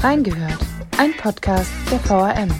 Reingehört, 0.00 0.60
ein 0.96 1.12
Podcast 1.16 1.72
der 1.90 1.98
VRM. 1.98 2.50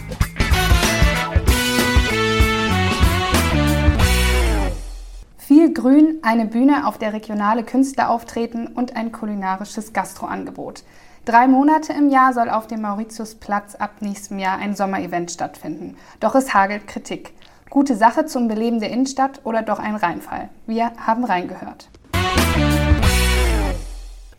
Viel 5.38 5.72
Grün, 5.72 6.18
eine 6.22 6.46
Bühne, 6.46 6.88
auf 6.88 6.98
der 6.98 7.12
regionale 7.12 7.62
Künstler 7.62 8.10
auftreten 8.10 8.66
und 8.66 8.96
ein 8.96 9.12
kulinarisches 9.12 9.92
Gastroangebot. 9.92 10.82
Drei 11.26 11.46
Monate 11.46 11.92
im 11.92 12.08
Jahr 12.08 12.32
soll 12.32 12.50
auf 12.50 12.66
dem 12.66 12.82
Mauritiusplatz 12.82 13.76
ab 13.76 13.92
nächstem 14.00 14.40
Jahr 14.40 14.58
ein 14.58 14.74
Sommerevent 14.74 15.30
stattfinden. 15.30 15.96
Doch 16.18 16.34
es 16.34 16.54
hagelt 16.54 16.88
Kritik. 16.88 17.34
Gute 17.70 17.94
Sache 17.94 18.26
zum 18.26 18.48
Beleben 18.48 18.80
der 18.80 18.90
Innenstadt 18.90 19.42
oder 19.44 19.62
doch 19.62 19.78
ein 19.78 19.94
Reinfall? 19.94 20.48
Wir 20.66 20.90
haben 21.06 21.24
reingehört. 21.24 21.88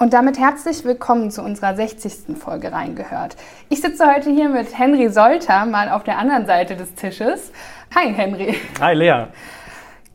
Und 0.01 0.13
damit 0.13 0.39
herzlich 0.39 0.85
willkommen 0.85 1.29
zu 1.29 1.43
unserer 1.43 1.75
60. 1.75 2.37
Folge 2.37 2.71
reingehört. 2.71 3.35
Ich 3.67 3.81
sitze 3.81 4.07
heute 4.07 4.29
hier 4.29 4.47
mit 4.47 4.79
Henry 4.79 5.09
Solter, 5.09 5.65
mal 5.65 5.89
auf 5.89 6.05
der 6.05 6.17
anderen 6.17 6.45
Seite 6.45 6.77
des 6.77 6.95
Tisches. 6.95 7.51
Hi 7.93 8.13
Henry. 8.13 8.55
Hi 8.79 8.93
Lea. 8.93 9.25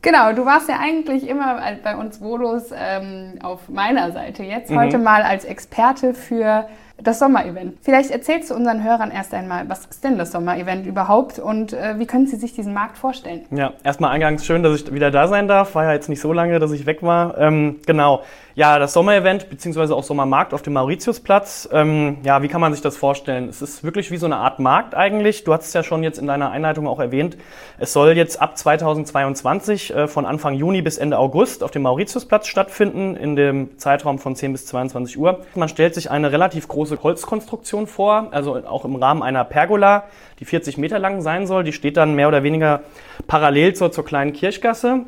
Genau, 0.01 0.33
du 0.33 0.43
warst 0.43 0.69
ja 0.69 0.79
eigentlich 0.81 1.27
immer 1.27 1.61
bei 1.83 1.95
uns 1.95 2.17
Volos 2.17 2.71
ähm, 2.75 3.33
auf 3.43 3.69
meiner 3.69 4.11
Seite. 4.11 4.41
Jetzt 4.41 4.71
mhm. 4.71 4.79
heute 4.79 4.97
mal 4.97 5.21
als 5.21 5.45
Experte 5.45 6.15
für 6.15 6.67
das 6.97 7.19
Sommerevent. 7.19 7.77
Vielleicht 7.81 8.09
erzählst 8.09 8.49
du 8.49 8.55
unseren 8.55 8.83
Hörern 8.83 9.11
erst 9.11 9.33
einmal, 9.33 9.69
was 9.69 9.85
ist 9.85 10.03
denn 10.03 10.17
das 10.17 10.31
Sommerevent 10.31 10.87
überhaupt 10.87 11.37
und 11.37 11.73
äh, 11.73 11.99
wie 11.99 12.07
können 12.07 12.25
sie 12.25 12.37
sich 12.37 12.53
diesen 12.53 12.73
Markt 12.73 12.97
vorstellen? 12.97 13.45
Ja, 13.51 13.73
erstmal 13.83 14.11
eingangs 14.11 14.45
schön, 14.45 14.63
dass 14.63 14.81
ich 14.81 14.91
wieder 14.93 15.11
da 15.11 15.27
sein 15.27 15.47
darf. 15.47 15.75
War 15.75 15.83
ja 15.83 15.93
jetzt 15.93 16.09
nicht 16.09 16.21
so 16.21 16.33
lange, 16.33 16.57
dass 16.59 16.71
ich 16.71 16.85
weg 16.85 17.03
war. 17.03 17.37
Ähm, 17.37 17.81
genau. 17.85 18.23
Ja, 18.57 18.79
das 18.79 18.93
Sommerevent 18.93 19.49
beziehungsweise 19.49 19.93
auch 19.93 20.03
Sommermarkt 20.03 20.53
auf 20.53 20.61
dem 20.61 20.71
Mauritiusplatz. 20.71 21.67
Ähm, 21.73 22.19
ja, 22.23 22.41
wie 22.41 22.47
kann 22.47 22.61
man 22.61 22.71
sich 22.71 22.81
das 22.81 22.95
vorstellen? 22.95 23.49
Es 23.49 23.61
ist 23.61 23.83
wirklich 23.83 24.11
wie 24.11 24.17
so 24.17 24.27
eine 24.27 24.37
Art 24.37 24.59
Markt 24.59 24.95
eigentlich. 24.95 25.43
Du 25.43 25.53
hast 25.53 25.65
es 25.65 25.73
ja 25.73 25.83
schon 25.83 26.03
jetzt 26.03 26.17
in 26.19 26.27
deiner 26.27 26.51
Einleitung 26.51 26.87
auch 26.87 27.01
erwähnt. 27.01 27.35
Es 27.79 27.91
soll 27.91 28.15
jetzt 28.15 28.41
ab 28.41 28.57
2022 28.57 29.93
äh, 29.93 30.07
von 30.07 30.25
Anfang 30.25 30.53
Juni 30.53 30.81
bis 30.81 30.97
Ende 30.97 31.17
August 31.17 31.65
auf 31.65 31.71
dem 31.71 31.81
Mauritiusplatz 31.81 32.47
stattfinden, 32.47 33.17
in 33.17 33.35
dem 33.35 33.77
Zeitraum 33.77 34.19
von 34.19 34.37
10 34.37 34.53
bis 34.53 34.67
22 34.67 35.19
Uhr. 35.19 35.41
Man 35.55 35.67
stellt 35.67 35.93
sich 35.93 36.09
eine 36.09 36.31
relativ 36.31 36.69
große 36.69 37.03
Holzkonstruktion 37.03 37.87
vor, 37.87 38.29
also 38.31 38.55
auch 38.65 38.85
im 38.85 38.95
Rahmen 38.95 39.21
einer 39.21 39.43
Pergola, 39.43 40.05
die 40.39 40.45
40 40.45 40.77
Meter 40.77 40.97
lang 40.97 41.21
sein 41.21 41.45
soll. 41.45 41.65
Die 41.65 41.73
steht 41.73 41.97
dann 41.97 42.15
mehr 42.15 42.29
oder 42.29 42.43
weniger 42.43 42.83
parallel 43.27 43.73
zur, 43.73 43.91
zur 43.91 44.05
kleinen 44.05 44.31
Kirchgasse. 44.31 45.01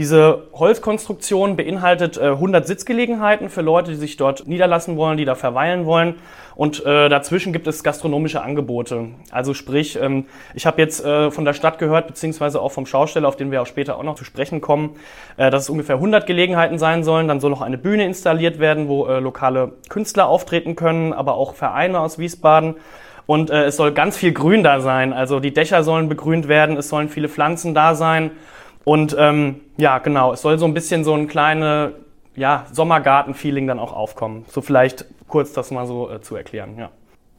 Diese 0.00 0.44
Holzkonstruktion 0.54 1.56
beinhaltet 1.56 2.16
äh, 2.16 2.28
100 2.28 2.66
Sitzgelegenheiten 2.66 3.50
für 3.50 3.60
Leute, 3.60 3.90
die 3.90 3.98
sich 3.98 4.16
dort 4.16 4.48
niederlassen 4.48 4.96
wollen, 4.96 5.18
die 5.18 5.26
da 5.26 5.34
verweilen 5.34 5.84
wollen. 5.84 6.14
Und 6.56 6.86
äh, 6.86 7.10
dazwischen 7.10 7.52
gibt 7.52 7.66
es 7.66 7.82
gastronomische 7.82 8.40
Angebote. 8.40 9.08
Also 9.30 9.52
sprich, 9.52 9.98
ähm, 10.00 10.24
ich 10.54 10.64
habe 10.64 10.80
jetzt 10.80 11.04
äh, 11.04 11.30
von 11.30 11.44
der 11.44 11.52
Stadt 11.52 11.78
gehört, 11.78 12.06
beziehungsweise 12.06 12.62
auch 12.62 12.72
vom 12.72 12.86
Schausteller, 12.86 13.28
auf 13.28 13.36
den 13.36 13.50
wir 13.50 13.60
auch 13.60 13.66
später 13.66 13.98
auch 13.98 14.02
noch 14.02 14.14
zu 14.14 14.24
sprechen 14.24 14.62
kommen, 14.62 14.96
äh, 15.36 15.50
dass 15.50 15.64
es 15.64 15.68
ungefähr 15.68 15.96
100 15.96 16.26
Gelegenheiten 16.26 16.78
sein 16.78 17.04
sollen. 17.04 17.28
Dann 17.28 17.40
soll 17.40 17.50
noch 17.50 17.60
eine 17.60 17.76
Bühne 17.76 18.06
installiert 18.06 18.58
werden, 18.58 18.88
wo 18.88 19.06
äh, 19.06 19.20
lokale 19.20 19.72
Künstler 19.90 20.28
auftreten 20.28 20.76
können, 20.76 21.12
aber 21.12 21.34
auch 21.34 21.52
Vereine 21.52 22.00
aus 22.00 22.18
Wiesbaden. 22.18 22.76
Und 23.26 23.50
äh, 23.50 23.64
es 23.64 23.76
soll 23.76 23.92
ganz 23.92 24.16
viel 24.16 24.32
Grün 24.32 24.62
da 24.62 24.80
sein. 24.80 25.12
Also 25.12 25.40
die 25.40 25.52
Dächer 25.52 25.82
sollen 25.82 26.08
begrünt 26.08 26.48
werden, 26.48 26.78
es 26.78 26.88
sollen 26.88 27.10
viele 27.10 27.28
Pflanzen 27.28 27.74
da 27.74 27.94
sein. 27.94 28.30
Und 28.90 29.14
ähm, 29.16 29.60
ja, 29.76 29.98
genau, 29.98 30.32
es 30.32 30.42
soll 30.42 30.58
so 30.58 30.64
ein 30.64 30.74
bisschen 30.74 31.04
so 31.04 31.14
ein 31.14 31.28
kleine 31.28 31.92
ja, 32.34 32.66
Sommergarten-Feeling 32.72 33.68
dann 33.68 33.78
auch 33.78 33.92
aufkommen. 33.92 34.46
So 34.48 34.62
vielleicht 34.62 35.04
kurz 35.28 35.52
das 35.52 35.70
mal 35.70 35.86
so 35.86 36.10
äh, 36.10 36.20
zu 36.20 36.34
erklären, 36.34 36.76
ja. 36.76 36.90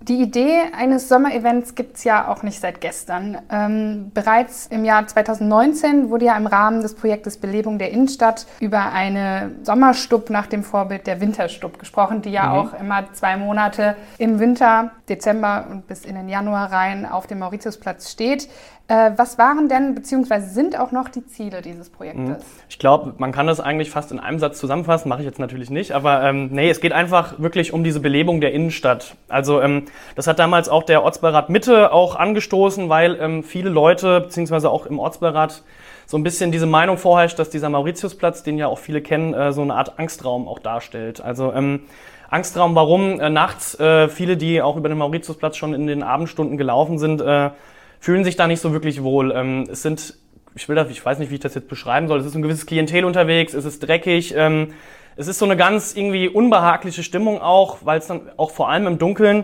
Die 0.08 0.20
Idee 0.20 0.62
eines 0.76 1.08
Sommerevents 1.10 1.76
gibt 1.76 1.98
es 1.98 2.04
ja 2.04 2.28
auch 2.28 2.42
nicht 2.42 2.60
seit 2.60 2.82
gestern. 2.82 3.38
Ähm, 3.52 4.10
bereits 4.16 4.66
im 4.66 4.84
Jahr 4.84 5.06
2019 5.06 6.10
wurde 6.10 6.26
ja 6.26 6.36
im 6.36 6.48
Rahmen 6.48 6.82
des 6.82 6.96
Projektes 6.96 7.38
Belebung 7.38 7.78
der 7.78 7.92
Innenstadt 7.92 8.48
über 8.60 8.94
eine 8.94 9.52
Sommerstub 9.62 10.32
nach 10.32 10.48
dem 10.48 10.64
Vorbild 10.64 11.06
der 11.06 11.22
Winterstub 11.22 11.78
gesprochen, 11.78 12.24
die 12.24 12.32
ja 12.32 12.48
mhm. 12.48 12.52
auch 12.52 12.80
immer 12.80 13.14
zwei 13.14 13.38
Monate 13.38 13.96
im 14.18 14.40
Winter, 14.40 14.90
Dezember 15.08 15.68
und 15.70 15.88
bis 15.88 16.04
in 16.04 16.16
den 16.16 16.30
Januar 16.30 16.72
rein 16.72 17.06
auf 17.06 17.28
dem 17.28 17.38
Mauritiusplatz 17.38 18.12
steht. 18.12 18.50
Äh, 18.92 19.12
was 19.16 19.38
waren 19.38 19.70
denn 19.70 19.96
beziehungsweise 19.96 20.50
sind 20.50 20.78
auch 20.78 20.92
noch 20.92 21.08
die 21.08 21.26
Ziele 21.26 21.62
dieses 21.62 21.90
Projektes? 21.90 22.44
Mhm. 22.44 22.52
Ich 22.68 22.78
glaube, 22.78 23.14
man 23.20 23.32
kann 23.32 23.48
das 23.48 23.62
eigentlich 23.62 23.90
fast 23.90 24.12
in 24.12 24.20
einem 24.20 24.40
Satz 24.40 24.60
zusammenfassen, 24.60 25.08
mache 25.08 25.22
ich 25.22 25.26
jetzt 25.26 25.40
natürlich 25.40 25.70
nicht, 25.70 25.94
aber 25.94 26.24
ähm, 26.24 26.50
nee, 26.52 26.70
es 26.70 26.82
geht 26.82 26.92
einfach 26.92 27.40
wirklich 27.40 27.72
um 27.72 27.86
diese 27.86 28.02
Belebung 28.02 28.42
der 28.42 28.52
Innenstadt. 28.52 29.16
Also 29.30 29.62
ähm, 29.62 29.86
das 30.16 30.28
hat 30.28 30.40
damals 30.40 30.70
auch 30.70 30.84
der 30.84 31.04
Ortsbeirat 31.04 31.50
Mitte 31.50 31.92
auch 31.92 32.16
angestoßen, 32.16 32.90
weil 32.90 33.18
ähm, 33.20 33.44
viele 33.44 33.70
Leute 33.70 34.22
beziehungsweise 34.22 34.70
auch 34.70 34.86
im 34.86 35.00
Ortsbeirat 35.00 35.64
so 36.06 36.18
ein 36.18 36.24
bisschen 36.24 36.52
diese 36.52 36.66
Meinung 36.66 36.98
vorherrscht, 36.98 37.40
dass 37.40 37.50
dieser 37.50 37.70
Mauritiusplatz, 37.70 38.44
den 38.44 38.58
ja 38.58 38.68
auch 38.68 38.80
viele 38.80 39.02
kennen, 39.02 39.34
äh, 39.34 39.54
so 39.54 39.62
eine 39.62 39.76
Art 39.76 39.98
Angstraum 39.98 40.48
auch 40.48 40.60
darstellt. 40.60 41.22
Also 41.22 41.54
ähm, 41.54 41.82
Angstraum, 42.30 42.76
warum 42.76 43.20
äh, 43.20 43.30
nachts 43.30 43.80
äh, 43.80 44.08
viele, 44.08 44.38
die 44.38 44.62
auch 44.62 44.78
über 44.78 44.90
den 44.90 44.98
Mauritiusplatz 44.98 45.58
schon 45.58 45.74
in 45.74 45.88
den 45.88 46.02
Abendstunden 46.02 46.58
gelaufen 46.58 46.98
sind, 46.98 47.22
äh, 47.22 47.52
fühlen 48.00 48.24
sich 48.24 48.36
da 48.36 48.48
nicht 48.48 48.62
so 48.62 48.74
wirklich 48.74 49.04
wohl. 49.04 49.32
Ähm, 49.32 49.68
es 49.70 49.82
sind, 49.84 50.16
ich 50.56 50.68
will 50.70 50.76
das, 50.76 50.90
ich 50.90 51.06
weiß 51.06 51.20
nicht, 51.20 51.30
wie 51.30 51.36
ich 51.36 51.42
das 51.42 51.56
jetzt 51.56 51.68
beschreiben 51.68 52.08
soll, 52.08 52.20
es 52.20 52.26
ist 52.26 52.36
ein 52.36 52.42
gewisses 52.42 52.66
Klientel 52.66 53.06
unterwegs, 53.06 53.54
es 53.54 53.66
ist 53.66 53.86
dreckig, 53.86 54.34
ähm, 54.36 54.74
es 55.18 55.28
ist 55.28 55.40
so 55.40 55.46
eine 55.46 55.58
ganz 55.58 55.94
irgendwie 55.94 56.30
unbehagliche 56.30 57.04
Stimmung 57.04 57.42
auch, 57.42 57.80
weil 57.84 58.00
es 58.00 58.08
dann 58.08 58.30
auch 58.38 58.52
vor 58.52 58.70
allem 58.70 58.88
im 58.88 58.98
Dunkeln 58.98 59.44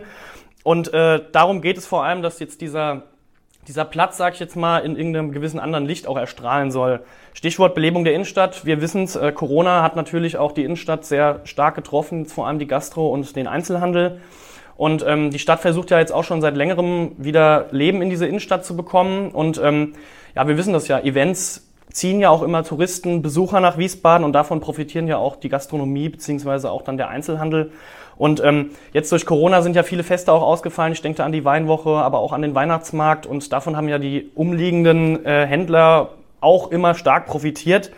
und 0.67 0.94
äh, 0.94 1.22
darum 1.31 1.61
geht 1.61 1.78
es 1.78 1.88
vor 1.88 2.03
allem, 2.03 2.22
dass 2.22 2.39
jetzt 2.39 2.59
dieser 2.59 3.03
dieser 3.69 3.85
Platz, 3.85 4.17
sag 4.17 4.33
ich 4.33 4.41
jetzt 4.41 4.57
mal, 4.57 4.79
in 4.79 4.97
irgendeinem 4.97 5.31
gewissen 5.31 5.61
anderen 5.61 5.85
Licht 5.85 6.07
auch 6.07 6.17
erstrahlen 6.17 6.72
soll. 6.72 7.05
Stichwort 7.33 7.73
Belebung 7.73 8.03
der 8.03 8.13
Innenstadt. 8.13 8.66
Wir 8.66 8.81
wissen 8.81 9.03
es, 9.03 9.16
äh, 9.16 9.31
Corona 9.31 9.81
hat 9.81 9.95
natürlich 9.95 10.35
auch 10.35 10.51
die 10.51 10.66
Innenstadt 10.66 11.06
sehr 11.06 11.39
stark 11.45 11.75
getroffen, 11.75 12.25
vor 12.25 12.47
allem 12.47 12.59
die 12.59 12.67
Gastro 12.67 13.07
und 13.07 13.33
den 13.38 13.47
Einzelhandel. 13.47 14.19
Und 14.75 15.06
ähm, 15.07 15.31
die 15.31 15.39
Stadt 15.39 15.61
versucht 15.61 15.89
ja 15.89 16.00
jetzt 16.00 16.11
auch 16.11 16.25
schon 16.25 16.41
seit 16.41 16.57
längerem 16.57 17.13
wieder 17.17 17.67
Leben 17.72 18.01
in 18.01 18.09
diese 18.09 18.27
Innenstadt 18.27 18.66
zu 18.66 18.75
bekommen. 18.75 19.31
Und 19.31 19.61
ähm, 19.63 19.94
ja, 20.35 20.50
wir 20.50 20.57
wissen 20.57 20.73
das 20.73 20.89
ja, 20.89 21.00
Events 21.00 21.66
ziehen 21.91 22.19
ja 22.19 22.29
auch 22.29 22.44
immer 22.44 22.63
Touristen, 22.63 23.22
Besucher 23.22 23.61
nach 23.61 23.77
Wiesbaden 23.77 24.25
und 24.25 24.33
davon 24.33 24.59
profitieren 24.59 25.07
ja 25.07 25.17
auch 25.17 25.38
die 25.38 25.50
Gastronomie 25.50 26.09
beziehungsweise 26.09 26.69
auch 26.69 26.81
dann 26.81 26.97
der 26.97 27.07
Einzelhandel. 27.07 27.72
Und 28.17 28.44
ähm, 28.44 28.72
jetzt 28.94 29.11
durch 29.11 29.25
Corona 29.25 29.61
sind 29.61 29.75
ja 29.75 29.83
viele 29.83 30.03
Feste 30.03 30.31
auch 30.31 30.41
ausgefallen. 30.41 30.94
Ich 30.94 31.01
denke 31.01 31.17
da 31.17 31.25
an 31.25 31.31
die 31.31 31.45
Weinwoche, 31.45 31.89
aber 31.89 32.19
auch 32.19 32.33
an 32.33 32.41
den 32.41 32.55
Weihnachtsmarkt. 32.55 33.25
Und 33.25 33.51
davon 33.53 33.78
haben 33.78 33.89
ja 33.89 34.00
die 34.00 34.31
umliegenden 34.33 35.25
äh, 35.25 35.45
Händler 35.45 36.09
auch 36.41 36.72
immer 36.72 36.95
stark 36.95 37.27
profitiert. 37.27 37.91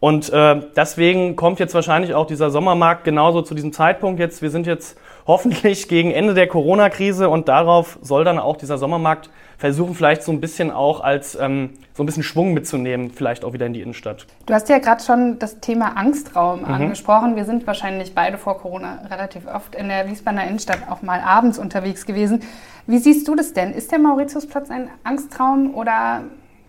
Und 0.00 0.30
äh, 0.30 0.60
deswegen 0.74 1.36
kommt 1.36 1.60
jetzt 1.60 1.74
wahrscheinlich 1.74 2.14
auch 2.14 2.26
dieser 2.26 2.50
Sommermarkt 2.50 3.04
genauso 3.04 3.40
zu 3.42 3.54
diesem 3.54 3.72
Zeitpunkt 3.72 4.18
jetzt. 4.18 4.42
Wir 4.42 4.50
sind 4.50 4.66
jetzt 4.66 4.98
hoffentlich 5.26 5.88
gegen 5.88 6.10
Ende 6.10 6.34
der 6.34 6.46
Corona-Krise 6.46 7.28
und 7.28 7.48
darauf 7.48 7.98
soll 8.02 8.24
dann 8.24 8.38
auch 8.38 8.56
dieser 8.56 8.78
Sommermarkt 8.78 9.30
versuchen, 9.58 9.94
vielleicht 9.94 10.24
so 10.24 10.32
ein 10.32 10.40
bisschen 10.40 10.72
auch 10.72 11.00
als 11.00 11.36
ähm, 11.36 11.70
so 11.94 12.02
ein 12.02 12.06
bisschen 12.06 12.24
Schwung 12.24 12.52
mitzunehmen, 12.52 13.10
vielleicht 13.10 13.44
auch 13.44 13.52
wieder 13.52 13.66
in 13.66 13.72
die 13.72 13.80
Innenstadt. 13.80 14.26
Du 14.46 14.54
hast 14.54 14.68
ja 14.68 14.78
gerade 14.78 15.02
schon 15.04 15.38
das 15.38 15.60
Thema 15.60 15.96
Angstraum 15.96 16.60
mhm. 16.60 16.66
angesprochen. 16.66 17.36
Wir 17.36 17.44
sind 17.44 17.64
wahrscheinlich 17.66 18.12
beide 18.14 18.38
vor 18.38 18.58
Corona 18.58 19.02
relativ 19.08 19.46
oft 19.46 19.76
in 19.76 19.88
der 19.88 20.08
Wiesbadener 20.08 20.48
Innenstadt 20.48 20.80
auch 20.90 21.02
mal 21.02 21.20
abends 21.20 21.58
unterwegs 21.60 22.06
gewesen. 22.06 22.42
Wie 22.88 22.98
siehst 22.98 23.28
du 23.28 23.36
das 23.36 23.52
denn? 23.52 23.72
Ist 23.72 23.92
der 23.92 24.00
Mauritiusplatz 24.00 24.68
ein 24.70 24.88
Angstraum 25.04 25.74
oder 25.74 26.22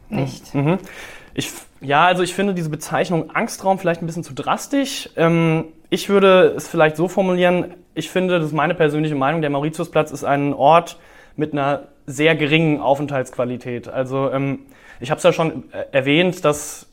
nicht? 0.10 0.54
Mhm. 0.54 0.78
Ich, 1.34 1.52
ja, 1.82 2.06
also 2.06 2.22
ich 2.22 2.36
finde 2.36 2.54
diese 2.54 2.70
Bezeichnung 2.70 3.32
Angstraum 3.32 3.80
vielleicht 3.80 4.04
ein 4.04 4.06
bisschen 4.06 4.24
zu 4.24 4.34
drastisch. 4.34 5.10
Ähm, 5.16 5.66
ich 5.94 6.10
würde 6.10 6.56
es 6.58 6.68
vielleicht 6.68 6.98
so 6.98 7.08
formulieren, 7.08 7.76
ich 7.94 8.10
finde, 8.10 8.40
das 8.40 8.48
ist 8.48 8.54
meine 8.54 8.74
persönliche 8.74 9.14
Meinung, 9.14 9.42
der 9.42 9.52
Mauritiusplatz 9.52 10.10
ist 10.10 10.24
ein 10.24 10.52
Ort 10.52 10.98
mit 11.36 11.54
einer 11.54 11.84
sehr 12.08 12.36
geringen 12.36 12.82
Aufenthaltsqualität. 12.82 13.88
Also 13.88 14.32
ähm, 14.32 14.62
ich 15.00 15.12
habe 15.12 15.20
es 15.20 15.24
ja 15.24 15.32
schon 15.32 15.72
äh, 15.72 15.84
erwähnt, 15.92 16.44
dass 16.46 16.88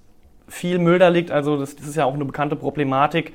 viel 0.49 0.79
Müll 0.79 0.99
da 0.99 1.09
liegt, 1.09 1.31
also 1.31 1.57
das, 1.57 1.77
das 1.77 1.87
ist 1.87 1.97
ja 1.97 2.05
auch 2.05 2.13
eine 2.13 2.27
bekannte 2.27 2.57
Problematik. 2.57 3.33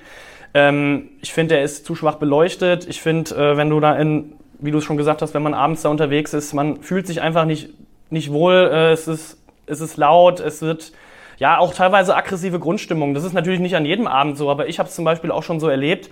Ähm, 0.53 1.09
ich 1.23 1.33
finde, 1.33 1.57
er 1.57 1.63
ist 1.63 1.83
zu 1.83 1.95
schwach 1.95 2.17
beleuchtet. 2.17 2.87
Ich 2.87 3.01
finde, 3.01 3.35
äh, 3.35 3.57
wenn 3.57 3.71
du 3.71 3.79
da 3.79 3.95
in, 3.95 4.33
wie 4.59 4.69
du 4.69 4.77
es 4.77 4.83
schon 4.83 4.97
gesagt 4.97 5.23
hast, 5.23 5.33
wenn 5.33 5.41
man 5.41 5.55
abends 5.55 5.81
da 5.81 5.89
unterwegs 5.89 6.35
ist, 6.35 6.53
man 6.53 6.83
fühlt 6.83 7.07
sich 7.07 7.21
einfach 7.21 7.45
nicht, 7.45 7.71
nicht 8.11 8.31
wohl. 8.31 8.69
Äh, 8.71 8.91
es, 8.91 9.07
ist, 9.07 9.43
es 9.65 9.81
ist 9.81 9.97
laut, 9.97 10.41
es 10.41 10.61
wird 10.61 10.91
ja 11.37 11.57
auch 11.57 11.73
teilweise 11.73 12.15
aggressive 12.15 12.59
Grundstimmung. 12.59 13.13
Das 13.13 13.23
ist 13.23 13.33
natürlich 13.33 13.59
nicht 13.59 13.75
an 13.75 13.85
jedem 13.85 14.07
Abend 14.07 14.37
so, 14.37 14.49
aber 14.49 14.67
ich 14.67 14.79
habe 14.79 14.89
es 14.89 14.95
zum 14.95 15.05
Beispiel 15.05 15.31
auch 15.31 15.43
schon 15.43 15.59
so 15.59 15.67
erlebt. 15.67 16.09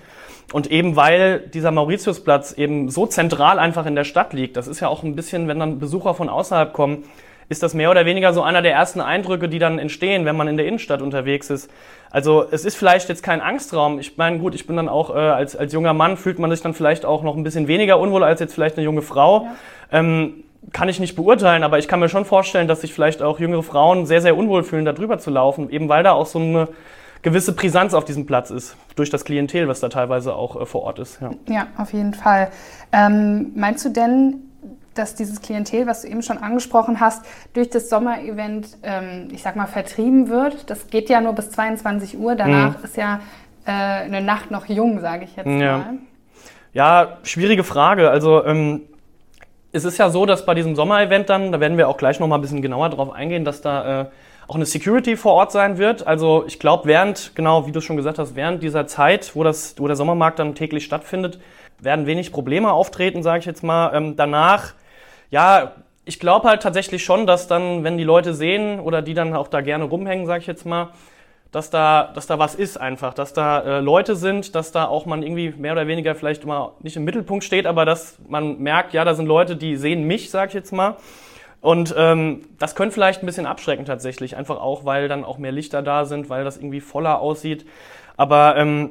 Und 0.52 0.70
eben 0.70 0.96
weil 0.96 1.40
dieser 1.40 1.72
Mauritiusplatz 1.72 2.54
eben 2.54 2.90
so 2.90 3.06
zentral 3.08 3.60
einfach 3.60 3.86
in 3.86 3.96
der 3.96 4.04
Stadt 4.04 4.34
liegt, 4.34 4.58
das 4.58 4.68
ist 4.68 4.82
ja 4.82 4.88
auch 4.88 5.04
ein 5.04 5.16
bisschen, 5.16 5.48
wenn 5.48 5.60
dann 5.60 5.80
Besucher 5.80 6.14
von 6.14 6.30
außerhalb 6.30 6.74
kommen, 6.74 7.06
ist 7.50 7.64
das 7.64 7.74
mehr 7.74 7.92
oder 7.92 8.06
weniger 8.06 8.34
so 8.34 8.42
einer 8.42 8.62
der 8.62 8.74
ersten 8.74 9.02
Eindrücke, 9.02 9.50
die 9.50 9.60
dann 9.60 9.80
entstehen, 9.80 10.26
wenn 10.26 10.36
man 10.36 10.48
in 10.48 10.58
der 10.58 10.66
Innenstadt 10.66 11.02
unterwegs 11.02 11.50
ist. 11.50 11.70
Also 12.10 12.46
es 12.50 12.66
ist 12.66 12.76
vielleicht 12.76 13.10
jetzt 13.10 13.24
kein 13.24 13.42
Angstraum. 13.42 14.00
Ich 14.00 14.18
meine, 14.18 14.40
gut, 14.40 14.56
ich 14.56 14.68
bin 14.68 14.76
dann 14.76 14.90
auch 14.90 15.10
äh, 15.10 15.20
als, 15.20 15.56
als 15.56 15.74
junger 15.74 15.94
Mann 15.94 16.18
fühlt 16.18 16.40
man 16.40 16.52
sich 16.52 16.62
dann 16.62 16.74
vielleicht 16.74 17.06
auch 17.06 17.24
noch 17.24 17.36
ein 17.36 17.44
bisschen 17.44 17.68
weniger 17.68 18.00
unwohl 18.00 18.24
als 18.24 18.40
jetzt 18.40 18.54
vielleicht 18.54 18.78
eine 18.78 18.86
junge 18.86 19.02
Frau. 19.02 19.48
Ja. 19.92 20.00
Ähm, 20.00 20.44
kann 20.72 20.90
ich 20.90 21.00
nicht 21.00 21.16
beurteilen, 21.16 21.64
aber 21.64 21.80
ich 21.80 21.88
kann 21.88 22.00
mir 22.00 22.10
schon 22.10 22.26
vorstellen, 22.26 22.68
dass 22.68 22.82
sich 22.82 22.94
vielleicht 22.94 23.22
auch 23.22 23.40
jüngere 23.40 23.64
Frauen 23.64 24.06
sehr, 24.06 24.22
sehr 24.22 24.38
unwohl 24.38 24.64
fühlen, 24.64 24.86
da 24.86 24.94
drüber 24.94 25.20
zu 25.20 25.30
laufen, 25.30 25.70
eben 25.70 25.90
weil 25.90 26.04
da 26.04 26.14
auch 26.14 26.26
so 26.26 26.40
eine 26.40 26.68
gewisse 27.22 27.54
Brisanz 27.54 27.94
auf 27.94 28.06
diesem 28.06 28.26
Platz 28.26 28.52
ist, 28.52 28.76
durch 28.96 29.10
das 29.10 29.26
Klientel, 29.26 29.68
was 29.68 29.80
da 29.80 29.90
teilweise 29.90 30.36
auch 30.36 30.60
äh, 30.60 30.66
vor 30.66 30.84
Ort 30.84 31.00
ist. 31.00 31.20
Ja, 31.22 31.32
ja 31.48 31.68
auf 31.78 31.94
jeden 31.94 32.14
Fall. 32.14 32.50
Ähm, 32.92 33.52
meinst 33.56 33.84
du 33.86 33.90
denn, 33.90 34.36
dass 34.94 35.16
dieses 35.16 35.42
Klientel, 35.42 35.88
was 35.88 36.04
du 36.04 36.08
eben 36.08 36.22
schon 36.22 36.38
angesprochen 36.38 37.00
hast, 37.00 37.26
durch 37.54 37.70
das 37.70 37.90
Sommerevent, 37.90 38.78
ähm, 38.84 39.30
ich 39.32 39.42
sag 39.42 39.56
mal, 39.56 39.68
vertrieben 39.68 40.30
wird? 40.30 40.70
Das 40.70 40.88
geht 40.88 41.10
ja 41.10 41.22
nur 41.22 41.34
bis 41.34 41.50
22 41.50 42.20
Uhr, 42.20 42.36
danach 42.36 42.78
mhm. 42.78 42.84
ist 42.84 42.98
ja 42.98 43.22
äh, 43.66 43.72
eine 43.72 44.22
Nacht 44.22 44.52
noch 44.52 44.68
jung, 44.68 45.00
sage 45.00 45.24
ich 45.26 45.36
jetzt 45.36 45.48
ja. 45.48 45.78
mal. 45.78 45.98
Ja, 46.74 47.18
schwierige 47.24 47.64
Frage. 47.64 48.10
Also 48.10 48.44
ähm, 48.46 48.82
es 49.74 49.86
ist 49.86 49.98
ja 49.98 50.10
so, 50.10 50.26
dass 50.26 50.46
bei 50.46 50.54
diesem 50.54 50.76
Sommerevent 50.76 51.30
dann, 51.30 51.52
da 51.52 51.60
werden 51.60 51.78
wir 51.78 51.90
auch 51.90 51.98
gleich 51.98 52.20
noch 52.20 52.28
mal 52.28 52.36
ein 52.36 52.42
bisschen 52.42 52.62
genauer 52.62 52.90
drauf 52.90 53.12
eingehen, 53.12 53.44
dass 53.44 53.62
da 53.62 54.02
äh, 54.02 54.06
auch 54.48 54.56
eine 54.56 54.68
Security 54.68 55.18
vor 55.18 55.34
Ort 55.34 55.52
sein 55.52 55.80
wird. 55.80 56.06
Also 56.06 56.44
ich 56.48 56.60
glaube, 56.60 56.86
während, 56.86 57.36
genau 57.36 57.66
wie 57.66 57.72
du 57.72 57.82
schon 57.82 57.98
gesagt 57.98 58.20
hast, 58.20 58.36
während 58.36 58.62
dieser 58.62 58.86
Zeit, 58.86 59.36
wo, 59.36 59.44
das, 59.44 59.76
wo 59.80 59.88
der 59.88 59.96
Sommermarkt 59.96 60.38
dann 60.38 60.54
täglich 60.54 60.86
stattfindet, 60.86 61.40
werden 61.80 62.06
wenig 62.06 62.32
Probleme 62.32 62.72
auftreten, 62.72 63.24
sage 63.24 63.40
ich 63.40 63.46
jetzt 63.46 63.64
mal. 63.64 63.94
Ähm, 63.96 64.16
danach, 64.16 64.74
ja, 65.32 65.74
ich 66.06 66.20
glaube 66.20 66.48
halt 66.48 66.62
tatsächlich 66.62 67.04
schon, 67.04 67.26
dass 67.26 67.48
dann, 67.48 67.84
wenn 67.84 67.98
die 67.98 68.04
Leute 68.04 68.36
sehen 68.36 68.80
oder 68.80 69.02
die 69.02 69.16
dann 69.16 69.36
auch 69.36 69.48
da 69.48 69.62
gerne 69.62 69.86
rumhängen, 69.86 70.28
sage 70.28 70.42
ich 70.42 70.48
jetzt 70.48 70.68
mal, 70.68 70.90
dass 71.54 71.70
da, 71.70 72.12
dass 72.16 72.26
da 72.26 72.40
was 72.40 72.56
ist 72.56 72.78
einfach, 72.78 73.14
dass 73.14 73.32
da 73.32 73.60
äh, 73.60 73.80
Leute 73.80 74.16
sind, 74.16 74.56
dass 74.56 74.72
da 74.72 74.86
auch 74.86 75.06
man 75.06 75.22
irgendwie 75.22 75.54
mehr 75.56 75.74
oder 75.74 75.86
weniger 75.86 76.16
vielleicht 76.16 76.46
mal 76.46 76.72
nicht 76.82 76.98
im 76.98 77.04
Mittelpunkt 77.04 77.44
steht, 77.44 77.68
aber 77.68 77.86
dass 77.86 78.18
man 78.28 78.58
merkt, 78.58 78.94
ja, 78.94 79.06
da 79.06 79.14
sind 79.14 79.28
Leute, 79.28 79.56
die 79.56 79.78
sehen 79.78 80.04
mich, 80.06 80.32
sag 80.32 80.50
ich 80.50 80.56
jetzt 80.56 80.74
mal. 80.74 80.98
Und 81.62 81.94
ähm, 81.96 82.42
das 82.58 82.74
könnte 82.74 82.96
vielleicht 82.96 83.22
ein 83.22 83.28
bisschen 83.28 83.46
abschrecken 83.46 83.86
tatsächlich, 83.86 84.36
einfach 84.36 84.60
auch, 84.60 84.84
weil 84.84 85.08
dann 85.08 85.24
auch 85.24 85.38
mehr 85.38 85.52
Lichter 85.52 85.84
da 85.84 86.06
sind, 86.06 86.28
weil 86.28 86.44
das 86.44 86.58
irgendwie 86.58 86.82
voller 86.82 87.20
aussieht. 87.20 87.68
Aber 88.18 88.58
ähm, 88.58 88.90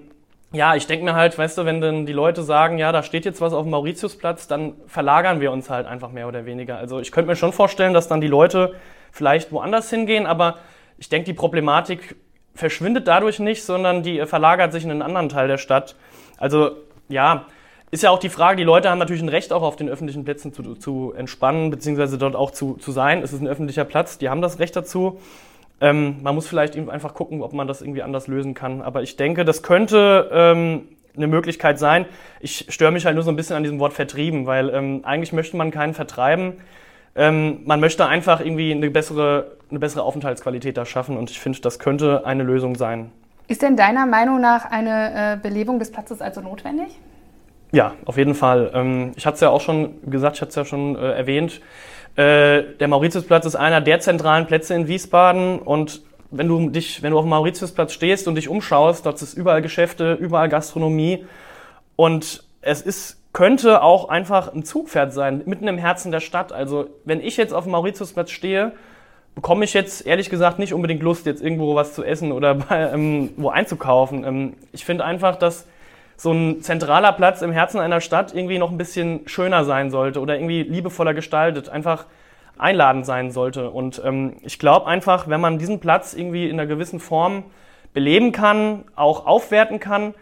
ja, 0.52 0.76
ich 0.76 0.86
denke 0.86 1.04
mir 1.04 1.14
halt, 1.14 1.36
weißt 1.36 1.58
du, 1.58 1.64
wenn 1.64 1.80
dann 1.80 2.06
die 2.06 2.12
Leute 2.12 2.44
sagen, 2.44 2.78
ja, 2.78 2.92
da 2.92 3.02
steht 3.02 3.24
jetzt 3.24 3.40
was 3.40 3.52
auf 3.52 3.64
dem 3.64 3.70
Mauritiusplatz, 3.72 4.46
dann 4.46 4.74
verlagern 4.86 5.40
wir 5.40 5.50
uns 5.50 5.68
halt 5.68 5.88
einfach 5.88 6.12
mehr 6.12 6.28
oder 6.28 6.46
weniger. 6.46 6.78
Also 6.78 7.00
ich 7.00 7.10
könnte 7.10 7.28
mir 7.28 7.36
schon 7.36 7.52
vorstellen, 7.52 7.92
dass 7.92 8.06
dann 8.06 8.20
die 8.20 8.28
Leute 8.28 8.76
vielleicht 9.10 9.50
woanders 9.50 9.90
hingehen, 9.90 10.26
aber 10.26 10.58
ich 10.96 11.08
denke, 11.08 11.24
die 11.24 11.34
Problematik 11.34 12.14
verschwindet 12.54 13.08
dadurch 13.08 13.38
nicht, 13.38 13.64
sondern 13.64 14.02
die 14.02 14.24
verlagert 14.26 14.72
sich 14.72 14.84
in 14.84 14.90
einen 14.90 15.02
anderen 15.02 15.28
Teil 15.28 15.48
der 15.48 15.58
Stadt. 15.58 15.96
Also 16.38 16.72
ja, 17.08 17.46
ist 17.90 18.02
ja 18.02 18.10
auch 18.10 18.18
die 18.18 18.30
Frage, 18.30 18.56
die 18.56 18.64
Leute 18.64 18.90
haben 18.90 18.98
natürlich 18.98 19.22
ein 19.22 19.28
Recht 19.28 19.52
auch 19.52 19.62
auf 19.62 19.76
den 19.76 19.88
öffentlichen 19.88 20.24
Plätzen 20.24 20.52
zu, 20.52 20.74
zu 20.74 21.12
entspannen, 21.16 21.70
beziehungsweise 21.70 22.16
dort 22.16 22.34
auch 22.34 22.50
zu, 22.50 22.74
zu 22.74 22.90
sein. 22.90 23.22
Es 23.22 23.32
ist 23.32 23.40
ein 23.40 23.48
öffentlicher 23.48 23.84
Platz, 23.84 24.18
die 24.18 24.28
haben 24.28 24.40
das 24.40 24.58
Recht 24.58 24.74
dazu. 24.74 25.20
Ähm, 25.80 26.16
man 26.22 26.34
muss 26.34 26.46
vielleicht 26.46 26.76
einfach 26.76 27.12
gucken, 27.12 27.42
ob 27.42 27.52
man 27.52 27.66
das 27.66 27.82
irgendwie 27.82 28.02
anders 28.02 28.28
lösen 28.28 28.54
kann. 28.54 28.80
Aber 28.80 29.02
ich 29.02 29.16
denke, 29.16 29.44
das 29.44 29.62
könnte 29.62 30.30
ähm, 30.32 30.88
eine 31.16 31.26
Möglichkeit 31.26 31.78
sein. 31.78 32.06
Ich 32.40 32.66
störe 32.70 32.92
mich 32.92 33.04
halt 33.04 33.14
nur 33.14 33.24
so 33.24 33.30
ein 33.30 33.36
bisschen 33.36 33.56
an 33.56 33.62
diesem 33.62 33.78
Wort 33.78 33.92
vertrieben, 33.92 34.46
weil 34.46 34.70
ähm, 34.70 35.00
eigentlich 35.04 35.32
möchte 35.32 35.56
man 35.56 35.70
keinen 35.70 35.92
vertreiben. 35.92 36.54
Ähm, 37.14 37.60
man 37.64 37.80
möchte 37.80 38.06
einfach 38.06 38.40
irgendwie 38.40 38.72
eine 38.72 38.90
bessere, 38.90 39.56
eine 39.70 39.78
bessere 39.78 40.02
Aufenthaltsqualität 40.02 40.76
da 40.76 40.86
schaffen 40.86 41.16
und 41.16 41.30
ich 41.30 41.40
finde, 41.40 41.60
das 41.60 41.78
könnte 41.78 42.24
eine 42.24 42.42
Lösung 42.42 42.74
sein. 42.74 43.12
Ist 43.48 43.62
denn 43.62 43.76
deiner 43.76 44.06
Meinung 44.06 44.40
nach 44.40 44.70
eine 44.70 45.34
äh, 45.34 45.36
Belebung 45.36 45.78
des 45.78 45.92
Platzes 45.92 46.22
also 46.22 46.40
notwendig? 46.40 46.88
Ja, 47.72 47.94
auf 48.04 48.16
jeden 48.16 48.34
Fall. 48.34 48.70
Ähm, 48.74 49.12
ich 49.16 49.26
hatte 49.26 49.34
es 49.34 49.40
ja 49.40 49.50
auch 49.50 49.60
schon 49.60 50.10
gesagt, 50.10 50.36
ich 50.36 50.42
hatte 50.42 50.50
es 50.50 50.56
ja 50.56 50.64
schon 50.64 50.96
äh, 50.96 51.12
erwähnt. 51.12 51.60
Äh, 52.16 52.62
der 52.78 52.88
Mauritiusplatz 52.88 53.46
ist 53.46 53.56
einer 53.56 53.80
der 53.80 54.00
zentralen 54.00 54.46
Plätze 54.46 54.74
in 54.74 54.88
Wiesbaden 54.88 55.58
und 55.58 56.02
wenn 56.30 56.48
du 56.48 56.70
dich, 56.70 57.02
wenn 57.02 57.12
du 57.12 57.18
auf 57.18 57.24
dem 57.24 57.30
Mauritiusplatz 57.30 57.92
stehst 57.92 58.26
und 58.28 58.36
dich 58.36 58.48
umschaust, 58.48 59.04
dort 59.04 59.20
ist 59.20 59.34
überall 59.34 59.62
Geschäfte, 59.62 60.14
überall 60.14 60.48
Gastronomie 60.48 61.26
und 61.96 62.44
es 62.62 62.80
ist 62.82 63.21
könnte 63.32 63.82
auch 63.82 64.08
einfach 64.08 64.52
ein 64.52 64.64
Zugpferd 64.64 65.12
sein, 65.12 65.42
mitten 65.46 65.66
im 65.68 65.78
Herzen 65.78 66.12
der 66.12 66.20
Stadt. 66.20 66.52
Also 66.52 66.86
wenn 67.04 67.20
ich 67.20 67.36
jetzt 67.36 67.54
auf 67.54 67.64
dem 67.64 67.72
Mauritiusplatz 67.72 68.30
stehe, 68.30 68.72
bekomme 69.34 69.64
ich 69.64 69.72
jetzt 69.72 70.06
ehrlich 70.06 70.28
gesagt 70.28 70.58
nicht 70.58 70.74
unbedingt 70.74 71.02
Lust, 71.02 71.24
jetzt 71.24 71.42
irgendwo 71.42 71.74
was 71.74 71.94
zu 71.94 72.04
essen 72.04 72.32
oder 72.32 72.54
bei, 72.68 72.90
ähm, 72.92 73.30
wo 73.36 73.48
einzukaufen. 73.48 74.24
Ähm, 74.24 74.54
ich 74.72 74.84
finde 74.84 75.04
einfach, 75.04 75.36
dass 75.36 75.66
so 76.16 76.32
ein 76.32 76.60
zentraler 76.60 77.12
Platz 77.12 77.42
im 77.42 77.52
Herzen 77.52 77.80
einer 77.80 78.00
Stadt 78.00 78.34
irgendwie 78.34 78.58
noch 78.58 78.70
ein 78.70 78.78
bisschen 78.78 79.20
schöner 79.26 79.64
sein 79.64 79.90
sollte 79.90 80.20
oder 80.20 80.34
irgendwie 80.34 80.62
liebevoller 80.62 81.14
gestaltet, 81.14 81.68
einfach 81.68 82.06
einladend 82.58 83.06
sein 83.06 83.30
sollte. 83.30 83.70
Und 83.70 84.00
ähm, 84.04 84.36
ich 84.42 84.58
glaube 84.58 84.86
einfach, 84.86 85.28
wenn 85.28 85.40
man 85.40 85.58
diesen 85.58 85.80
Platz 85.80 86.12
irgendwie 86.14 86.48
in 86.48 86.60
einer 86.60 86.66
gewissen 86.66 87.00
Form 87.00 87.44
beleben 87.94 88.30
kann, 88.30 88.84
auch 88.94 89.26
aufwerten 89.26 89.80
kann, 89.80 90.14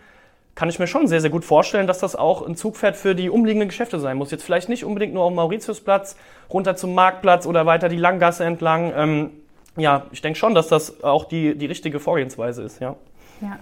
kann 0.55 0.69
ich 0.69 0.79
mir 0.79 0.87
schon 0.87 1.07
sehr, 1.07 1.21
sehr 1.21 1.31
gut 1.31 1.45
vorstellen, 1.45 1.87
dass 1.87 1.99
das 1.99 2.17
auch 2.17 2.47
ein 2.47 2.57
Zugpferd 2.57 2.97
für 2.97 3.15
die 3.15 3.31
umliegenden 3.31 3.69
Geschäfte 3.69 3.99
sein 3.99 4.17
muss. 4.17 4.31
Jetzt 4.31 4.45
vielleicht 4.45 4.69
nicht 4.69 4.85
unbedingt 4.85 5.15
nur 5.15 5.25
auf 5.25 5.33
Mauritiusplatz, 5.33 6.17
runter 6.53 6.77
zum 6.77 6.95
Marktplatz 6.95 7.47
oder 7.47 7.67
weiter 7.67 7.89
die 7.89 7.97
Langgasse 7.97 8.45
entlang. 8.45 8.93
Ähm, 8.95 9.31
ja, 9.77 10.07
ich 10.11 10.21
denke 10.21 10.39
schon, 10.39 10.55
dass 10.55 10.69
das 10.69 11.03
auch 11.03 11.25
die, 11.25 11.57
die 11.57 11.67
richtige 11.67 12.01
Vorgehensweise 12.01 12.63
ist, 12.63 12.81
ja. 12.81 12.97
Ja. 13.41 13.59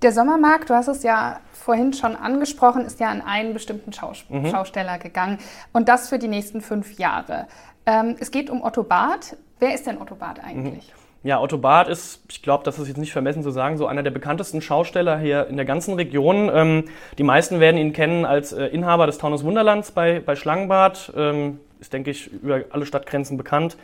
Der 0.00 0.12
Sommermarkt, 0.12 0.70
du 0.70 0.74
hast 0.74 0.88
es 0.88 1.04
ja 1.04 1.38
vorhin 1.52 1.92
schon 1.92 2.16
angesprochen, 2.16 2.84
ist 2.84 2.98
ja 2.98 3.08
an 3.08 3.22
einen 3.22 3.52
bestimmten 3.52 3.92
Schaus 3.92 4.24
mhm. 4.28 4.50
Schausteller 4.50 4.98
gegangen 4.98 5.38
und 5.72 5.88
das 5.88 6.08
für 6.08 6.18
die 6.18 6.28
nächsten 6.28 6.60
fünf 6.60 6.98
Jahre. 6.98 7.46
Ähm, 7.86 8.16
es 8.18 8.30
geht 8.32 8.50
um 8.50 8.62
Otto 8.62 8.82
Barth. 8.82 9.36
Wer 9.60 9.74
ist 9.74 9.86
denn 9.86 10.00
Otto 10.00 10.16
Barth 10.16 10.42
eigentlich? 10.42 10.88
Mhm. 10.88 11.01
Ja, 11.24 11.40
Otto 11.40 11.56
Barth 11.56 11.88
ist, 11.88 12.20
ich 12.28 12.42
glaube, 12.42 12.64
das 12.64 12.80
ist 12.80 12.88
jetzt 12.88 12.96
nicht 12.96 13.12
vermessen 13.12 13.44
zu 13.44 13.52
sagen, 13.52 13.76
so 13.76 13.86
einer 13.86 14.02
der 14.02 14.10
bekanntesten 14.10 14.60
Schausteller 14.60 15.18
hier 15.18 15.46
in 15.46 15.56
der 15.56 15.64
ganzen 15.64 15.94
Region. 15.94 16.50
Ähm, 16.52 16.84
die 17.16 17.22
meisten 17.22 17.60
werden 17.60 17.76
ihn 17.76 17.92
kennen 17.92 18.24
als 18.24 18.52
äh, 18.52 18.66
Inhaber 18.66 19.06
des 19.06 19.18
Taunus 19.18 19.44
Wunderlands 19.44 19.92
bei, 19.92 20.18
bei 20.18 20.34
Schlangenbad. 20.34 21.12
Ähm, 21.16 21.60
ist, 21.80 21.92
denke 21.92 22.10
ich, 22.10 22.32
über 22.32 22.62
alle 22.70 22.86
Stadtgrenzen 22.86 23.36
bekannt. 23.36 23.76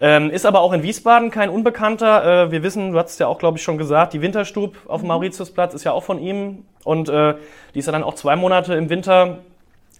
Ähm, 0.00 0.30
ist 0.30 0.46
aber 0.46 0.62
auch 0.62 0.72
in 0.72 0.82
Wiesbaden 0.82 1.30
kein 1.30 1.50
Unbekannter. 1.50 2.46
Äh, 2.46 2.50
wir 2.50 2.62
wissen, 2.62 2.92
du 2.92 2.98
hast 2.98 3.12
es 3.12 3.18
ja 3.18 3.26
auch, 3.26 3.38
glaube 3.38 3.58
ich, 3.58 3.62
schon 3.62 3.78
gesagt, 3.78 4.12
die 4.12 4.22
Winterstub 4.22 4.74
auf 4.88 5.02
mhm. 5.02 5.08
Mauritiusplatz 5.08 5.74
ist 5.74 5.84
ja 5.84 5.92
auch 5.92 6.02
von 6.02 6.18
ihm. 6.18 6.64
Und 6.84 7.08
äh, 7.08 7.34
die 7.74 7.78
ist 7.78 7.86
ja 7.86 7.92
dann 7.92 8.02
auch 8.02 8.14
zwei 8.14 8.34
Monate 8.34 8.74
im 8.74 8.88
Winter. 8.88 9.38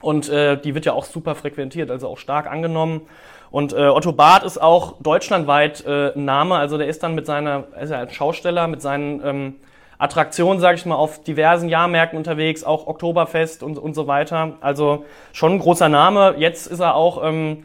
Und 0.00 0.28
äh, 0.28 0.56
die 0.56 0.74
wird 0.74 0.86
ja 0.86 0.94
auch 0.94 1.04
super 1.04 1.34
frequentiert, 1.34 1.90
also 1.90 2.08
auch 2.08 2.18
stark 2.18 2.50
angenommen. 2.50 3.02
Und 3.50 3.72
äh, 3.72 3.88
Otto 3.88 4.12
Barth 4.12 4.44
ist 4.44 4.60
auch 4.60 4.94
deutschlandweit 5.00 5.84
äh, 5.84 6.12
ein 6.14 6.24
Name. 6.24 6.56
Also 6.56 6.78
der 6.78 6.86
ist 6.86 7.02
dann 7.02 7.14
mit 7.14 7.26
seiner, 7.26 7.64
er 7.74 7.82
ist 7.82 7.90
ja 7.90 7.98
als 7.98 8.14
Schausteller, 8.14 8.68
mit 8.68 8.80
seinen 8.80 9.24
ähm, 9.24 9.54
Attraktionen, 9.98 10.60
sage 10.60 10.76
ich 10.76 10.86
mal, 10.86 10.94
auf 10.94 11.22
diversen 11.22 11.68
Jahrmärkten 11.68 12.16
unterwegs, 12.16 12.64
auch 12.64 12.86
Oktoberfest 12.86 13.62
und, 13.62 13.76
und 13.76 13.94
so 13.94 14.06
weiter. 14.06 14.54
Also 14.60 15.04
schon 15.32 15.54
ein 15.54 15.58
großer 15.58 15.88
Name. 15.88 16.36
Jetzt 16.38 16.68
ist 16.68 16.80
er 16.80 16.94
auch 16.94 17.22
ähm, 17.24 17.64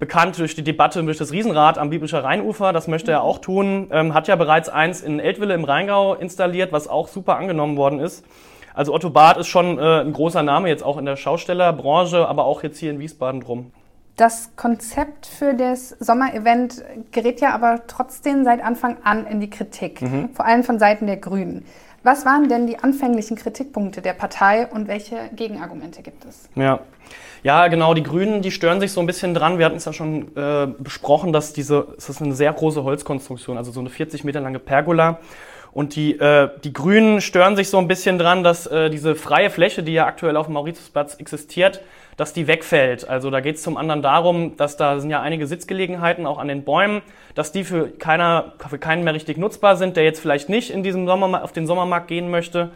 bekannt 0.00 0.38
durch 0.38 0.54
die 0.56 0.64
Debatte 0.64 1.02
durch 1.02 1.18
das 1.18 1.30
Riesenrad 1.30 1.78
am 1.78 1.90
Biblischer 1.90 2.24
Rheinufer. 2.24 2.72
Das 2.72 2.88
möchte 2.88 3.12
er 3.12 3.22
auch 3.22 3.38
tun. 3.38 3.88
Ähm, 3.92 4.14
hat 4.14 4.26
ja 4.26 4.34
bereits 4.34 4.68
eins 4.68 5.00
in 5.00 5.20
Eltville 5.20 5.54
im 5.54 5.64
Rheingau 5.64 6.14
installiert, 6.14 6.72
was 6.72 6.88
auch 6.88 7.06
super 7.06 7.36
angenommen 7.36 7.76
worden 7.76 8.00
ist. 8.00 8.26
Also 8.74 8.92
Otto 8.92 9.10
Barth 9.10 9.36
ist 9.36 9.48
schon 9.48 9.78
äh, 9.78 10.00
ein 10.00 10.12
großer 10.12 10.42
Name 10.42 10.68
jetzt 10.68 10.82
auch 10.82 10.96
in 10.98 11.04
der 11.04 11.16
Schaustellerbranche, 11.16 12.26
aber 12.26 12.44
auch 12.44 12.62
jetzt 12.62 12.78
hier 12.78 12.90
in 12.90 12.98
Wiesbaden 12.98 13.40
drum. 13.40 13.72
Das 14.16 14.50
Konzept 14.56 15.26
für 15.26 15.54
das 15.54 15.90
Sommerevent 15.98 16.84
gerät 17.10 17.40
ja 17.40 17.54
aber 17.54 17.82
trotzdem 17.86 18.44
seit 18.44 18.62
Anfang 18.62 18.98
an 19.02 19.26
in 19.26 19.40
die 19.40 19.50
Kritik, 19.50 20.02
mhm. 20.02 20.30
vor 20.34 20.44
allem 20.44 20.62
von 20.62 20.78
Seiten 20.78 21.06
der 21.06 21.16
Grünen. 21.16 21.64
Was 22.02 22.24
waren 22.24 22.48
denn 22.48 22.66
die 22.66 22.78
anfänglichen 22.78 23.36
Kritikpunkte 23.36 24.00
der 24.00 24.14
Partei 24.14 24.66
und 24.66 24.88
welche 24.88 25.16
Gegenargumente 25.34 26.02
gibt 26.02 26.24
es? 26.24 26.48
Ja. 26.54 26.80
Ja, 27.42 27.68
genau, 27.68 27.94
die 27.94 28.02
Grünen, 28.02 28.42
die 28.42 28.50
stören 28.50 28.80
sich 28.80 28.92
so 28.92 29.00
ein 29.00 29.06
bisschen 29.06 29.32
dran. 29.32 29.58
Wir 29.58 29.64
hatten 29.64 29.76
es 29.76 29.86
ja 29.86 29.94
schon 29.94 30.36
äh, 30.36 30.66
besprochen, 30.78 31.32
dass 31.32 31.54
diese, 31.54 31.94
es 31.96 32.10
ist 32.10 32.20
eine 32.20 32.34
sehr 32.34 32.52
große 32.52 32.84
Holzkonstruktion, 32.84 33.56
also 33.56 33.72
so 33.72 33.80
eine 33.80 33.88
40 33.88 34.24
Meter 34.24 34.40
lange 34.40 34.58
Pergola. 34.58 35.20
Und 35.72 35.96
die, 35.96 36.18
äh, 36.18 36.50
die 36.64 36.72
Grünen 36.72 37.20
stören 37.20 37.56
sich 37.56 37.70
so 37.70 37.78
ein 37.78 37.88
bisschen 37.88 38.18
dran, 38.18 38.44
dass 38.44 38.66
äh, 38.66 38.90
diese 38.90 39.14
freie 39.14 39.50
Fläche, 39.50 39.82
die 39.82 39.92
ja 39.92 40.06
aktuell 40.06 40.36
auf 40.36 40.46
dem 40.46 40.54
Mauritiusplatz 40.54 41.14
existiert, 41.14 41.80
dass 42.20 42.34
die 42.34 42.46
wegfällt. 42.46 43.08
Also 43.08 43.30
da 43.30 43.40
geht 43.40 43.56
es 43.56 43.62
zum 43.62 43.78
anderen 43.78 44.02
darum, 44.02 44.54
dass 44.58 44.76
da 44.76 45.00
sind 45.00 45.08
ja 45.08 45.22
einige 45.22 45.46
Sitzgelegenheiten 45.46 46.26
auch 46.26 46.36
an 46.36 46.48
den 46.48 46.64
Bäumen, 46.64 47.00
dass 47.34 47.50
die 47.50 47.64
für, 47.64 47.88
keiner, 47.88 48.52
für 48.68 48.76
keinen 48.76 49.04
mehr 49.04 49.14
richtig 49.14 49.38
nutzbar 49.38 49.76
sind, 49.76 49.96
der 49.96 50.04
jetzt 50.04 50.20
vielleicht 50.20 50.50
nicht 50.50 50.68
in 50.68 50.82
diesem 50.82 51.06
Sommer 51.06 51.42
auf 51.42 51.52
den 51.52 51.66
Sommermarkt 51.66 52.08
gehen 52.08 52.30
möchte. 52.30 52.72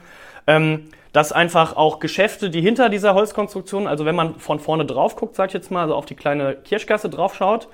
Ähm, 0.46 0.84
dass 1.12 1.30
einfach 1.30 1.76
auch 1.76 2.00
Geschäfte, 2.00 2.48
die 2.48 2.62
hinter 2.62 2.88
dieser 2.88 3.12
Holzkonstruktion, 3.12 3.86
also 3.86 4.06
wenn 4.06 4.14
man 4.16 4.36
von 4.36 4.60
vorne 4.60 4.86
drauf 4.86 5.14
guckt, 5.14 5.36
sag 5.36 5.48
ich 5.48 5.52
jetzt 5.52 5.70
mal, 5.70 5.82
also 5.82 5.94
auf 5.94 6.06
die 6.06 6.14
kleine 6.14 6.54
Kirschgasse 6.54 7.10
drauf 7.10 7.34
schaut, 7.34 7.68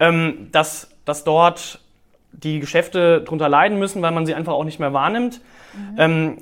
ähm, 0.00 0.48
dass, 0.52 0.90
dass 1.06 1.24
dort 1.24 1.78
die 2.32 2.60
Geschäfte 2.60 3.22
drunter 3.22 3.48
leiden 3.48 3.78
müssen, 3.78 4.02
weil 4.02 4.12
man 4.12 4.26
sie 4.26 4.34
einfach 4.34 4.52
auch 4.52 4.64
nicht 4.64 4.78
mehr 4.78 4.92
wahrnimmt. 4.92 5.40
Mhm. 5.72 5.96
Ähm, 5.96 6.36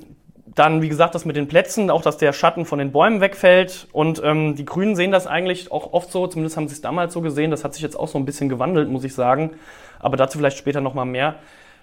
dann, 0.55 0.81
wie 0.81 0.89
gesagt, 0.89 1.15
das 1.15 1.25
mit 1.25 1.35
den 1.35 1.47
Plätzen, 1.47 1.89
auch 1.89 2.01
dass 2.01 2.17
der 2.17 2.31
Schatten 2.31 2.65
von 2.65 2.79
den 2.79 2.91
Bäumen 2.91 3.21
wegfällt. 3.21 3.87
Und 3.91 4.21
ähm, 4.23 4.55
die 4.55 4.65
Grünen 4.65 4.95
sehen 4.95 5.11
das 5.11 5.25
eigentlich 5.25 5.71
auch 5.71 5.93
oft 5.93 6.11
so, 6.11 6.27
zumindest 6.27 6.57
haben 6.57 6.67
sie 6.67 6.75
es 6.75 6.81
damals 6.81 7.13
so 7.13 7.21
gesehen. 7.21 7.49
Das 7.51 7.63
hat 7.63 7.73
sich 7.73 7.81
jetzt 7.81 7.99
auch 7.99 8.07
so 8.07 8.17
ein 8.19 8.25
bisschen 8.25 8.49
gewandelt, 8.49 8.89
muss 8.89 9.03
ich 9.03 9.15
sagen. 9.15 9.51
Aber 9.99 10.17
dazu 10.17 10.37
vielleicht 10.37 10.57
später 10.57 10.81
nochmal 10.81 11.05
mehr, 11.05 11.35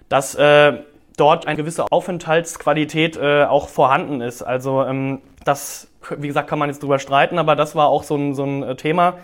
dass 0.07 0.35
äh, 0.35 0.73
dort 1.17 1.47
eine 1.47 1.57
gewisse 1.57 1.91
Aufenthaltsqualität 1.91 3.17
äh, 3.17 3.43
auch 3.43 3.67
vorhanden 3.67 4.21
ist. 4.21 4.41
Also 4.41 4.83
ähm, 4.83 5.21
das, 5.43 5.89
wie 6.17 6.27
gesagt, 6.27 6.49
kann 6.49 6.59
man 6.59 6.69
jetzt 6.69 6.81
drüber 6.81 6.99
streiten, 6.99 7.39
aber 7.39 7.55
das 7.55 7.75
war 7.75 7.87
auch 7.87 8.03
so 8.03 8.15
ein, 8.15 8.35
so 8.35 8.43
ein 8.43 8.63
äh, 8.63 8.75
Thema. 8.75 9.15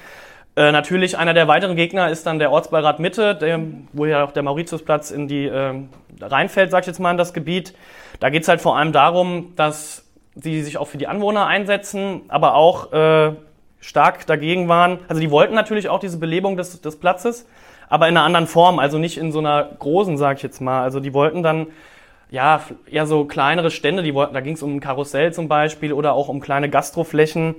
Äh, 0.57 0.71
natürlich 0.71 1.17
einer 1.17 1.33
der 1.33 1.47
weiteren 1.47 1.75
Gegner 1.75 2.09
ist 2.09 2.25
dann 2.25 2.39
der 2.39 2.51
Ortsbeirat 2.51 2.99
Mitte, 2.99 3.35
der, 3.35 3.59
wo 3.93 4.05
ja 4.05 4.23
auch 4.23 4.31
der 4.31 4.43
Mauritiusplatz 4.43 5.11
in 5.11 5.27
die 5.27 5.45
äh, 5.45 5.73
reinfällt, 6.19 6.71
sag 6.71 6.81
ich 6.81 6.87
jetzt 6.87 6.99
mal, 6.99 7.11
in 7.11 7.17
das 7.17 7.33
Gebiet. 7.33 7.73
Da 8.19 8.29
geht 8.29 8.43
es 8.43 8.47
halt 8.47 8.61
vor 8.61 8.77
allem 8.77 8.91
darum, 8.91 9.53
dass 9.55 10.05
sie 10.35 10.61
sich 10.61 10.77
auch 10.77 10.87
für 10.87 10.97
die 10.97 11.07
Anwohner 11.07 11.47
einsetzen, 11.47 12.21
aber 12.27 12.55
auch 12.55 12.91
äh, 12.93 13.33
stark 13.79 14.25
dagegen 14.27 14.67
waren. 14.67 14.99
Also 15.07 15.21
die 15.21 15.31
wollten 15.31 15.55
natürlich 15.55 15.89
auch 15.89 15.99
diese 15.99 16.17
Belebung 16.17 16.57
des, 16.57 16.81
des 16.81 16.99
Platzes, 16.99 17.47
aber 17.89 18.07
in 18.07 18.17
einer 18.17 18.25
anderen 18.25 18.47
Form, 18.47 18.79
also 18.79 18.97
nicht 18.97 19.17
in 19.17 19.31
so 19.31 19.39
einer 19.39 19.63
großen, 19.79 20.17
sag 20.17 20.37
ich 20.37 20.43
jetzt 20.43 20.61
mal. 20.61 20.83
Also 20.83 20.99
die 20.99 21.13
wollten 21.13 21.43
dann 21.43 21.67
ja 22.29 22.61
eher 22.89 23.07
so 23.07 23.25
kleinere 23.25 23.71
Stände, 23.71 24.03
die 24.03 24.13
wollten, 24.13 24.33
da 24.33 24.41
ging 24.41 24.55
es 24.55 24.63
um 24.63 24.75
ein 24.75 24.79
Karussell 24.79 25.33
zum 25.33 25.47
Beispiel 25.47 25.93
oder 25.93 26.13
auch 26.13 26.27
um 26.27 26.39
kleine 26.39 26.69
Gastroflächen. 26.69 27.55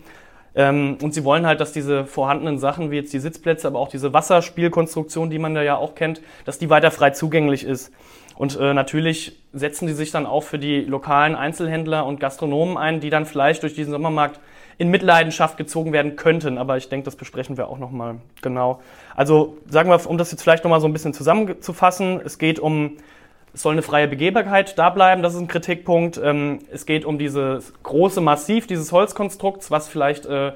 Ähm, 0.54 0.98
und 1.02 1.14
sie 1.14 1.24
wollen 1.24 1.46
halt, 1.46 1.60
dass 1.60 1.72
diese 1.72 2.04
vorhandenen 2.04 2.58
Sachen, 2.58 2.90
wie 2.90 2.96
jetzt 2.96 3.12
die 3.12 3.20
Sitzplätze, 3.20 3.66
aber 3.66 3.78
auch 3.78 3.88
diese 3.88 4.12
Wasserspielkonstruktion, 4.12 5.30
die 5.30 5.38
man 5.38 5.54
da 5.54 5.62
ja 5.62 5.76
auch 5.76 5.94
kennt, 5.94 6.20
dass 6.44 6.58
die 6.58 6.70
weiter 6.70 6.90
frei 6.90 7.10
zugänglich 7.10 7.64
ist. 7.64 7.92
Und 8.38 8.56
äh, 8.56 8.72
natürlich 8.72 9.36
setzen 9.52 9.88
die 9.88 9.94
sich 9.94 10.12
dann 10.12 10.24
auch 10.24 10.44
für 10.44 10.60
die 10.60 10.82
lokalen 10.82 11.34
Einzelhändler 11.34 12.06
und 12.06 12.20
Gastronomen 12.20 12.76
ein, 12.76 13.00
die 13.00 13.10
dann 13.10 13.26
vielleicht 13.26 13.64
durch 13.64 13.74
diesen 13.74 13.90
Sommermarkt 13.90 14.38
in 14.78 14.90
Mitleidenschaft 14.90 15.56
gezogen 15.56 15.92
werden 15.92 16.14
könnten. 16.14 16.56
Aber 16.56 16.76
ich 16.76 16.88
denke, 16.88 17.04
das 17.04 17.16
besprechen 17.16 17.56
wir 17.56 17.66
auch 17.66 17.78
nochmal 17.78 18.20
genau. 18.40 18.80
Also 19.16 19.58
sagen 19.68 19.90
wir, 19.90 20.08
um 20.08 20.18
das 20.18 20.30
jetzt 20.30 20.44
vielleicht 20.44 20.62
nochmal 20.62 20.80
so 20.80 20.86
ein 20.86 20.92
bisschen 20.92 21.12
zusammenzufassen, 21.14 22.20
es 22.24 22.38
geht 22.38 22.60
um, 22.60 22.98
es 23.54 23.62
soll 23.62 23.72
eine 23.72 23.82
freie 23.82 24.06
Begehbarkeit 24.06 24.78
da 24.78 24.90
bleiben, 24.90 25.20
das 25.20 25.34
ist 25.34 25.40
ein 25.40 25.48
Kritikpunkt. 25.48 26.20
Ähm, 26.22 26.60
es 26.72 26.86
geht 26.86 27.04
um 27.04 27.18
dieses 27.18 27.72
große 27.82 28.20
Massiv 28.20 28.68
dieses 28.68 28.92
Holzkonstrukts, 28.92 29.72
was 29.72 29.88
vielleicht 29.88 30.26
äh, 30.26 30.52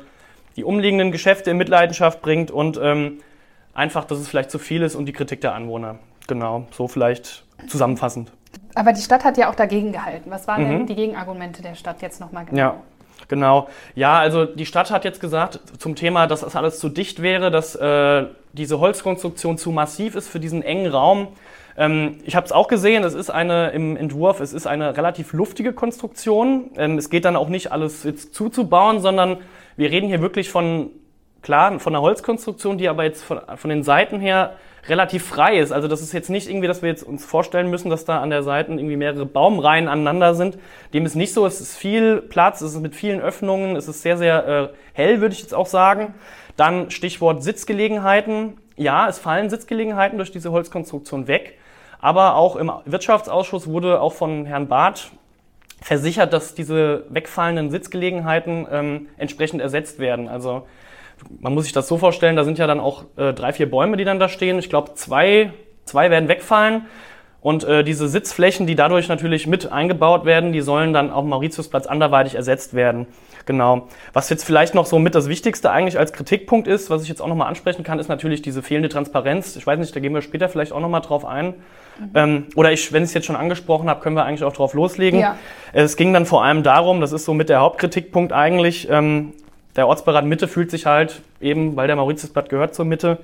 die 0.55 0.63
umliegenden 0.63 1.11
Geschäfte 1.11 1.51
in 1.51 1.57
Mitleidenschaft 1.57 2.23
bringt 2.23 2.53
und 2.53 2.79
ähm, 2.81 3.19
einfach, 3.75 4.05
dass 4.05 4.21
es 4.21 4.29
vielleicht 4.29 4.53
zu 4.53 4.61
viel 4.61 4.83
ist 4.83 4.95
und 4.95 5.07
die 5.07 5.13
Kritik 5.13 5.41
der 5.41 5.57
Anwohner. 5.57 5.99
Genau, 6.29 6.67
so 6.71 6.87
vielleicht 6.87 7.45
zusammenfassend. 7.69 8.33
Aber 8.75 8.93
die 8.93 9.03
Stadt 9.03 9.25
hat 9.25 9.37
ja 9.37 9.51
auch 9.51 9.55
dagegen 9.55 9.93
gehalten. 9.93 10.31
Was 10.31 10.49
waren 10.49 10.65
mhm. 10.65 10.71
denn 10.71 10.87
die 10.87 10.95
Gegenargumente 10.95 11.63
der 11.63 11.75
Stadt 11.75 12.03
jetzt 12.03 12.21
nochmal 12.21 12.45
genau? 12.45 12.59
Ja. 12.59 12.75
Genau. 13.29 13.69
Ja, 13.95 14.19
also 14.19 14.45
die 14.45 14.67
Stadt 14.67 14.91
hat 14.91 15.05
jetzt 15.05 15.21
gesagt 15.21 15.61
zum 15.79 15.95
Thema, 15.95 16.27
dass 16.27 16.41
das 16.41 16.57
alles 16.57 16.79
zu 16.79 16.89
dicht 16.89 17.23
wäre, 17.23 17.51
dass 17.51 17.75
äh, 17.75 18.27
diese 18.53 18.81
Holzkonstruktion 18.81 19.57
zu 19.57 19.71
massiv 19.71 20.17
ist 20.17 20.29
für 20.29 20.41
diesen 20.41 20.63
engen 20.63 20.91
Raum. 20.91 21.29
Ähm, 21.77 22.19
ich 22.25 22.37
habe 22.37 22.45
es 22.45 22.53
auch 22.53 22.69
gesehen, 22.69 23.05
es 23.05 23.15
ist 23.15 23.31
eine 23.31 23.71
im 23.71 23.97
Entwurf, 23.97 24.41
es 24.41 24.53
ist 24.53 24.67
eine 24.67 24.97
relativ 24.97 25.33
luftige 25.33 25.73
Konstruktion. 25.73 26.71
Ähm, 26.77 26.99
es 26.99 27.11
geht 27.11 27.25
dann 27.25 27.37
auch 27.37 27.49
nicht 27.49 27.73
alles 27.73 28.05
jetzt 28.05 28.35
zuzubauen, 28.35 29.01
sondern 29.01 29.39
wir 29.77 29.91
reden 29.91 30.09
hier 30.09 30.21
wirklich 30.21 30.51
von 30.51 30.91
klar 31.41 31.79
von 31.81 31.95
einer 31.95 32.03
Holzkonstruktion, 32.03 32.79
die 32.79 32.89
aber 32.89 33.05
jetzt 33.05 33.23
von, 33.23 33.41
von 33.57 33.71
den 33.71 33.83
Seiten 33.83 34.21
her 34.21 34.57
relativ 34.89 35.25
frei 35.25 35.59
ist. 35.59 35.73
Also 35.73 35.89
das 35.89 36.01
ist 36.01 36.13
jetzt 36.13 36.29
nicht 36.29 36.49
irgendwie, 36.49 36.67
dass 36.67 36.83
wir 36.83 36.89
jetzt 36.89 37.03
uns 37.03 37.25
vorstellen 37.25 37.71
müssen, 37.71 37.91
dass 37.91 38.05
da 38.05 38.21
an 38.21 38.31
der 38.31 38.43
Seiten 38.43 38.79
irgendwie 38.79 38.97
mehrere 38.97 39.27
Baumreihen 39.27 39.89
aneinander 39.89 40.35
sind. 40.35 40.59
Dem 40.93 41.07
ist 41.07 41.15
nicht 41.15 41.33
so. 41.33 41.47
Es 41.47 41.61
ist 41.61 41.77
viel 41.77 42.21
Platz, 42.21 42.61
es 42.61 42.75
ist 42.75 42.81
mit 42.81 42.97
vielen 42.97 43.21
Öffnungen, 43.21 43.77
es 43.77 43.89
ist 43.89 44.03
sehr, 44.03 44.17
sehr 44.17 44.49
äh, 44.49 44.69
hell, 44.93 45.21
würde 45.21 45.35
ich 45.35 45.41
jetzt 45.41 45.55
auch 45.55 45.67
sagen. 45.67 46.15
Dann 46.57 46.91
Stichwort 46.91 47.43
Sitzgelegenheiten. 47.43 48.59
Ja, 48.77 49.09
es 49.09 49.19
fallen 49.19 49.51
Sitzgelegenheiten 49.51 50.19
durch 50.19 50.33
diese 50.33 50.51
Holzkonstruktion 50.51 51.29
weg. 51.29 51.59
Aber 52.01 52.35
auch 52.35 52.57
im 52.57 52.73
Wirtschaftsausschuss 52.85 53.69
wurde 53.69 54.01
auch 54.01 54.13
von 54.13 54.45
Herrn 54.45 54.67
Barth 54.67 55.13
versichert, 55.81 56.33
dass 56.33 56.55
diese 56.55 57.05
wegfallenden 57.09 57.71
Sitzgelegenheiten 57.71 58.67
ähm, 58.71 59.09
entsprechend 59.17 59.61
ersetzt 59.61 59.99
werden. 60.01 60.29
Also 60.29 60.67
man 61.41 61.55
muss 61.55 61.65
sich 61.65 61.73
das 61.73 61.89
so 61.89 61.99
vorstellen, 61.99 62.37
da 62.37 62.45
sind 62.45 62.59
ja 62.59 62.67
dann 62.67 62.81
auch 62.81 63.05
äh, 63.17 63.33
drei, 63.33 63.53
vier 63.53 63.71
Bäume, 63.71 63.97
die 63.97 64.05
dann 64.05 64.19
da 64.19 64.29
stehen. 64.29 64.59
Ich 64.59 64.69
glaube, 64.69 64.95
zwei, 64.95 65.53
zwei 65.85 66.11
werden 66.11 66.29
wegfallen. 66.29 66.87
Und 67.41 67.65
äh, 67.65 67.83
diese 67.83 68.07
Sitzflächen, 68.07 68.69
die 68.69 68.77
dadurch 68.77 69.09
natürlich 69.09 69.49
mit 69.49 69.73
eingebaut 69.73 70.25
werden, 70.25 70.53
die 70.53 70.61
sollen 70.61 70.93
dann 70.93 71.11
auf 71.11 71.25
Mauritiusplatz 71.25 71.87
anderweitig 71.87 72.37
ersetzt 72.37 72.73
werden. 72.73 73.09
Genau. 73.47 73.89
Was 74.13 74.31
jetzt 74.31 74.45
vielleicht 74.45 74.77
noch 74.77 74.87
so 74.87 75.01
mit 75.01 75.17
das 75.17 75.29
Wichtigste 75.29 75.73
eigentlich 75.73 75.99
als 75.99 76.13
Kritikpunkt 76.13 76.69
ist, 76.69 76.89
was 76.89 77.03
ich 77.03 77.09
jetzt 77.09 77.21
auch 77.21 77.27
nochmal 77.27 77.49
ansprechen 77.49 77.83
kann, 77.83 77.99
ist 77.99 78.07
natürlich 78.07 78.43
diese 78.43 78.63
fehlende 78.63 78.89
Transparenz. 78.89 79.57
Ich 79.57 79.67
weiß 79.67 79.81
nicht, 79.81 79.95
da 79.95 79.99
gehen 79.99 80.15
wir 80.15 80.23
später 80.23 80.49
vielleicht 80.49 80.71
auch 80.71 80.79
nochmal 80.79 81.01
drauf 81.01 81.25
ein. 81.25 81.55
Mhm. 81.99 82.11
Ähm, 82.15 82.47
oder 82.55 82.71
ich, 82.71 82.93
wenn 82.93 83.03
ich 83.03 83.09
es 83.09 83.15
jetzt 83.15 83.27
schon 83.27 83.35
angesprochen 83.35 83.91
habe, 83.91 84.01
können 84.01 84.15
wir 84.15 84.25
eigentlich 84.25 84.45
auch 84.45 84.53
drauf 84.53 84.75
loslegen. 84.75 85.19
Ja. 85.19 85.37
Es 85.73 85.97
ging 85.97 86.13
dann 86.13 86.27
vor 86.27 86.45
allem 86.45 86.63
darum, 86.63 87.01
das 87.01 87.11
ist 87.11 87.25
so 87.25 87.35
mit 87.35 87.49
der 87.49 87.59
Hauptkritikpunkt 87.59 88.33
eigentlich, 88.33 88.89
ähm, 88.89 89.33
der 89.77 89.89
Ortsberat 89.89 90.25
Mitte 90.25 90.49
fühlt 90.49 90.71
sich 90.71 90.87
halt 90.87 91.23
eben, 91.41 91.77
weil 91.77 91.87
der 91.87 91.97
Mauritiusblatt 91.97 92.49
gehört 92.49 92.75
zur 92.75 92.85
Mitte, 92.85 93.19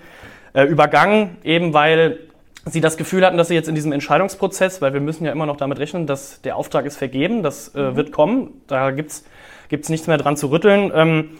äh, 0.54 0.64
übergangen, 0.64 1.36
eben 1.44 1.74
weil 1.74 2.18
sie 2.64 2.80
das 2.80 2.96
Gefühl 2.96 3.24
hatten, 3.24 3.36
dass 3.36 3.48
sie 3.48 3.54
jetzt 3.54 3.68
in 3.68 3.74
diesem 3.74 3.92
Entscheidungsprozess, 3.92 4.82
weil 4.82 4.92
wir 4.92 5.00
müssen 5.00 5.24
ja 5.24 5.32
immer 5.32 5.46
noch 5.46 5.56
damit 5.56 5.78
rechnen, 5.78 6.06
dass 6.06 6.42
der 6.42 6.56
Auftrag 6.56 6.86
ist 6.86 6.96
vergeben, 6.96 7.42
das 7.42 7.68
äh, 7.68 7.80
mhm. 7.80 7.96
wird 7.96 8.12
kommen, 8.12 8.50
da 8.66 8.90
gibt's 8.90 9.24
gibt's 9.68 9.88
nichts 9.88 10.06
mehr 10.06 10.16
dran 10.16 10.36
zu 10.36 10.50
rütteln, 10.50 10.90
ähm, 10.94 11.38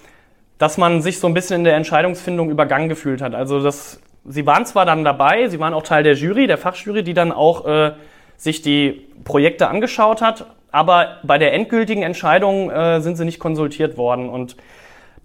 dass 0.59 0.77
man 0.77 1.03
sich 1.03 1.19
so 1.19 1.27
ein 1.27 1.35
bisschen 1.35 1.57
in 1.57 1.65
der 1.65 1.77
Entscheidungsfindung 1.77 2.51
übergangen 2.51 2.89
gefühlt 2.89 3.23
hat. 3.23 3.35
Also 3.35 3.63
das, 3.63 4.01
sie 4.27 4.45
waren 4.47 4.67
zwar 4.67 4.85
dann 4.85 5.05
dabei, 5.05 5.49
sie 5.49 5.61
waren 5.61 5.73
auch 5.73 5.83
Teil 5.83 6.03
der 6.03 6.15
Jury, 6.15 6.47
der 6.47 6.59
Fachjury, 6.59 7.03
die 7.03 7.15
dann 7.15 7.33
auch 7.33 7.67
äh, 7.67 7.93
sich 8.37 8.63
die 8.63 9.07
Projekte 9.25 9.69
angeschaut 9.69 10.21
hat, 10.21 10.47
aber 10.71 11.19
bei 11.23 11.39
der 11.39 11.55
endgültigen 11.55 12.03
Entscheidung 12.03 12.71
äh, 12.71 13.01
sind 13.01 13.17
sie 13.17 13.25
nicht 13.25 13.39
konsultiert 13.39 13.97
worden 13.97 14.29
und 14.29 14.57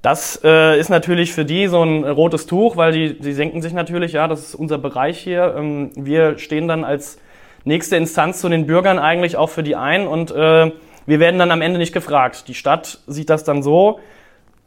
das 0.03 0.41
äh, 0.43 0.77
ist 0.77 0.89
natürlich 0.89 1.31
für 1.31 1.45
die 1.45 1.67
so 1.67 1.81
ein 1.81 2.03
rotes 2.03 2.45
Tuch, 2.45 2.75
weil 2.75 2.91
die, 2.91 3.17
die 3.17 3.33
denken 3.33 3.61
sich 3.61 3.71
natürlich, 3.71 4.11
ja, 4.11 4.27
das 4.27 4.41
ist 4.41 4.55
unser 4.55 4.77
Bereich 4.77 5.17
hier. 5.17 5.55
Ähm, 5.57 5.91
wir 5.95 6.37
stehen 6.37 6.67
dann 6.67 6.83
als 6.83 7.17
nächste 7.63 7.95
Instanz 7.95 8.41
zu 8.41 8.49
den 8.49 8.67
Bürgern 8.67 8.99
eigentlich 8.99 9.37
auch 9.37 9.49
für 9.49 9.63
die 9.63 9.77
ein 9.77 10.05
und 10.05 10.29
äh, 10.31 10.71
wir 11.05 11.19
werden 11.19 11.39
dann 11.39 11.51
am 11.51 11.61
Ende 11.61 11.79
nicht 11.79 11.93
gefragt. 11.93 12.49
Die 12.49 12.53
Stadt 12.53 12.99
sieht 13.07 13.29
das 13.29 13.45
dann 13.45 13.63
so, 13.63 14.01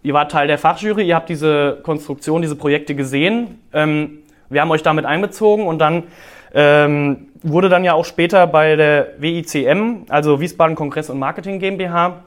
ihr 0.02 0.14
wart 0.14 0.33
Teil 0.33 0.47
der 0.47 0.57
Fachjury, 0.57 1.07
ihr 1.07 1.14
habt 1.14 1.28
diese 1.28 1.81
Konstruktion, 1.83 2.40
diese 2.40 2.57
Projekte 2.57 2.95
gesehen, 2.95 3.61
ähm, 3.75 4.21
wir 4.49 4.62
haben 4.62 4.71
euch 4.71 4.83
damit 4.83 5.05
einbezogen 5.05 5.66
und 5.66 5.81
dann 5.81 6.05
ähm, 6.55 7.28
wurde 7.43 7.69
dann 7.69 7.85
ja 7.85 7.93
auch 7.93 8.07
später 8.07 8.47
bei 8.47 8.75
der 8.76 9.09
WICM, 9.19 10.07
also 10.09 10.40
Wiesbaden 10.40 10.76
Kongress 10.76 11.11
und 11.11 11.19
Marketing 11.19 11.59
GmbH, 11.59 12.25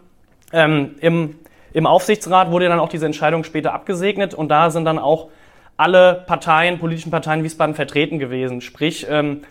ähm, 0.54 0.92
im 1.02 1.36
im 1.74 1.86
Aufsichtsrat 1.86 2.52
wurde 2.52 2.68
dann 2.68 2.80
auch 2.80 2.90
diese 2.90 3.06
Entscheidung 3.06 3.44
später 3.44 3.74
abgesegnet 3.74 4.34
und 4.34 4.50
da 4.50 4.70
sind 4.70 4.86
dann 4.86 5.00
auch 5.00 5.30
alle 5.78 6.24
Parteien, 6.28 6.80
politischen 6.80 7.12
Parteien 7.12 7.44
Wiesbaden 7.44 7.76
vertreten 7.76 8.20
gewesen. 8.20 8.62
Sprich, 8.62 9.08
ähm, 9.10 9.44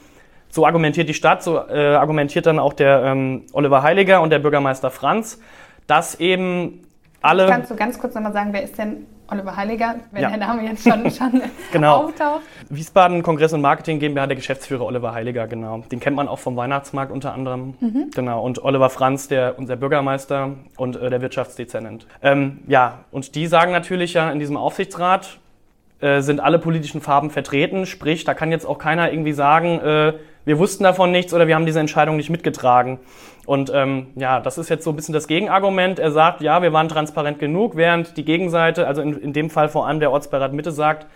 so 0.50 0.66
argumentiert 0.66 1.08
die 1.08 1.14
Stadt, 1.14 1.42
so 1.42 1.58
äh, 1.58 1.94
argumentiert 1.94 2.46
dann 2.46 2.58
auch 2.58 2.72
der 2.72 3.02
ähm, 3.04 3.44
Oliver 3.52 3.82
Heiliger 3.82 4.20
und 4.20 4.30
der 4.30 4.38
Bürgermeister 4.38 4.90
Franz, 4.90 5.40
dass 5.86 6.20
eben 6.20 6.82
alle. 7.22 7.46
Kannst 7.46 7.70
du 7.70 7.76
ganz 7.76 7.98
kurz 7.98 8.14
nochmal 8.14 8.32
sagen, 8.32 8.52
wer 8.52 8.62
ist 8.62 8.78
denn 8.78 9.06
Oliver 9.30 9.56
Heiliger, 9.56 9.96
wenn 10.10 10.22
ja. 10.22 10.28
der 10.30 10.38
Name 10.38 10.62
jetzt 10.64 10.82
schon, 10.82 11.10
schon 11.10 11.42
genau. 11.72 12.04
auftaucht. 12.04 12.42
Wiesbaden 12.70 13.22
Kongress 13.22 13.52
und 13.52 13.60
Marketing 13.60 13.98
GmbH, 13.98 14.26
der 14.26 14.36
Geschäftsführer 14.36 14.84
Oliver 14.84 15.12
Heiliger, 15.12 15.46
genau. 15.46 15.78
Den 15.90 16.00
kennt 16.00 16.16
man 16.16 16.28
auch 16.28 16.38
vom 16.38 16.56
Weihnachtsmarkt 16.56 17.12
unter 17.12 17.34
anderem. 17.34 17.74
Mhm. 17.80 18.10
Genau. 18.14 18.42
Und 18.42 18.64
Oliver 18.64 18.90
Franz, 18.90 19.28
der 19.28 19.58
unser 19.58 19.76
Bürgermeister 19.76 20.54
und 20.76 20.96
äh, 20.96 21.10
der 21.10 21.20
Wirtschaftsdezernent. 21.20 22.06
Ähm, 22.22 22.60
ja, 22.66 23.04
und 23.10 23.34
die 23.34 23.46
sagen 23.46 23.72
natürlich 23.72 24.14
ja 24.14 24.30
in 24.30 24.38
diesem 24.38 24.56
Aufsichtsrat, 24.56 25.38
äh, 26.00 26.20
sind 26.20 26.40
alle 26.40 26.58
politischen 26.58 27.00
Farben 27.00 27.30
vertreten. 27.30 27.86
Sprich, 27.86 28.24
da 28.24 28.34
kann 28.34 28.52
jetzt 28.52 28.66
auch 28.66 28.78
keiner 28.78 29.12
irgendwie 29.12 29.32
sagen, 29.32 29.80
äh, 29.80 30.12
wir 30.44 30.58
wussten 30.58 30.84
davon 30.84 31.10
nichts 31.10 31.34
oder 31.34 31.46
wir 31.46 31.54
haben 31.54 31.66
diese 31.66 31.80
Entscheidung 31.80 32.16
nicht 32.16 32.30
mitgetragen. 32.30 32.98
Und 33.46 33.70
ähm, 33.74 34.08
ja, 34.14 34.40
das 34.40 34.58
ist 34.58 34.68
jetzt 34.68 34.84
so 34.84 34.90
ein 34.90 34.96
bisschen 34.96 35.12
das 35.12 35.26
Gegenargument. 35.26 35.98
Er 35.98 36.10
sagt, 36.10 36.40
ja, 36.40 36.62
wir 36.62 36.72
waren 36.72 36.88
transparent 36.88 37.38
genug, 37.38 37.76
während 37.76 38.16
die 38.16 38.24
Gegenseite, 38.24 38.86
also 38.86 39.02
in, 39.02 39.18
in 39.18 39.32
dem 39.32 39.50
Fall 39.50 39.68
vor 39.68 39.86
allem 39.86 40.00
der 40.00 40.12
Ortsbeirat 40.12 40.52
Mitte, 40.52 40.70
sagt, 40.70 41.06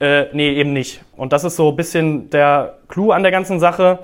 äh, 0.00 0.26
nee, 0.32 0.50
eben 0.50 0.72
nicht. 0.72 1.02
Und 1.16 1.32
das 1.32 1.44
ist 1.44 1.56
so 1.56 1.70
ein 1.70 1.76
bisschen 1.76 2.30
der 2.30 2.78
Clou 2.88 3.12
an 3.12 3.22
der 3.22 3.32
ganzen 3.32 3.60
Sache. 3.60 4.00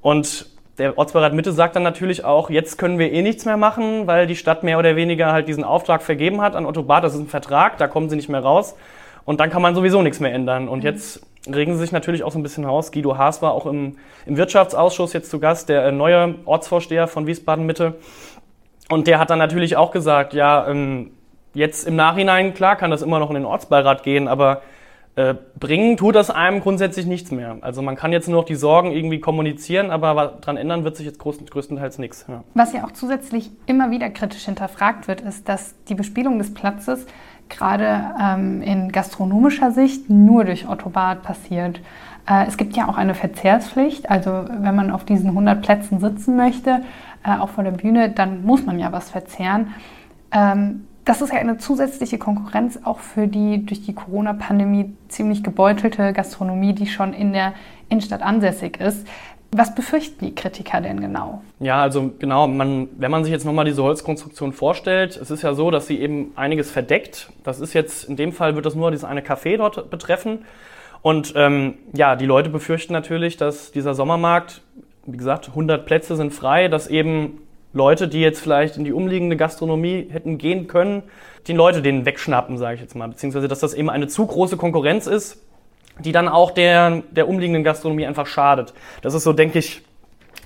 Und 0.00 0.46
der 0.78 0.98
Ortsbeirat 0.98 1.34
Mitte 1.34 1.52
sagt 1.52 1.76
dann 1.76 1.82
natürlich 1.82 2.24
auch, 2.24 2.50
jetzt 2.50 2.78
können 2.78 2.98
wir 2.98 3.12
eh 3.12 3.22
nichts 3.22 3.44
mehr 3.44 3.56
machen, 3.56 4.06
weil 4.06 4.26
die 4.26 4.36
Stadt 4.36 4.62
mehr 4.62 4.78
oder 4.78 4.96
weniger 4.96 5.32
halt 5.32 5.48
diesen 5.48 5.64
Auftrag 5.64 6.02
vergeben 6.02 6.40
hat 6.40 6.56
an 6.56 6.66
Otto 6.66 6.82
Barth. 6.82 7.04
Das 7.04 7.14
ist 7.14 7.20
ein 7.20 7.28
Vertrag, 7.28 7.78
da 7.78 7.88
kommen 7.88 8.08
sie 8.08 8.16
nicht 8.16 8.28
mehr 8.28 8.40
raus. 8.40 8.74
Und 9.24 9.40
dann 9.40 9.50
kann 9.50 9.62
man 9.62 9.74
sowieso 9.74 10.02
nichts 10.02 10.20
mehr 10.20 10.32
ändern. 10.32 10.68
Und 10.68 10.80
mhm. 10.80 10.84
jetzt 10.84 11.26
regen 11.52 11.74
sie 11.74 11.80
sich 11.80 11.92
natürlich 11.92 12.24
auch 12.24 12.32
so 12.32 12.38
ein 12.38 12.42
bisschen 12.42 12.64
aus. 12.64 12.92
Guido 12.92 13.16
Haas 13.16 13.42
war 13.42 13.52
auch 13.52 13.66
im, 13.66 13.96
im 14.26 14.36
Wirtschaftsausschuss 14.36 15.12
jetzt 15.12 15.30
zu 15.30 15.40
Gast, 15.40 15.68
der 15.68 15.84
äh, 15.86 15.92
neue 15.92 16.36
Ortsvorsteher 16.44 17.08
von 17.08 17.26
Wiesbaden 17.26 17.66
Mitte. 17.66 17.94
Und 18.88 19.06
der 19.06 19.18
hat 19.18 19.30
dann 19.30 19.38
natürlich 19.38 19.76
auch 19.76 19.90
gesagt, 19.90 20.34
ja, 20.34 20.68
ähm, 20.68 21.10
jetzt 21.54 21.86
im 21.86 21.96
Nachhinein, 21.96 22.54
klar, 22.54 22.76
kann 22.76 22.90
das 22.90 23.02
immer 23.02 23.18
noch 23.18 23.30
in 23.30 23.34
den 23.34 23.44
Ortsbeirat 23.44 24.02
gehen, 24.02 24.28
aber 24.28 24.62
äh, 25.14 25.34
bringen 25.60 25.98
tut 25.98 26.14
das 26.14 26.30
einem 26.30 26.60
grundsätzlich 26.60 27.04
nichts 27.04 27.30
mehr. 27.30 27.58
Also 27.60 27.82
man 27.82 27.96
kann 27.96 28.12
jetzt 28.12 28.28
nur 28.28 28.40
noch 28.40 28.46
die 28.46 28.54
Sorgen 28.54 28.92
irgendwie 28.92 29.20
kommunizieren, 29.20 29.90
aber 29.90 30.38
daran 30.40 30.56
ändern 30.56 30.84
wird 30.84 30.96
sich 30.96 31.04
jetzt 31.04 31.18
größtenteils 31.18 31.98
nichts. 31.98 32.24
Ja. 32.28 32.44
Was 32.54 32.72
ja 32.72 32.84
auch 32.84 32.92
zusätzlich 32.92 33.50
immer 33.66 33.90
wieder 33.90 34.08
kritisch 34.08 34.46
hinterfragt 34.46 35.08
wird, 35.08 35.20
ist, 35.20 35.48
dass 35.50 35.74
die 35.84 35.94
Bespielung 35.94 36.38
des 36.38 36.54
Platzes 36.54 37.06
gerade 37.52 38.14
ähm, 38.20 38.62
in 38.62 38.90
gastronomischer 38.90 39.70
Sicht 39.70 40.10
nur 40.10 40.44
durch 40.44 40.68
Otto 40.68 40.90
passiert. 40.90 41.80
Äh, 42.28 42.46
es 42.46 42.56
gibt 42.56 42.76
ja 42.76 42.88
auch 42.88 42.96
eine 42.96 43.14
Verzehrspflicht, 43.14 44.10
also 44.10 44.44
wenn 44.48 44.74
man 44.74 44.90
auf 44.90 45.04
diesen 45.04 45.28
100 45.28 45.62
Plätzen 45.62 46.00
sitzen 46.00 46.36
möchte, 46.36 46.82
äh, 47.24 47.36
auch 47.38 47.50
vor 47.50 47.64
der 47.64 47.72
Bühne, 47.72 48.10
dann 48.10 48.44
muss 48.44 48.64
man 48.64 48.78
ja 48.78 48.92
was 48.92 49.10
verzehren. 49.10 49.74
Ähm, 50.32 50.86
das 51.04 51.20
ist 51.20 51.32
ja 51.32 51.40
eine 51.40 51.58
zusätzliche 51.58 52.18
Konkurrenz 52.18 52.78
auch 52.84 53.00
für 53.00 53.26
die 53.26 53.66
durch 53.66 53.82
die 53.82 53.92
Corona-Pandemie 53.92 54.94
ziemlich 55.08 55.42
gebeutelte 55.42 56.12
Gastronomie, 56.12 56.74
die 56.74 56.86
schon 56.86 57.12
in 57.12 57.32
der 57.32 57.54
Innenstadt 57.88 58.22
ansässig 58.22 58.80
ist. 58.80 59.06
Was 59.54 59.74
befürchten 59.74 60.24
die 60.24 60.34
Kritiker 60.34 60.80
denn 60.80 61.00
genau? 61.00 61.42
Ja, 61.60 61.82
also 61.82 62.10
genau, 62.18 62.48
man, 62.48 62.88
wenn 62.96 63.10
man 63.10 63.22
sich 63.22 63.32
jetzt 63.32 63.44
nochmal 63.44 63.66
diese 63.66 63.82
Holzkonstruktion 63.82 64.54
vorstellt, 64.54 65.18
es 65.20 65.30
ist 65.30 65.42
ja 65.42 65.52
so, 65.52 65.70
dass 65.70 65.86
sie 65.86 66.00
eben 66.00 66.32
einiges 66.36 66.70
verdeckt. 66.70 67.30
Das 67.44 67.60
ist 67.60 67.74
jetzt, 67.74 68.04
in 68.04 68.16
dem 68.16 68.32
Fall 68.32 68.54
wird 68.54 68.64
das 68.64 68.74
nur 68.74 68.90
dieses 68.90 69.04
eine 69.04 69.20
Café 69.20 69.58
dort 69.58 69.90
betreffen. 69.90 70.46
Und 71.02 71.34
ähm, 71.36 71.74
ja, 71.92 72.16
die 72.16 72.24
Leute 72.24 72.48
befürchten 72.48 72.94
natürlich, 72.94 73.36
dass 73.36 73.72
dieser 73.72 73.94
Sommermarkt, 73.94 74.62
wie 75.04 75.18
gesagt, 75.18 75.48
100 75.48 75.84
Plätze 75.84 76.16
sind 76.16 76.32
frei, 76.32 76.68
dass 76.68 76.86
eben 76.86 77.42
Leute, 77.74 78.08
die 78.08 78.20
jetzt 78.20 78.40
vielleicht 78.40 78.78
in 78.78 78.84
die 78.84 78.92
umliegende 78.92 79.36
Gastronomie 79.36 80.08
hätten 80.10 80.38
gehen 80.38 80.66
können, 80.66 81.02
die 81.46 81.52
Leute 81.52 81.82
denen 81.82 82.06
wegschnappen, 82.06 82.56
sage 82.56 82.76
ich 82.76 82.80
jetzt 82.80 82.94
mal. 82.94 83.08
Beziehungsweise, 83.08 83.48
dass 83.48 83.60
das 83.60 83.74
eben 83.74 83.90
eine 83.90 84.08
zu 84.08 84.26
große 84.26 84.56
Konkurrenz 84.56 85.06
ist, 85.06 85.42
die 85.98 86.12
dann 86.12 86.28
auch 86.28 86.50
der, 86.50 87.02
der 87.10 87.28
umliegenden 87.28 87.64
Gastronomie 87.64 88.06
einfach 88.06 88.26
schadet. 88.26 88.72
Das 89.02 89.14
ist 89.14 89.24
so, 89.24 89.32
denke 89.32 89.58
ich, 89.58 89.82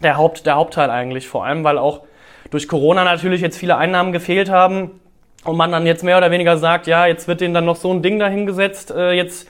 der, 0.02 0.16
Haupt, 0.16 0.46
der 0.46 0.56
Hauptteil 0.56 0.90
eigentlich. 0.90 1.28
Vor 1.28 1.44
allem, 1.44 1.64
weil 1.64 1.78
auch 1.78 2.02
durch 2.50 2.68
Corona 2.68 3.04
natürlich 3.04 3.40
jetzt 3.40 3.58
viele 3.58 3.76
Einnahmen 3.76 4.12
gefehlt 4.12 4.50
haben 4.50 5.00
und 5.44 5.56
man 5.56 5.72
dann 5.72 5.86
jetzt 5.86 6.04
mehr 6.04 6.18
oder 6.18 6.30
weniger 6.30 6.58
sagt, 6.58 6.86
ja, 6.86 7.06
jetzt 7.06 7.28
wird 7.28 7.40
denen 7.40 7.54
dann 7.54 7.64
noch 7.64 7.76
so 7.76 7.92
ein 7.92 8.02
Ding 8.02 8.18
dahingesetzt, 8.18 8.90
äh, 8.90 9.12
jetzt 9.12 9.48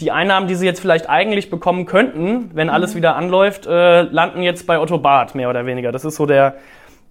die 0.00 0.10
Einnahmen, 0.10 0.48
die 0.48 0.54
sie 0.54 0.66
jetzt 0.66 0.80
vielleicht 0.80 1.08
eigentlich 1.08 1.50
bekommen 1.50 1.86
könnten, 1.86 2.50
wenn 2.54 2.68
alles 2.68 2.92
mhm. 2.92 2.98
wieder 2.98 3.16
anläuft, 3.16 3.66
äh, 3.66 4.02
landen 4.02 4.42
jetzt 4.42 4.66
bei 4.66 4.78
Otto 4.78 4.98
Barth, 4.98 5.34
mehr 5.34 5.48
oder 5.48 5.66
weniger. 5.66 5.92
Das 5.92 6.04
ist 6.04 6.16
so 6.16 6.26
der, 6.26 6.56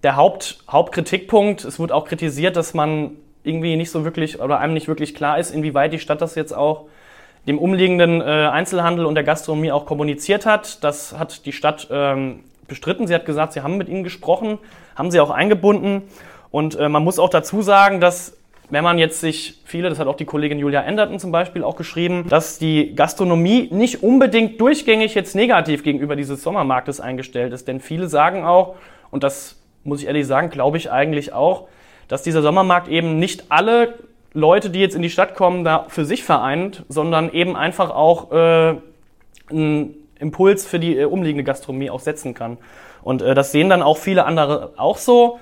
der 0.02 0.16
Haupt, 0.16 0.58
Hauptkritikpunkt. 0.70 1.64
Es 1.64 1.80
wird 1.80 1.92
auch 1.92 2.04
kritisiert, 2.04 2.56
dass 2.56 2.74
man 2.74 3.12
irgendwie 3.42 3.76
nicht 3.76 3.90
so 3.90 4.04
wirklich 4.04 4.40
oder 4.40 4.58
einem 4.58 4.74
nicht 4.74 4.88
wirklich 4.88 5.14
klar 5.14 5.38
ist, 5.38 5.50
inwieweit 5.50 5.92
die 5.92 5.98
Stadt 5.98 6.20
das 6.20 6.34
jetzt 6.34 6.52
auch 6.52 6.86
dem 7.46 7.58
umliegenden 7.58 8.20
äh, 8.20 8.24
Einzelhandel 8.24 9.06
und 9.06 9.14
der 9.14 9.24
Gastronomie 9.24 9.72
auch 9.72 9.86
kommuniziert 9.86 10.46
hat. 10.46 10.82
Das 10.82 11.18
hat 11.18 11.46
die 11.46 11.52
Stadt 11.52 11.88
ähm, 11.90 12.40
bestritten. 12.66 13.06
Sie 13.06 13.14
hat 13.14 13.26
gesagt, 13.26 13.52
sie 13.52 13.60
haben 13.60 13.76
mit 13.76 13.88
ihnen 13.88 14.04
gesprochen, 14.04 14.58
haben 14.96 15.10
sie 15.10 15.20
auch 15.20 15.30
eingebunden. 15.30 16.02
Und 16.50 16.76
äh, 16.76 16.88
man 16.88 17.04
muss 17.04 17.18
auch 17.18 17.30
dazu 17.30 17.62
sagen, 17.62 18.00
dass 18.00 18.36
wenn 18.70 18.82
man 18.82 18.98
jetzt 18.98 19.20
sich 19.20 19.60
viele, 19.64 19.90
das 19.90 19.98
hat 19.98 20.06
auch 20.06 20.16
die 20.16 20.24
Kollegin 20.24 20.58
Julia 20.58 20.80
Enderton 20.82 21.18
zum 21.18 21.30
Beispiel 21.30 21.62
auch 21.62 21.76
geschrieben, 21.76 22.26
dass 22.28 22.58
die 22.58 22.94
Gastronomie 22.94 23.68
nicht 23.70 24.02
unbedingt 24.02 24.60
durchgängig 24.60 25.14
jetzt 25.14 25.34
negativ 25.34 25.82
gegenüber 25.82 26.16
dieses 26.16 26.42
Sommermarktes 26.42 26.98
eingestellt 26.98 27.52
ist. 27.52 27.68
Denn 27.68 27.80
viele 27.80 28.08
sagen 28.08 28.44
auch, 28.44 28.76
und 29.10 29.22
das 29.22 29.60
muss 29.84 30.00
ich 30.00 30.06
ehrlich 30.06 30.26
sagen, 30.26 30.48
glaube 30.48 30.78
ich 30.78 30.90
eigentlich 30.90 31.32
auch, 31.32 31.68
dass 32.08 32.22
dieser 32.22 32.40
Sommermarkt 32.40 32.88
eben 32.88 33.18
nicht 33.18 33.44
alle 33.50 33.94
Leute, 34.34 34.68
die 34.68 34.80
jetzt 34.80 34.96
in 34.96 35.02
die 35.02 35.10
Stadt 35.10 35.36
kommen, 35.36 35.64
da 35.64 35.86
für 35.88 36.04
sich 36.04 36.24
vereint, 36.24 36.84
sondern 36.88 37.32
eben 37.32 37.56
einfach 37.56 37.90
auch 37.90 38.32
äh, 38.32 38.74
einen 39.50 39.94
Impuls 40.18 40.66
für 40.66 40.80
die 40.80 40.98
äh, 40.98 41.04
umliegende 41.04 41.44
Gastronomie 41.44 41.88
auch 41.88 42.00
setzen 42.00 42.34
kann. 42.34 42.58
Und 43.02 43.22
äh, 43.22 43.34
das 43.34 43.52
sehen 43.52 43.70
dann 43.70 43.82
auch 43.82 43.96
viele 43.96 44.24
andere 44.24 44.72
auch 44.76 44.98
so. 44.98 45.38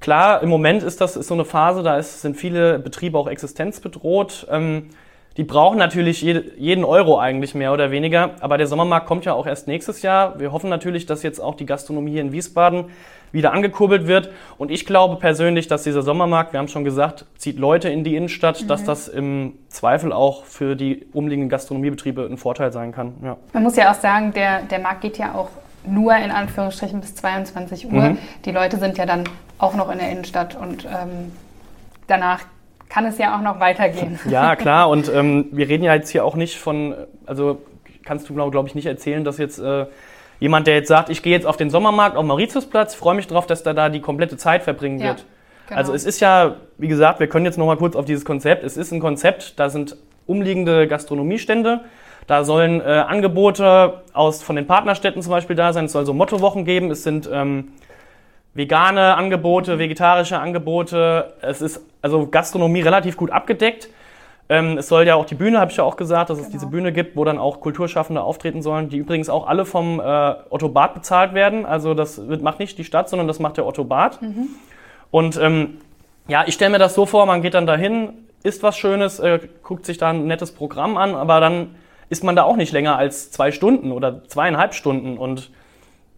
Klar, 0.00 0.42
im 0.42 0.48
Moment 0.48 0.82
ist 0.82 1.00
das 1.00 1.16
ist 1.16 1.28
so 1.28 1.34
eine 1.34 1.44
Phase, 1.44 1.82
da 1.82 1.96
ist, 1.96 2.22
sind 2.22 2.36
viele 2.36 2.78
Betriebe 2.80 3.16
auch 3.16 3.28
existenzbedroht. 3.28 4.46
Ähm, 4.50 4.90
die 5.36 5.44
brauchen 5.44 5.78
natürlich 5.78 6.22
jede, 6.22 6.44
jeden 6.56 6.84
Euro 6.84 7.18
eigentlich 7.18 7.54
mehr 7.54 7.72
oder 7.72 7.90
weniger. 7.90 8.32
Aber 8.40 8.58
der 8.58 8.66
Sommermarkt 8.66 9.06
kommt 9.06 9.24
ja 9.24 9.34
auch 9.34 9.46
erst 9.46 9.66
nächstes 9.66 10.02
Jahr. 10.02 10.38
Wir 10.38 10.52
hoffen 10.52 10.70
natürlich, 10.70 11.06
dass 11.06 11.22
jetzt 11.22 11.40
auch 11.40 11.54
die 11.54 11.66
Gastronomie 11.66 12.12
hier 12.12 12.20
in 12.20 12.32
Wiesbaden 12.32 12.86
wieder 13.34 13.52
angekurbelt 13.52 14.06
wird. 14.06 14.30
Und 14.56 14.70
ich 14.70 14.86
glaube 14.86 15.16
persönlich, 15.16 15.66
dass 15.66 15.82
dieser 15.82 16.02
Sommermarkt, 16.02 16.54
wir 16.54 16.60
haben 16.60 16.68
schon 16.68 16.84
gesagt, 16.84 17.26
zieht 17.36 17.58
Leute 17.58 17.90
in 17.90 18.04
die 18.04 18.16
Innenstadt, 18.16 18.62
mhm. 18.62 18.68
dass 18.68 18.84
das 18.84 19.08
im 19.08 19.52
Zweifel 19.68 20.12
auch 20.12 20.44
für 20.44 20.76
die 20.76 21.04
umliegenden 21.12 21.50
Gastronomiebetriebe 21.50 22.26
ein 22.30 22.38
Vorteil 22.38 22.72
sein 22.72 22.92
kann. 22.92 23.14
Ja. 23.22 23.36
Man 23.52 23.64
muss 23.64 23.76
ja 23.76 23.90
auch 23.90 23.96
sagen, 23.96 24.32
der, 24.32 24.62
der 24.62 24.78
Markt 24.78 25.02
geht 25.02 25.18
ja 25.18 25.34
auch 25.34 25.50
nur 25.86 26.16
in 26.16 26.30
Anführungsstrichen 26.30 27.00
bis 27.00 27.14
22 27.16 27.92
Uhr. 27.92 28.10
Mhm. 28.10 28.18
Die 28.44 28.52
Leute 28.52 28.78
sind 28.78 28.96
ja 28.96 29.04
dann 29.04 29.24
auch 29.58 29.74
noch 29.74 29.90
in 29.90 29.98
der 29.98 30.10
Innenstadt 30.10 30.56
und 30.56 30.84
ähm, 30.84 31.32
danach 32.06 32.40
kann 32.88 33.06
es 33.06 33.18
ja 33.18 33.36
auch 33.36 33.42
noch 33.42 33.60
weitergehen. 33.60 34.18
Ja, 34.30 34.56
klar. 34.56 34.88
Und 34.88 35.12
ähm, 35.12 35.46
wir 35.50 35.68
reden 35.68 35.84
ja 35.84 35.94
jetzt 35.94 36.10
hier 36.10 36.24
auch 36.24 36.36
nicht 36.36 36.56
von, 36.56 36.94
also 37.26 37.60
kannst 38.04 38.28
du, 38.28 38.34
glaube 38.34 38.68
ich, 38.68 38.74
nicht 38.74 38.86
erzählen, 38.86 39.24
dass 39.24 39.38
jetzt 39.38 39.58
äh, 39.58 39.86
jemand, 40.40 40.66
der 40.66 40.74
jetzt 40.74 40.88
sagt, 40.88 41.10
ich 41.10 41.22
gehe 41.22 41.32
jetzt 41.32 41.46
auf 41.46 41.56
den 41.56 41.70
Sommermarkt 41.70 42.16
auf 42.16 42.24
Mauritiusplatz, 42.24 42.94
freue 42.94 43.14
mich 43.14 43.26
drauf, 43.26 43.46
dass 43.46 43.62
der 43.62 43.74
da 43.74 43.88
die 43.88 44.00
komplette 44.00 44.36
Zeit 44.36 44.62
verbringen 44.62 44.98
ja, 44.98 45.06
wird. 45.06 45.24
Genau. 45.68 45.78
Also 45.78 45.94
es 45.94 46.04
ist 46.04 46.20
ja, 46.20 46.56
wie 46.78 46.88
gesagt, 46.88 47.20
wir 47.20 47.26
können 47.28 47.46
jetzt 47.46 47.58
noch 47.58 47.66
mal 47.66 47.76
kurz 47.76 47.96
auf 47.96 48.04
dieses 48.04 48.24
Konzept. 48.24 48.64
Es 48.64 48.76
ist 48.76 48.92
ein 48.92 49.00
Konzept, 49.00 49.58
da 49.58 49.70
sind 49.70 49.96
umliegende 50.26 50.86
Gastronomiestände. 50.88 51.80
Da 52.26 52.44
sollen 52.44 52.80
äh, 52.80 52.84
Angebote 52.84 54.02
aus, 54.12 54.42
von 54.42 54.56
den 54.56 54.66
Partnerstädten 54.66 55.20
zum 55.20 55.30
Beispiel 55.30 55.56
da 55.56 55.72
sein. 55.72 55.86
Es 55.86 55.92
soll 55.92 56.06
so 56.06 56.14
Mottowochen 56.14 56.64
geben. 56.64 56.90
Es 56.90 57.02
sind 57.02 57.28
ähm, 57.30 57.72
vegane 58.54 59.16
Angebote, 59.16 59.78
vegetarische 59.78 60.38
Angebote. 60.38 61.34
Es 61.42 61.60
ist 61.60 61.82
also 62.00 62.26
Gastronomie 62.26 62.80
relativ 62.80 63.16
gut 63.16 63.30
abgedeckt. 63.30 63.88
Ähm, 64.48 64.78
es 64.78 64.88
soll 64.88 65.06
ja 65.06 65.14
auch 65.14 65.24
die 65.24 65.34
Bühne, 65.34 65.58
habe 65.58 65.70
ich 65.70 65.78
ja 65.78 65.84
auch 65.84 65.96
gesagt, 65.96 66.28
dass 66.28 66.36
genau. 66.36 66.46
es 66.46 66.52
diese 66.52 66.66
Bühne 66.66 66.92
gibt, 66.92 67.16
wo 67.16 67.24
dann 67.24 67.38
auch 67.38 67.60
Kulturschaffende 67.60 68.22
auftreten 68.22 68.60
sollen, 68.60 68.90
die 68.90 68.98
übrigens 68.98 69.30
auch 69.30 69.46
alle 69.46 69.64
vom 69.64 70.00
äh, 70.00 70.34
Otto 70.50 70.68
Barth 70.68 70.94
bezahlt 70.94 71.32
werden. 71.32 71.64
Also 71.64 71.94
das 71.94 72.28
wird, 72.28 72.42
macht 72.42 72.58
nicht 72.58 72.76
die 72.76 72.84
Stadt, 72.84 73.08
sondern 73.08 73.26
das 73.26 73.38
macht 73.38 73.56
der 73.56 73.66
Otto 73.66 73.84
Barth. 73.84 74.20
Mhm. 74.20 74.48
Und 75.10 75.38
ähm, 75.38 75.78
ja, 76.28 76.44
ich 76.46 76.54
stelle 76.54 76.72
mir 76.72 76.78
das 76.78 76.94
so 76.94 77.06
vor, 77.06 77.24
man 77.24 77.40
geht 77.40 77.54
dann 77.54 77.66
dahin, 77.66 78.10
isst 78.42 78.62
was 78.62 78.76
Schönes, 78.76 79.18
äh, 79.18 79.40
guckt 79.62 79.86
sich 79.86 79.96
da 79.96 80.10
ein 80.10 80.26
nettes 80.26 80.52
Programm 80.52 80.98
an, 80.98 81.14
aber 81.14 81.40
dann 81.40 81.76
ist 82.10 82.22
man 82.22 82.36
da 82.36 82.42
auch 82.42 82.56
nicht 82.56 82.72
länger 82.72 82.96
als 82.96 83.30
zwei 83.30 83.50
Stunden 83.50 83.92
oder 83.92 84.24
zweieinhalb 84.24 84.74
Stunden. 84.74 85.16
Und 85.16 85.50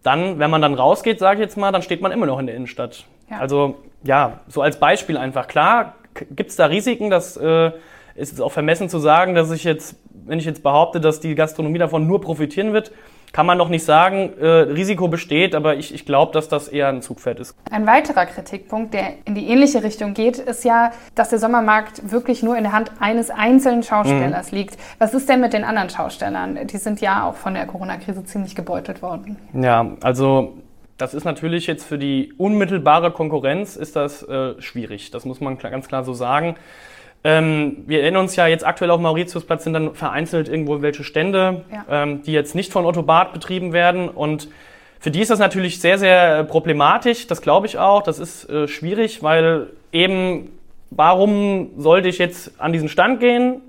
dann, 0.03 0.37
wenn 0.37 0.51
man 0.51 0.61
dann 0.61 0.73
rausgeht, 0.73 1.19
sage 1.19 1.35
ich 1.35 1.41
jetzt 1.41 1.57
mal, 1.57 1.71
dann 1.71 1.81
steht 1.81 2.01
man 2.01 2.11
immer 2.11 2.25
noch 2.25 2.39
in 2.39 2.45
der 2.45 2.55
Innenstadt. 2.55 3.05
Ja. 3.29 3.39
Also 3.39 3.75
ja, 4.03 4.41
so 4.47 4.61
als 4.61 4.79
Beispiel 4.79 5.17
einfach. 5.17 5.47
Klar, 5.47 5.95
gibt 6.31 6.49
es 6.49 6.55
da 6.55 6.65
Risiken, 6.65 7.09
das 7.09 7.37
äh, 7.37 7.71
ist 8.17 8.31
jetzt 8.31 8.41
auch 8.41 8.51
vermessen 8.51 8.89
zu 8.89 8.99
sagen, 8.99 9.35
dass 9.35 9.51
ich 9.51 9.63
jetzt, 9.63 9.95
wenn 10.25 10.39
ich 10.39 10.45
jetzt 10.45 10.63
behaupte, 10.63 10.99
dass 10.99 11.19
die 11.19 11.35
Gastronomie 11.35 11.79
davon 11.79 12.07
nur 12.07 12.19
profitieren 12.19 12.73
wird, 12.73 12.91
kann 13.33 13.45
man 13.45 13.57
noch 13.57 13.69
nicht 13.69 13.83
sagen. 13.83 14.33
Äh, 14.39 14.47
Risiko 14.47 15.07
besteht, 15.07 15.53
aber 15.53 15.75
ich, 15.75 15.93
ich 15.93 16.05
glaube, 16.05 16.31
dass 16.33 16.47
das 16.47 16.67
eher 16.67 16.87
ein 16.87 17.01
Zugpferd 17.01 17.39
ist. 17.39 17.55
Ein 17.69 17.85
weiterer 17.85 18.25
Kritikpunkt, 18.25 18.93
der 18.93 19.13
in 19.25 19.35
die 19.35 19.47
ähnliche 19.47 19.83
Richtung 19.83 20.13
geht, 20.13 20.37
ist 20.37 20.63
ja, 20.63 20.91
dass 21.13 21.29
der 21.29 21.39
Sommermarkt 21.39 22.11
wirklich 22.11 22.41
nur 22.41 22.57
in 22.57 22.63
der 22.63 22.71
Hand 22.71 22.91
eines 22.99 23.29
einzelnen 23.29 23.83
Schaustellers 23.83 24.51
mhm. 24.51 24.57
liegt. 24.57 24.77
Was 24.97 25.13
ist 25.13 25.29
denn 25.29 25.41
mit 25.41 25.53
den 25.53 25.63
anderen 25.63 25.89
Schaustellern? 25.89 26.67
Die 26.67 26.77
sind 26.77 27.01
ja 27.01 27.27
auch 27.27 27.35
von 27.35 27.53
der 27.53 27.65
Corona-Krise 27.65 28.23
ziemlich 28.23 28.55
gebeutelt 28.55 29.01
worden. 29.01 29.37
Ja, 29.53 29.85
also 30.01 30.53
das 30.97 31.13
ist 31.13 31.25
natürlich 31.25 31.67
jetzt 31.67 31.83
für 31.83 31.99
die 31.99 32.33
unmittelbare 32.37 33.11
Konkurrenz 33.11 33.75
ist 33.75 33.95
das 33.95 34.23
äh, 34.23 34.59
schwierig. 34.59 35.11
Das 35.11 35.25
muss 35.25 35.41
man 35.41 35.57
ganz 35.59 35.87
klar 35.87 36.03
so 36.03 36.13
sagen. 36.13 36.55
Ähm, 37.27 37.83
wir 37.87 38.03
erinnern 38.03 38.21
uns 38.21 38.37
ja 38.37 38.47
jetzt 38.47 38.65
aktuell 38.65 38.89
auf 38.89 39.01
Mauritiusplatz 39.01 39.65
sind 39.65 39.73
dann 39.73 39.95
vereinzelt 39.95 40.47
irgendwo 40.47 40.81
welche 40.81 41.03
Stände, 41.03 41.65
ja. 41.69 42.03
ähm, 42.03 42.23
die 42.23 42.31
jetzt 42.31 42.55
nicht 42.55 42.71
von 42.71 42.85
Otto 42.85 43.03
Barth 43.03 43.33
betrieben 43.33 43.73
werden. 43.73 44.07
Und 44.07 44.47
für 45.01 45.11
die 45.11 45.19
ist 45.19 45.29
das 45.29 45.37
natürlich 45.37 45.81
sehr, 45.81 45.97
sehr 45.97 46.45
problematisch. 46.45 47.27
Das 47.27 47.41
glaube 47.41 47.67
ich 47.67 47.79
auch. 47.79 48.01
Das 48.01 48.19
ist 48.19 48.49
äh, 48.49 48.69
schwierig, 48.69 49.23
weil 49.23 49.67
eben, 49.91 50.57
warum 50.89 51.71
sollte 51.77 52.07
ich 52.07 52.17
jetzt 52.17 52.61
an 52.61 52.71
diesen 52.71 52.87
Stand 52.87 53.19
gehen, 53.19 53.59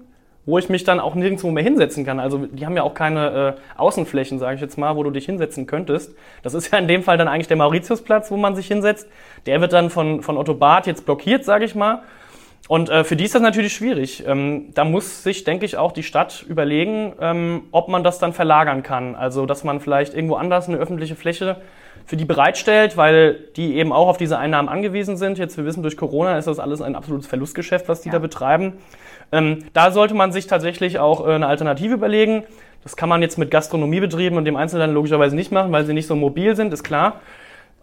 wo 0.46 0.58
ich 0.58 0.68
mich 0.68 0.84
dann 0.84 1.00
auch 1.00 1.16
nirgendwo 1.16 1.50
mehr 1.50 1.64
hinsetzen 1.64 2.06
kann? 2.06 2.20
Also 2.20 2.46
die 2.46 2.64
haben 2.64 2.76
ja 2.76 2.84
auch 2.84 2.94
keine 2.94 3.56
äh, 3.56 3.80
Außenflächen, 3.80 4.38
sage 4.38 4.54
ich 4.54 4.60
jetzt 4.60 4.78
mal, 4.78 4.94
wo 4.94 5.02
du 5.02 5.10
dich 5.10 5.26
hinsetzen 5.26 5.66
könntest. 5.66 6.14
Das 6.44 6.54
ist 6.54 6.72
ja 6.72 6.78
in 6.78 6.86
dem 6.86 7.02
Fall 7.02 7.18
dann 7.18 7.26
eigentlich 7.26 7.48
der 7.48 7.56
Mauritiusplatz, 7.56 8.30
wo 8.30 8.36
man 8.36 8.54
sich 8.54 8.68
hinsetzt. 8.68 9.08
Der 9.46 9.60
wird 9.60 9.72
dann 9.72 9.90
von, 9.90 10.22
von 10.22 10.36
Otto 10.36 10.54
Barth 10.54 10.86
jetzt 10.86 11.06
blockiert, 11.06 11.44
sage 11.44 11.64
ich 11.64 11.74
mal. 11.74 12.02
Und 12.68 12.90
äh, 12.90 13.02
für 13.02 13.16
die 13.16 13.24
ist 13.24 13.34
das 13.34 13.40
natürlich 13.40 13.72
schwierig. 13.72 14.24
Ähm, 14.26 14.66
da 14.74 14.84
muss 14.84 15.22
sich, 15.22 15.42
denke 15.44 15.64
ich, 15.64 15.78
auch 15.78 15.90
die 15.90 16.02
Stadt 16.02 16.44
überlegen, 16.46 17.14
ähm, 17.18 17.62
ob 17.72 17.88
man 17.88 18.04
das 18.04 18.18
dann 18.18 18.34
verlagern 18.34 18.82
kann. 18.82 19.14
Also, 19.14 19.46
dass 19.46 19.64
man 19.64 19.80
vielleicht 19.80 20.14
irgendwo 20.14 20.36
anders 20.36 20.68
eine 20.68 20.76
öffentliche 20.76 21.16
Fläche 21.16 21.56
für 22.04 22.18
die 22.18 22.26
bereitstellt, 22.26 22.98
weil 22.98 23.38
die 23.56 23.76
eben 23.76 23.90
auch 23.92 24.08
auf 24.08 24.18
diese 24.18 24.38
Einnahmen 24.38 24.68
angewiesen 24.68 25.16
sind. 25.16 25.38
Jetzt, 25.38 25.56
wir 25.56 25.64
wissen, 25.64 25.82
durch 25.82 25.96
Corona 25.96 26.36
ist 26.36 26.46
das 26.46 26.58
alles 26.58 26.82
ein 26.82 26.94
absolutes 26.94 27.26
Verlustgeschäft, 27.26 27.88
was 27.88 28.02
die 28.02 28.10
ja. 28.10 28.14
da 28.14 28.18
betreiben. 28.18 28.74
Ähm, 29.32 29.64
da 29.72 29.90
sollte 29.90 30.14
man 30.14 30.30
sich 30.30 30.46
tatsächlich 30.46 30.98
auch 30.98 31.26
äh, 31.26 31.32
eine 31.32 31.46
Alternative 31.46 31.94
überlegen. 31.94 32.44
Das 32.82 32.96
kann 32.96 33.08
man 33.08 33.22
jetzt 33.22 33.38
mit 33.38 33.50
Gastronomiebetrieben 33.50 34.36
und 34.36 34.44
dem 34.44 34.56
Einzelhandel 34.56 34.94
logischerweise 34.94 35.34
nicht 35.34 35.52
machen, 35.52 35.72
weil 35.72 35.86
sie 35.86 35.94
nicht 35.94 36.06
so 36.06 36.16
mobil 36.16 36.54
sind, 36.54 36.72
ist 36.72 36.84
klar. 36.84 37.20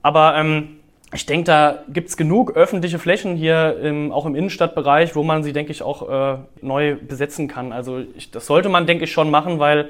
Aber 0.04 0.36
ähm, 0.36 0.80
ich 1.13 1.26
denke, 1.26 1.46
da 1.46 1.84
gibt 1.88 2.10
es 2.10 2.18
genug 2.18 2.56
öffentliche 2.56 3.00
Flächen 3.00 3.36
hier 3.36 3.78
im, 3.80 4.12
auch 4.12 4.26
im 4.26 4.36
Innenstadtbereich, 4.36 5.15
wo 5.15 5.24
man 5.24 5.44
sie, 5.44 5.54
denke 5.54 5.72
ich, 5.72 5.82
auch 5.82 6.10
äh, 6.10 6.38
neu 6.62 6.96
besetzen 6.96 7.48
kann. 7.48 7.72
Also 7.72 8.00
ich, 8.15 8.32
das 8.32 8.48
sollte 8.48 8.70
man, 8.70 8.88
denke 8.88 9.04
ich, 9.06 9.12
schon 9.12 9.30
machen, 9.30 9.60
weil 9.60 9.89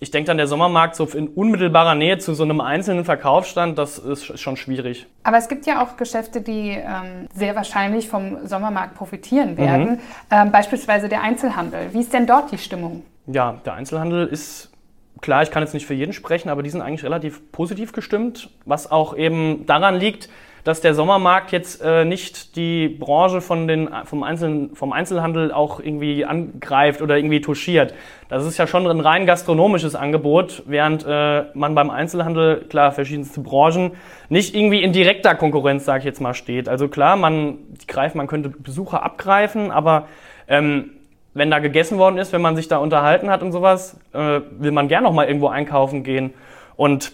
ich 0.00 0.10
denke 0.10 0.26
dann, 0.26 0.36
der 0.36 0.48
Sommermarkt 0.48 0.96
so 0.96 1.06
in 1.06 1.28
unmittelbarer 1.28 1.94
Nähe 1.94 2.18
zu 2.18 2.34
so 2.34 2.42
einem 2.42 2.60
einzelnen 2.60 3.04
Verkaufsstand, 3.04 3.78
das 3.78 3.98
ist 3.98 4.38
schon 4.38 4.56
schwierig. 4.56 5.06
Aber 5.22 5.38
es 5.38 5.48
gibt 5.48 5.66
ja 5.66 5.82
auch 5.82 5.96
Geschäfte, 5.96 6.40
die 6.40 6.70
ähm, 6.70 7.28
sehr 7.32 7.54
wahrscheinlich 7.54 8.08
vom 8.08 8.46
Sommermarkt 8.46 8.96
profitieren 8.96 9.56
werden. 9.56 9.92
Mhm. 9.92 9.98
Ähm, 10.30 10.52
beispielsweise 10.52 11.08
der 11.08 11.22
Einzelhandel. 11.22 11.92
Wie 11.92 12.00
ist 12.00 12.12
denn 12.12 12.26
dort 12.26 12.50
die 12.50 12.58
Stimmung? 12.58 13.04
Ja, 13.26 13.60
der 13.64 13.74
Einzelhandel 13.74 14.26
ist 14.26 14.73
klar, 15.20 15.42
ich 15.42 15.50
kann 15.50 15.62
jetzt 15.62 15.74
nicht 15.74 15.86
für 15.86 15.94
jeden 15.94 16.12
sprechen, 16.12 16.48
aber 16.48 16.62
die 16.62 16.70
sind 16.70 16.80
eigentlich 16.80 17.04
relativ 17.04 17.52
positiv 17.52 17.92
gestimmt, 17.92 18.50
was 18.64 18.90
auch 18.90 19.16
eben 19.16 19.66
daran 19.66 19.96
liegt, 19.96 20.28
dass 20.64 20.80
der 20.80 20.94
Sommermarkt 20.94 21.52
jetzt 21.52 21.82
äh, 21.82 22.06
nicht 22.06 22.56
die 22.56 22.88
Branche 22.88 23.42
von 23.42 23.68
den, 23.68 23.90
vom, 24.04 24.22
Einzelnen, 24.22 24.74
vom 24.74 24.92
Einzelhandel 24.92 25.52
auch 25.52 25.78
irgendwie 25.78 26.24
angreift 26.24 27.02
oder 27.02 27.18
irgendwie 27.18 27.42
touchiert. 27.42 27.94
Das 28.30 28.46
ist 28.46 28.56
ja 28.56 28.66
schon 28.66 28.86
ein 28.86 29.00
rein 29.00 29.26
gastronomisches 29.26 29.94
Angebot, 29.94 30.62
während 30.66 31.04
äh, 31.06 31.44
man 31.52 31.74
beim 31.74 31.90
Einzelhandel, 31.90 32.64
klar, 32.70 32.92
verschiedenste 32.92 33.40
Branchen, 33.40 33.92
nicht 34.30 34.54
irgendwie 34.54 34.82
in 34.82 34.92
direkter 34.92 35.34
Konkurrenz, 35.34 35.84
sage 35.84 35.98
ich 35.98 36.04
jetzt 36.06 36.22
mal, 36.22 36.32
steht. 36.32 36.66
Also 36.66 36.88
klar, 36.88 37.16
man, 37.16 37.58
greift, 37.86 38.14
man 38.14 38.26
könnte 38.26 38.48
Besucher 38.48 39.02
abgreifen, 39.02 39.70
aber 39.70 40.08
ähm, 40.48 40.92
wenn 41.34 41.50
da 41.50 41.58
gegessen 41.58 41.98
worden 41.98 42.16
ist, 42.18 42.32
wenn 42.32 42.40
man 42.40 42.56
sich 42.56 42.68
da 42.68 42.78
unterhalten 42.78 43.28
hat 43.28 43.42
und 43.42 43.52
sowas, 43.52 43.98
äh, 44.12 44.40
will 44.58 44.70
man 44.70 44.88
gern 44.88 45.02
noch 45.02 45.12
mal 45.12 45.26
irgendwo 45.26 45.48
einkaufen 45.48 46.04
gehen. 46.04 46.32
Und 46.76 47.12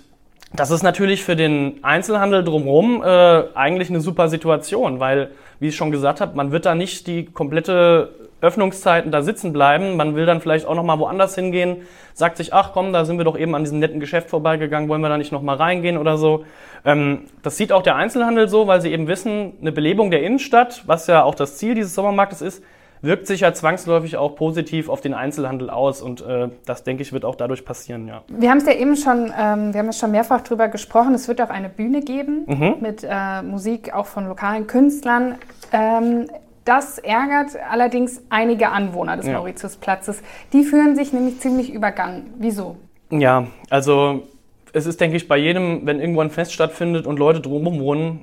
das 0.53 0.71
ist 0.71 0.83
natürlich 0.83 1.25
für 1.25 1.37
den 1.37 1.79
Einzelhandel 1.83 2.45
drumherum 2.45 3.03
äh, 3.03 3.45
eigentlich 3.55 3.89
eine 3.89 4.01
super 4.01 4.29
Situation, 4.29 5.01
weil, 5.01 5.31
wie 5.59 5.69
ich 5.69 5.77
schon 5.77 5.91
gesagt 5.91 6.21
habe, 6.21 6.37
man 6.37 6.53
wird 6.53 6.67
da 6.67 6.75
nicht 6.75 7.07
die 7.07 7.25
komplette 7.25 8.11
Öffnungszeiten 8.41 9.13
da 9.13 9.23
sitzen 9.23 9.53
bleiben. 9.53 9.97
Man 9.97 10.15
will 10.15 10.27
dann 10.27 10.41
vielleicht 10.41 10.67
auch 10.67 10.75
noch 10.75 10.83
mal 10.83 10.99
woanders 10.99 11.35
hingehen, 11.35 11.83
sagt 12.15 12.37
sich, 12.37 12.53
ach 12.53 12.73
komm, 12.73 12.93
da 12.93 13.05
sind 13.05 13.19
wir 13.19 13.25
doch 13.25 13.39
eben 13.39 13.55
an 13.55 13.65
diesem 13.65 13.79
netten 13.79 14.01
Geschäft 14.01 14.31
vorbeigegangen, 14.31 14.89
wollen 14.89 15.03
wir 15.03 15.09
da 15.09 15.19
nicht 15.19 15.33
noch 15.33 15.43
mal 15.43 15.57
reingehen 15.57 15.99
oder 15.99 16.17
so. 16.17 16.45
Ähm, 16.85 17.27
das 17.43 17.57
sieht 17.57 17.73
auch 17.73 17.83
der 17.83 17.97
Einzelhandel 17.97 18.49
so, 18.49 18.67
weil 18.67 18.81
sie 18.81 18.93
eben 18.93 19.07
wissen, 19.07 19.53
eine 19.61 19.73
Belebung 19.73 20.11
der 20.11 20.23
Innenstadt, 20.23 20.83
was 20.87 21.07
ja 21.07 21.23
auch 21.23 21.35
das 21.35 21.59
Ziel 21.59 21.75
dieses 21.75 21.95
Sommermarktes 21.95 22.41
ist, 22.41 22.65
wirkt 23.03 23.27
sich 23.27 23.41
ja 23.41 23.53
zwangsläufig 23.53 24.17
auch 24.17 24.37
positiv 24.37 24.89
auf 24.89 25.01
den 25.01 25.15
Einzelhandel 25.15 25.71
aus 25.71 26.03
und 26.03 26.21
äh, 26.21 26.49
das 26.67 26.85
denke 26.85 27.03
ich 27.03 27.13
wird 27.13 27.25
auch 27.25 27.35
dadurch 27.35 27.65
passieren, 27.65 28.07
ja. 28.07 28.23
Wir 28.29 28.51
haben 28.51 28.59
es 28.59 28.67
ja 28.67 28.75
eben 28.75 28.97
schon, 28.97 29.33
ähm, 29.39 29.73
wir 29.73 29.81
haben 29.81 29.89
es 29.89 29.99
schon 29.99 30.11
mehrfach 30.11 30.43
drüber 30.43 30.69
gesprochen. 30.69 31.15
Es 31.15 31.29
wird 31.29 31.41
auch 31.41 31.51
eine 31.51 31.69
Bühne 31.69 32.03
geben 32.03 32.45
mhm. 32.47 32.77
mit 32.81 33.07
äh, 33.09 33.43
Musik 33.43 33.95
auch 33.95 34.07
von 34.07 34.27
lokalen 34.27 34.67
Künstlern. 34.67 35.37
Ähm, 35.73 36.27
das 36.65 36.99
ärgert 36.99 37.57
allerdings 37.71 38.23
einige 38.29 38.69
Anwohner 38.69 39.17
des 39.17 39.27
ja. 39.27 39.33
Mauritiusplatzes. 39.33 40.23
Die 40.53 40.63
fühlen 40.65 40.95
sich 40.95 41.13
nämlich 41.13 41.41
ziemlich 41.41 41.73
übergangen. 41.73 42.35
Wieso? 42.39 42.77
Ja, 43.11 43.47
also 43.71 44.25
es 44.73 44.87
ist, 44.87 45.01
denke 45.01 45.17
ich, 45.17 45.27
bei 45.27 45.37
jedem, 45.37 45.87
wenn 45.87 46.01
irgendwo 46.01 46.21
ein 46.21 46.31
Fest 46.31 46.53
stattfindet 46.53 47.07
und 47.07 47.19
Leute 47.19 47.41
drumherum 47.41 47.81
wohnen, 47.81 48.21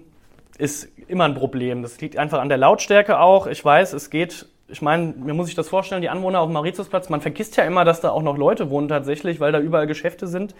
ist 0.58 0.88
immer 1.08 1.26
ein 1.26 1.36
Problem. 1.36 1.82
Das 1.82 2.00
liegt 2.00 2.18
einfach 2.18 2.40
an 2.40 2.50
der 2.50 2.58
Lautstärke 2.58 3.20
auch. 3.20 3.48
Ich 3.48 3.64
weiß, 3.64 3.94
es 3.94 4.10
geht 4.10 4.48
ich 4.70 4.82
meine, 4.82 5.14
mir 5.18 5.34
muss 5.34 5.50
ich 5.50 5.56
das 5.56 5.70
vorstellen, 5.70 6.02
die 6.02 6.10
Anwohner 6.10 6.42
auf 6.42 6.50
dem 6.50 6.54
Mauritiusplatz, 6.54 7.10
man 7.10 7.22
vergisst 7.22 7.56
ja 7.56 7.64
immer, 7.64 7.86
dass 7.86 8.02
da 8.02 8.10
auch 8.10 8.22
noch 8.22 8.38
Leute 8.38 8.70
wohnen 8.70 8.88
tatsächlich, 8.88 9.40
weil 9.40 9.52
da 9.52 9.60
überall 9.60 9.88
Geschäfte 9.88 10.28
sind. 10.28 10.56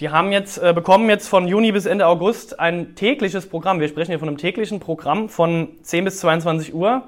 Die 0.00 0.08
haben 0.08 0.32
jetzt, 0.32 0.58
äh, 0.58 0.72
bekommen 0.72 1.08
jetzt 1.08 1.28
von 1.28 1.46
Juni 1.46 1.72
bis 1.72 1.86
Ende 1.86 2.06
August 2.06 2.58
ein 2.58 2.94
tägliches 2.94 3.46
Programm. 3.46 3.80
Wir 3.80 3.88
sprechen 3.88 4.10
hier 4.10 4.18
von 4.18 4.28
einem 4.28 4.38
täglichen 4.38 4.80
Programm 4.80 5.28
von 5.28 5.68
10 5.82 6.04
bis 6.04 6.20
22 6.20 6.74
Uhr. 6.74 7.02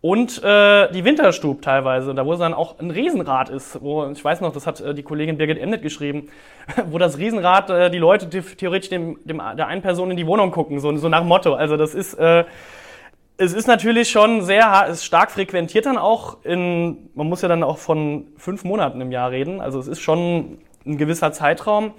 Und 0.00 0.42
äh, 0.42 0.90
die 0.92 1.04
Winterstub 1.04 1.62
teilweise, 1.62 2.14
da 2.14 2.26
wo 2.26 2.32
es 2.34 2.38
dann 2.38 2.52
auch 2.52 2.78
ein 2.78 2.90
Riesenrad 2.90 3.48
ist, 3.48 3.80
wo, 3.80 4.06
ich 4.06 4.22
weiß 4.22 4.40
noch, 4.42 4.52
das 4.52 4.66
hat 4.66 4.80
äh, 4.80 4.94
die 4.94 5.02
Kollegin 5.02 5.38
Birgit 5.38 5.58
Emnet 5.58 5.82
geschrieben, 5.82 6.28
wo 6.90 6.98
das 6.98 7.16
Riesenrad 7.16 7.70
äh, 7.70 7.90
die 7.90 7.98
Leute 7.98 8.28
theoretisch 8.28 8.90
dem, 8.90 9.18
dem, 9.24 9.40
der 9.56 9.66
einen 9.66 9.82
Person 9.82 10.10
in 10.10 10.16
die 10.16 10.26
Wohnung 10.26 10.50
gucken, 10.50 10.80
so, 10.80 10.94
so 10.96 11.08
nach 11.08 11.24
Motto. 11.24 11.54
Also 11.54 11.76
das 11.76 11.94
ist, 11.94 12.14
äh, 12.14 12.44
es 13.36 13.52
ist 13.52 13.66
natürlich 13.66 14.10
schon 14.10 14.42
sehr 14.42 14.86
ist 14.88 15.04
stark 15.04 15.30
frequentiert 15.30 15.86
dann 15.86 15.98
auch 15.98 16.44
in, 16.44 17.10
man 17.14 17.28
muss 17.28 17.42
ja 17.42 17.48
dann 17.48 17.62
auch 17.62 17.78
von 17.78 18.28
fünf 18.36 18.64
Monaten 18.64 19.00
im 19.00 19.10
Jahr 19.10 19.30
reden, 19.30 19.60
also 19.60 19.78
es 19.80 19.88
ist 19.88 20.00
schon 20.00 20.58
ein 20.86 20.98
gewisser 20.98 21.32
Zeitraum. 21.32 21.94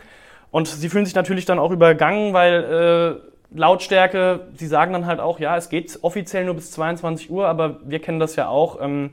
Und 0.52 0.68
sie 0.68 0.88
fühlen 0.88 1.06
sich 1.06 1.16
natürlich 1.16 1.44
dann 1.44 1.60
auch 1.60 1.72
übergangen, 1.72 2.34
weil 2.34 3.20
äh, 3.52 3.58
Lautstärke, 3.58 4.48
sie 4.56 4.68
sagen 4.68 4.94
dann 4.94 5.06
halt 5.06 5.20
auch, 5.20 5.40
ja, 5.40 5.58
es 5.58 5.68
geht 5.68 6.00
offiziell 6.02 6.46
nur 6.46 6.54
bis 6.54 6.72
22 6.72 7.30
Uhr, 7.30 7.48
aber 7.48 7.82
wir 7.84 8.00
kennen 8.00 8.20
das 8.20 8.38
ja 8.38 8.48
auch, 8.48 8.80
ähm, 8.82 9.10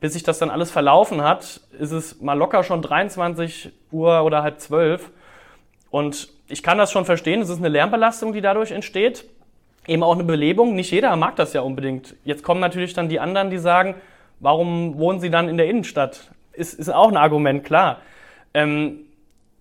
bis 0.00 0.12
sich 0.12 0.24
das 0.24 0.38
dann 0.38 0.50
alles 0.50 0.70
verlaufen 0.70 1.22
hat, 1.22 1.62
ist 1.78 1.92
es 1.92 2.20
mal 2.20 2.34
locker 2.34 2.64
schon 2.64 2.82
23 2.82 3.72
Uhr 3.92 4.22
oder 4.24 4.42
halb 4.42 4.60
zwölf. 4.60 5.10
Und 5.90 6.28
ich 6.48 6.62
kann 6.62 6.76
das 6.76 6.92
schon 6.92 7.06
verstehen, 7.06 7.40
es 7.40 7.48
ist 7.48 7.58
eine 7.58 7.68
Lärmbelastung, 7.68 8.34
die 8.34 8.42
dadurch 8.42 8.70
entsteht 8.70 9.24
eben 9.86 10.02
auch 10.02 10.14
eine 10.14 10.24
Belebung. 10.24 10.74
Nicht 10.74 10.90
jeder 10.90 11.14
mag 11.16 11.36
das 11.36 11.52
ja 11.52 11.60
unbedingt. 11.60 12.16
Jetzt 12.24 12.42
kommen 12.42 12.60
natürlich 12.60 12.94
dann 12.94 13.08
die 13.08 13.20
anderen, 13.20 13.50
die 13.50 13.58
sagen, 13.58 13.94
warum 14.40 14.98
wohnen 14.98 15.20
sie 15.20 15.30
dann 15.30 15.48
in 15.48 15.56
der 15.56 15.68
Innenstadt? 15.68 16.30
Ist, 16.52 16.74
ist 16.74 16.88
auch 16.88 17.08
ein 17.08 17.16
Argument, 17.16 17.64
klar. 17.64 17.98
Ähm, 18.52 19.00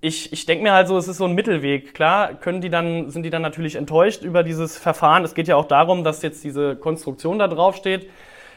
ich, 0.02 0.34
ich 0.34 0.46
denke 0.46 0.64
mir 0.64 0.74
halt 0.74 0.88
so, 0.90 0.98
es 0.98 1.08
ist 1.08 1.18
so 1.18 1.26
ein 1.26 1.34
Mittelweg. 1.34 1.94
Klar, 1.94 2.34
können 2.34 2.60
die 2.60 2.70
dann, 2.70 3.10
sind 3.10 3.24
die 3.24 3.30
dann 3.30 3.42
natürlich 3.42 3.76
enttäuscht 3.76 4.24
über 4.24 4.44
dieses 4.44 4.78
Verfahren. 4.78 5.24
Es 5.24 5.34
geht 5.34 5.48
ja 5.48 5.56
auch 5.56 5.66
darum, 5.66 6.04
dass 6.04 6.22
jetzt 6.22 6.44
diese 6.44 6.76
Konstruktion 6.76 7.40
da 7.40 7.48
drauf 7.48 7.78
steht, 7.78 8.10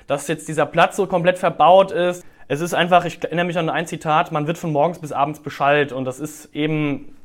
dass 0.08 0.26
jetzt 0.26 0.48
dieser 0.48 0.66
Platz 0.66 0.96
so 0.96 1.06
komplett 1.06 1.38
verbaut 1.38 1.92
ist. 1.92 2.26
Es 2.48 2.60
ist 2.60 2.74
einfach, 2.74 3.04
ich 3.04 3.22
erinnere 3.22 3.46
mich 3.46 3.58
an 3.58 3.70
ein 3.70 3.86
Zitat, 3.86 4.32
man 4.32 4.46
wird 4.46 4.58
von 4.58 4.72
morgens 4.72 4.98
bis 4.98 5.12
abends 5.12 5.40
beschallt 5.40 5.92
und 5.92 6.04
das 6.04 6.20
ist 6.20 6.54
eben 6.54 7.16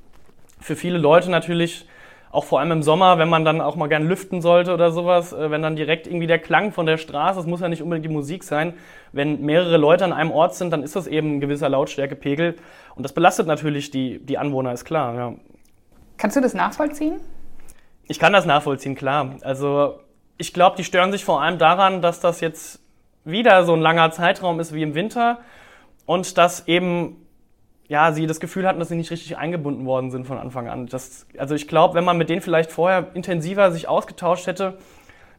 für 0.60 0.76
viele 0.76 0.98
Leute 0.98 1.30
natürlich 1.30 1.88
auch 2.32 2.46
vor 2.46 2.60
allem 2.60 2.72
im 2.72 2.84
Sommer, 2.84 3.18
wenn 3.18 3.30
man 3.30 3.44
dann 3.44 3.60
auch 3.60 3.76
mal 3.76 3.88
gern 3.88 4.08
lüften 4.08 4.42
sollte 4.42 4.74
oder 4.74 4.92
sowas, 4.92 5.34
äh, 5.34 5.52
wenn 5.52 5.62
dann 5.62 5.76
direkt 5.76 6.08
irgendwie 6.08 6.28
der 6.28 6.40
Klang 6.40 6.72
von 6.72 6.86
der 6.86 6.98
Straße, 6.98 7.40
es 7.40 7.46
muss 7.46 7.62
ja 7.62 7.68
nicht 7.68 7.82
unbedingt 7.82 8.06
die 8.06 8.14
Musik 8.14 8.44
sein, 8.44 8.74
wenn 9.12 9.42
mehrere 9.42 9.78
Leute 9.78 10.06
an 10.06 10.14
einem 10.14 10.32
Ort 10.32 10.56
sind, 10.56 10.72
dann 10.72 10.84
ist 10.84 10.96
das 10.96 11.08
eben 11.08 11.38
ein 11.38 11.40
gewisser 11.42 11.70
Lautstärkepegel 11.70 12.56
und 12.96 13.04
das 13.04 13.14
belastet 13.14 13.48
natürlich 13.48 13.92
die, 13.92 14.20
die 14.20 14.38
Anwohner, 14.38 14.72
ist 14.72 14.86
klar. 14.86 15.16
Ja. 15.16 15.34
Kannst 16.18 16.38
du 16.38 16.42
das 16.42 16.54
nachvollziehen? 16.54 17.20
Ich 18.08 18.20
kann 18.20 18.34
das 18.34 18.46
nachvollziehen, 18.46 18.96
klar. 18.96 19.36
Also 19.42 20.00
ich 20.38 20.54
glaube, 20.54 20.78
die 20.78 20.84
stören 20.84 21.12
sich 21.12 21.26
vor 21.26 21.42
allem 21.42 21.58
daran, 21.58 22.02
dass 22.02 22.20
das 22.20 22.42
jetzt 22.42 22.82
wieder 23.24 23.64
so 23.66 23.74
ein 23.74 23.82
langer 23.82 24.12
Zeitraum 24.12 24.60
ist 24.60 24.74
wie 24.74 24.84
im 24.84 24.96
Winter 24.96 25.40
und 26.06 26.38
dass 26.38 26.68
eben 26.68 27.21
ja, 27.92 28.14
sie 28.14 28.26
das 28.26 28.40
Gefühl 28.40 28.66
hatten, 28.66 28.80
dass 28.80 28.88
sie 28.88 28.96
nicht 28.96 29.12
richtig 29.12 29.38
eingebunden 29.38 29.86
worden 29.86 30.12
sind 30.12 30.26
von 30.26 30.38
Anfang 30.38 30.70
an. 30.70 30.88
Das, 30.88 31.26
also 31.38 31.56
ich 31.56 31.68
glaube, 31.68 31.94
wenn 31.94 32.06
man 32.06 32.18
mit 32.18 32.30
denen 32.30 32.40
vielleicht 32.40 32.72
vorher 32.72 33.08
intensiver 33.16 33.70
sich 33.74 33.90
ausgetauscht 33.90 34.48
hätte, 34.48 34.78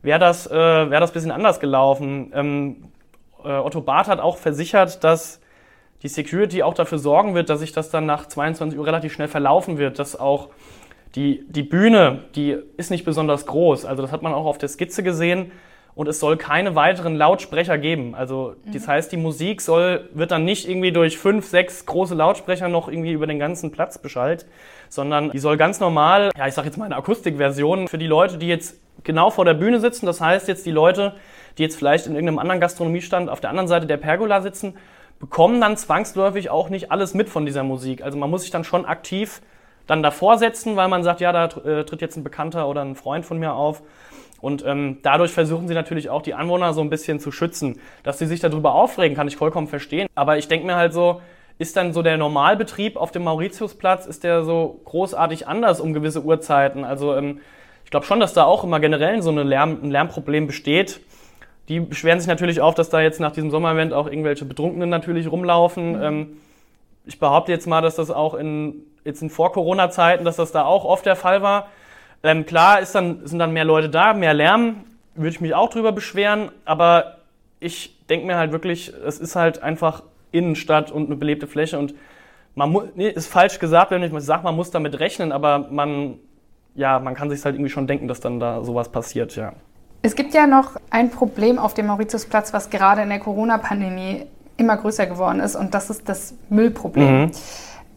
wäre 0.02 0.18
das, 0.18 0.48
äh, 0.48 0.52
wär 0.52 1.00
das 1.00 1.12
bisschen 1.12 1.30
anders 1.30 1.60
gelaufen. 1.60 2.30
Ähm, 2.34 2.76
äh, 3.42 3.48
Otto 3.48 3.80
Barth 3.80 4.06
hat 4.06 4.20
auch 4.20 4.36
versichert, 4.36 5.02
dass 5.02 5.40
die 6.02 6.08
Security 6.08 6.62
auch 6.62 6.74
dafür 6.74 6.98
sorgen 6.98 7.34
wird, 7.34 7.48
dass 7.48 7.60
sich 7.60 7.72
das 7.72 7.88
dann 7.88 8.04
nach 8.04 8.26
22 8.26 8.78
Uhr 8.78 8.86
relativ 8.86 9.14
schnell 9.14 9.28
verlaufen 9.28 9.78
wird, 9.78 9.98
dass 9.98 10.20
auch 10.20 10.50
die, 11.14 11.46
die 11.48 11.62
Bühne, 11.62 12.24
die 12.34 12.58
ist 12.76 12.90
nicht 12.90 13.06
besonders 13.06 13.46
groß. 13.46 13.86
Also 13.86 14.02
das 14.02 14.12
hat 14.12 14.20
man 14.20 14.34
auch 14.34 14.44
auf 14.44 14.58
der 14.58 14.68
Skizze 14.68 15.02
gesehen 15.02 15.52
und 15.94 16.08
es 16.08 16.20
soll 16.20 16.36
keine 16.36 16.74
weiteren 16.74 17.16
Lautsprecher 17.16 17.78
geben. 17.78 18.14
Also 18.14 18.54
mhm. 18.64 18.72
das 18.72 18.88
heißt, 18.88 19.12
die 19.12 19.16
Musik 19.16 19.60
soll, 19.60 20.08
wird 20.14 20.30
dann 20.30 20.44
nicht 20.44 20.68
irgendwie 20.68 20.92
durch 20.92 21.18
fünf, 21.18 21.46
sechs 21.46 21.84
große 21.86 22.14
Lautsprecher 22.14 22.68
noch 22.68 22.88
irgendwie 22.88 23.12
über 23.12 23.26
den 23.26 23.38
ganzen 23.38 23.72
Platz 23.72 23.98
beschallt, 23.98 24.46
sondern 24.88 25.30
die 25.30 25.38
soll 25.38 25.56
ganz 25.56 25.80
normal, 25.80 26.30
ja 26.36 26.46
ich 26.46 26.54
sag 26.54 26.64
jetzt 26.64 26.78
mal 26.78 26.86
eine 26.86 26.96
Akustikversion 26.96 27.88
für 27.88 27.98
die 27.98 28.06
Leute, 28.06 28.38
die 28.38 28.48
jetzt 28.48 28.76
genau 29.04 29.30
vor 29.30 29.44
der 29.44 29.54
Bühne 29.54 29.80
sitzen. 29.80 30.06
Das 30.06 30.20
heißt 30.20 30.48
jetzt 30.48 30.64
die 30.64 30.70
Leute, 30.70 31.14
die 31.58 31.62
jetzt 31.62 31.76
vielleicht 31.76 32.06
in 32.06 32.14
irgendeinem 32.14 32.38
anderen 32.38 32.60
Gastronomiestand 32.60 33.28
auf 33.28 33.40
der 33.40 33.50
anderen 33.50 33.68
Seite 33.68 33.86
der 33.86 33.98
Pergola 33.98 34.40
sitzen, 34.40 34.74
bekommen 35.20 35.60
dann 35.60 35.76
zwangsläufig 35.76 36.50
auch 36.50 36.68
nicht 36.68 36.90
alles 36.90 37.14
mit 37.14 37.28
von 37.28 37.46
dieser 37.46 37.62
Musik. 37.62 38.02
Also 38.02 38.18
man 38.18 38.30
muss 38.30 38.42
sich 38.42 38.50
dann 38.50 38.64
schon 38.64 38.84
aktiv 38.84 39.42
dann 39.86 40.02
davor 40.02 40.38
setzen, 40.38 40.76
weil 40.76 40.88
man 40.88 41.04
sagt, 41.04 41.20
ja, 41.20 41.32
da 41.32 41.44
äh, 41.44 41.84
tritt 41.84 42.00
jetzt 42.00 42.16
ein 42.16 42.24
Bekannter 42.24 42.68
oder 42.68 42.82
ein 42.82 42.94
Freund 42.94 43.26
von 43.26 43.38
mir 43.38 43.52
auf 43.52 43.82
Und 44.42 44.64
ähm, 44.66 44.98
dadurch 45.02 45.30
versuchen 45.30 45.68
sie 45.68 45.74
natürlich 45.74 46.10
auch 46.10 46.20
die 46.20 46.34
Anwohner 46.34 46.74
so 46.74 46.80
ein 46.80 46.90
bisschen 46.90 47.20
zu 47.20 47.30
schützen. 47.30 47.78
Dass 48.02 48.18
sie 48.18 48.26
sich 48.26 48.40
darüber 48.40 48.74
aufregen, 48.74 49.16
kann 49.16 49.28
ich 49.28 49.36
vollkommen 49.36 49.68
verstehen. 49.68 50.08
Aber 50.16 50.36
ich 50.36 50.48
denke 50.48 50.66
mir 50.66 50.74
halt 50.74 50.92
so, 50.92 51.22
ist 51.58 51.76
dann 51.76 51.92
so 51.92 52.02
der 52.02 52.16
Normalbetrieb 52.16 52.96
auf 52.96 53.12
dem 53.12 53.22
Mauritiusplatz, 53.22 54.04
ist 54.06 54.24
der 54.24 54.42
so 54.42 54.80
großartig 54.84 55.46
anders 55.46 55.80
um 55.80 55.94
gewisse 55.94 56.24
Uhrzeiten? 56.24 56.84
Also 56.84 57.14
ähm, 57.14 57.40
ich 57.84 57.92
glaube 57.92 58.04
schon, 58.04 58.18
dass 58.18 58.34
da 58.34 58.42
auch 58.42 58.64
immer 58.64 58.80
generell 58.80 59.22
so 59.22 59.30
eine 59.30 59.44
Lärm, 59.44 59.78
ein 59.80 59.92
Lärmproblem 59.92 60.48
besteht. 60.48 61.00
Die 61.68 61.78
beschweren 61.78 62.18
sich 62.18 62.26
natürlich 62.26 62.60
auch, 62.60 62.74
dass 62.74 62.90
da 62.90 63.00
jetzt 63.00 63.20
nach 63.20 63.30
diesem 63.30 63.52
Sommerevent 63.52 63.92
auch 63.92 64.08
irgendwelche 64.08 64.44
Betrunkenen 64.44 64.90
natürlich 64.90 65.30
rumlaufen. 65.30 65.92
Mhm. 65.92 66.02
Ähm, 66.02 66.26
ich 67.06 67.20
behaupte 67.20 67.52
jetzt 67.52 67.68
mal, 67.68 67.80
dass 67.80 67.94
das 67.94 68.10
auch 68.10 68.34
in, 68.34 68.82
jetzt 69.04 69.22
in 69.22 69.30
Vor-Corona-Zeiten, 69.30 70.24
dass 70.24 70.34
das 70.34 70.50
da 70.50 70.64
auch 70.64 70.84
oft 70.84 71.06
der 71.06 71.14
Fall 71.14 71.42
war. 71.42 71.68
Ähm, 72.22 72.46
klar 72.46 72.80
ist 72.80 72.94
dann, 72.94 73.26
sind 73.26 73.38
dann 73.38 73.52
mehr 73.52 73.64
Leute 73.64 73.88
da, 73.88 74.14
mehr 74.14 74.34
Lärm, 74.34 74.84
würde 75.14 75.30
ich 75.30 75.40
mich 75.40 75.54
auch 75.54 75.70
drüber 75.70 75.92
beschweren, 75.92 76.50
aber 76.64 77.18
ich 77.60 77.98
denke 78.08 78.26
mir 78.26 78.36
halt 78.36 78.52
wirklich, 78.52 78.92
es 79.06 79.18
ist 79.18 79.36
halt 79.36 79.62
einfach 79.62 80.02
Innenstadt 80.30 80.90
und 80.90 81.06
eine 81.06 81.16
belebte 81.16 81.46
Fläche 81.46 81.78
und 81.78 81.94
man 82.54 82.70
muss, 82.70 82.84
nee, 82.94 83.08
ist 83.08 83.28
falsch 83.28 83.58
gesagt, 83.58 83.90
wenn 83.90 84.02
ich 84.02 84.12
sage, 84.22 84.44
man 84.44 84.54
muss 84.54 84.70
damit 84.70 85.00
rechnen, 85.00 85.32
aber 85.32 85.66
man, 85.70 86.18
ja, 86.74 86.98
man 86.98 87.14
kann 87.14 87.30
sich 87.30 87.44
halt 87.44 87.54
irgendwie 87.54 87.70
schon 87.70 87.86
denken, 87.86 88.08
dass 88.08 88.20
dann 88.20 88.40
da 88.40 88.62
sowas 88.62 88.90
passiert, 88.90 89.36
ja. 89.36 89.52
Es 90.02 90.16
gibt 90.16 90.34
ja 90.34 90.46
noch 90.46 90.76
ein 90.90 91.10
Problem 91.10 91.58
auf 91.58 91.74
dem 91.74 91.86
Mauritiusplatz, 91.86 92.52
was 92.52 92.70
gerade 92.70 93.02
in 93.02 93.08
der 93.08 93.20
Corona-Pandemie 93.20 94.26
immer 94.56 94.76
größer 94.76 95.06
geworden 95.06 95.40
ist 95.40 95.56
und 95.56 95.74
das 95.74 95.90
ist 95.90 96.08
das 96.08 96.34
Müllproblem. 96.50 97.22
Mhm. 97.22 97.30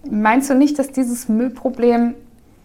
Meinst 0.09 0.49
du 0.49 0.55
nicht, 0.55 0.77
dass 0.77 0.91
dieses 0.91 1.27
Müllproblem 1.27 2.13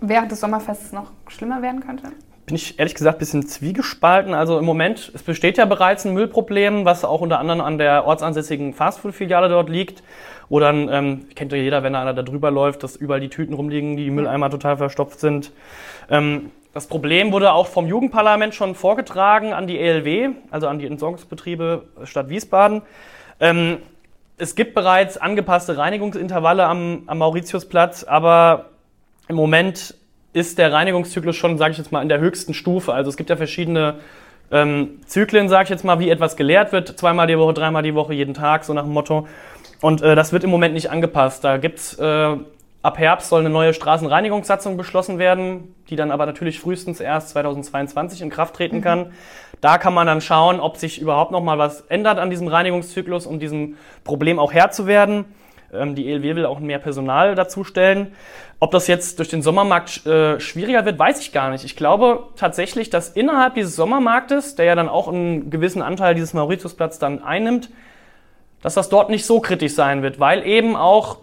während 0.01 0.31
des 0.33 0.41
Sommerfestes 0.41 0.93
noch 0.93 1.11
schlimmer 1.29 1.63
werden 1.63 1.81
könnte? 1.81 2.09
Bin 2.47 2.57
ich 2.57 2.79
ehrlich 2.79 2.95
gesagt 2.95 3.17
ein 3.17 3.21
bisschen 3.21 3.47
zwiegespalten. 3.47 4.35
Also 4.35 4.59
im 4.59 4.65
Moment, 4.65 5.13
es 5.15 5.23
besteht 5.23 5.57
ja 5.57 5.67
bereits 5.67 6.05
ein 6.05 6.13
Müllproblem, 6.15 6.85
was 6.85 7.05
auch 7.05 7.21
unter 7.21 7.39
anderem 7.39 7.61
an 7.61 7.79
der 7.79 8.07
ortsansässigen 8.07 8.75
Fastfood-Filiale 8.75 9.49
dort 9.49 9.69
liegt. 9.69 10.03
Wo 10.49 10.59
dann, 10.59 10.89
ähm, 10.89 11.29
kennt 11.37 11.53
ja 11.53 11.59
jeder, 11.59 11.85
wenn 11.85 11.95
einer 11.95 12.13
da 12.13 12.23
drüber 12.23 12.51
läuft, 12.51 12.83
dass 12.83 12.97
überall 12.97 13.21
die 13.21 13.29
Tüten 13.29 13.55
rumliegen, 13.55 13.97
die 13.97 14.11
Mülleimer 14.11 14.51
total 14.51 14.79
verstopft 14.79 15.21
sind. 15.21 15.53
Ähm, 16.11 16.51
das 16.73 16.87
Problem 16.87 17.33
wurde 17.33 17.53
auch 17.53 17.67
vom 17.67 17.87
Jugendparlament 17.87 18.55
schon 18.55 18.75
vorgetragen 18.75 19.53
an 19.53 19.67
die 19.67 19.79
ELW, 19.79 20.31
also 20.51 20.69
an 20.69 20.79
die 20.79 20.87
Entsorgungsbetriebe 20.87 21.85
Stadt 22.05 22.29
Wiesbaden. 22.29 22.83
Ähm, 23.39 23.79
es 24.39 24.55
gibt 24.55 24.75
bereits 24.75 25.19
angepasste 25.19 25.77
Reinigungsintervalle 25.77 26.65
am, 26.65 27.03
am 27.07 27.19
Mauritiusplatz, 27.19 28.05
aber 28.05 28.70
im 29.31 29.37
Moment 29.37 29.95
ist 30.33 30.59
der 30.59 30.73
Reinigungszyklus 30.73 31.37
schon, 31.37 31.57
sage 31.57 31.73
ich 31.73 31.79
jetzt 31.79 31.93
mal, 31.93 32.03
in 32.03 32.09
der 32.09 32.21
höchsten 32.21 32.53
Stufe. 32.53 32.93
Also 32.93 33.09
es 33.09 33.17
gibt 33.17 33.31
ja 33.31 33.37
verschiedene 33.37 33.95
ähm, 34.51 35.01
Zyklen, 35.07 35.49
sage 35.49 35.65
ich 35.65 35.71
jetzt 35.71 35.85
mal, 35.85 35.99
wie 36.01 36.11
etwas 36.11 36.37
geleert 36.37 36.73
wird. 36.73 36.99
Zweimal 36.99 37.27
die 37.27 37.39
Woche, 37.39 37.55
dreimal 37.55 37.83
die 37.83 37.95
Woche, 37.95 38.13
jeden 38.13 38.35
Tag, 38.35 38.65
so 38.65 38.75
nach 38.75 38.83
dem 38.83 38.93
Motto. 38.93 39.27
Und 39.81 40.03
äh, 40.03 40.15
das 40.15 40.33
wird 40.33 40.45
im 40.45 40.51
Moment 40.51 40.75
nicht 40.75 40.91
angepasst. 40.91 41.45
Da 41.45 41.57
gibt's 41.57 41.95
äh, 41.99 42.37
ab 42.83 42.99
Herbst 42.99 43.29
soll 43.29 43.41
eine 43.41 43.51
neue 43.51 43.75
Straßenreinigungssatzung 43.75 44.77
beschlossen 44.77 45.19
werden, 45.19 45.75
die 45.89 45.97
dann 45.97 46.11
aber 46.11 46.27
natürlich 46.27 46.61
frühestens 46.61 47.01
erst 47.01 47.31
2022 47.31 48.23
in 48.23 48.31
Kraft 48.31 48.57
treten 48.57 48.79
mhm. 48.79 48.83
kann. 48.83 49.13
Da 49.61 49.79
kann 49.79 49.95
man 49.95 50.07
dann 50.07 50.21
schauen, 50.21 50.61
ob 50.61 50.77
sich 50.77 51.01
überhaupt 51.01 51.31
noch 51.31 51.43
mal 51.43 51.59
was 51.59 51.83
ändert 51.83 52.19
an 52.19 52.31
diesem 52.31 52.49
Reinigungszyklus, 52.49 53.27
um 53.27 53.39
diesem 53.39 53.77
Problem 54.05 54.39
auch 54.39 54.53
Herr 54.53 54.71
zu 54.71 54.87
werden. 54.87 55.25
Ähm, 55.73 55.95
die 55.95 56.11
ELW 56.11 56.37
will 56.37 56.47
auch 56.47 56.61
mehr 56.61 56.79
Personal 56.79 57.35
dazustellen. 57.35 58.13
Ob 58.59 58.71
das 58.73 58.87
jetzt 58.87 59.19
durch 59.19 59.29
den 59.29 59.43
Sommermarkt 59.43 60.07
äh, 60.07 60.39
schwieriger 60.41 60.85
wird, 60.85 60.99
weiß 60.99 61.21
ich 61.21 61.33
gar 61.33 61.51
nicht. 61.51 61.65
Ich 61.65 61.77
glaube 61.77 62.25
tatsächlich, 62.37 62.91
dass 62.91 63.11
innerhalb 63.11 63.55
dieses 63.55 63.77
Sommermarktes, 63.77 64.55
der 64.55 64.67
ja 64.67 64.75
dann 64.75 64.89
auch 64.89 65.09
einen 65.09 65.51
gewissen 65.51 65.83
Anteil 65.83 66.15
dieses 66.15 66.35
Mauritiusplatz 66.35 66.99
dann 66.99 67.23
einnimmt, 67.23 67.71
dass 68.63 68.75
das 68.75 68.89
dort 68.89 69.09
nicht 69.09 69.25
so 69.25 69.41
kritisch 69.41 69.75
sein 69.75 70.03
wird, 70.03 70.21
weil 70.21 70.47
eben 70.47 70.77
auch, 70.77 71.19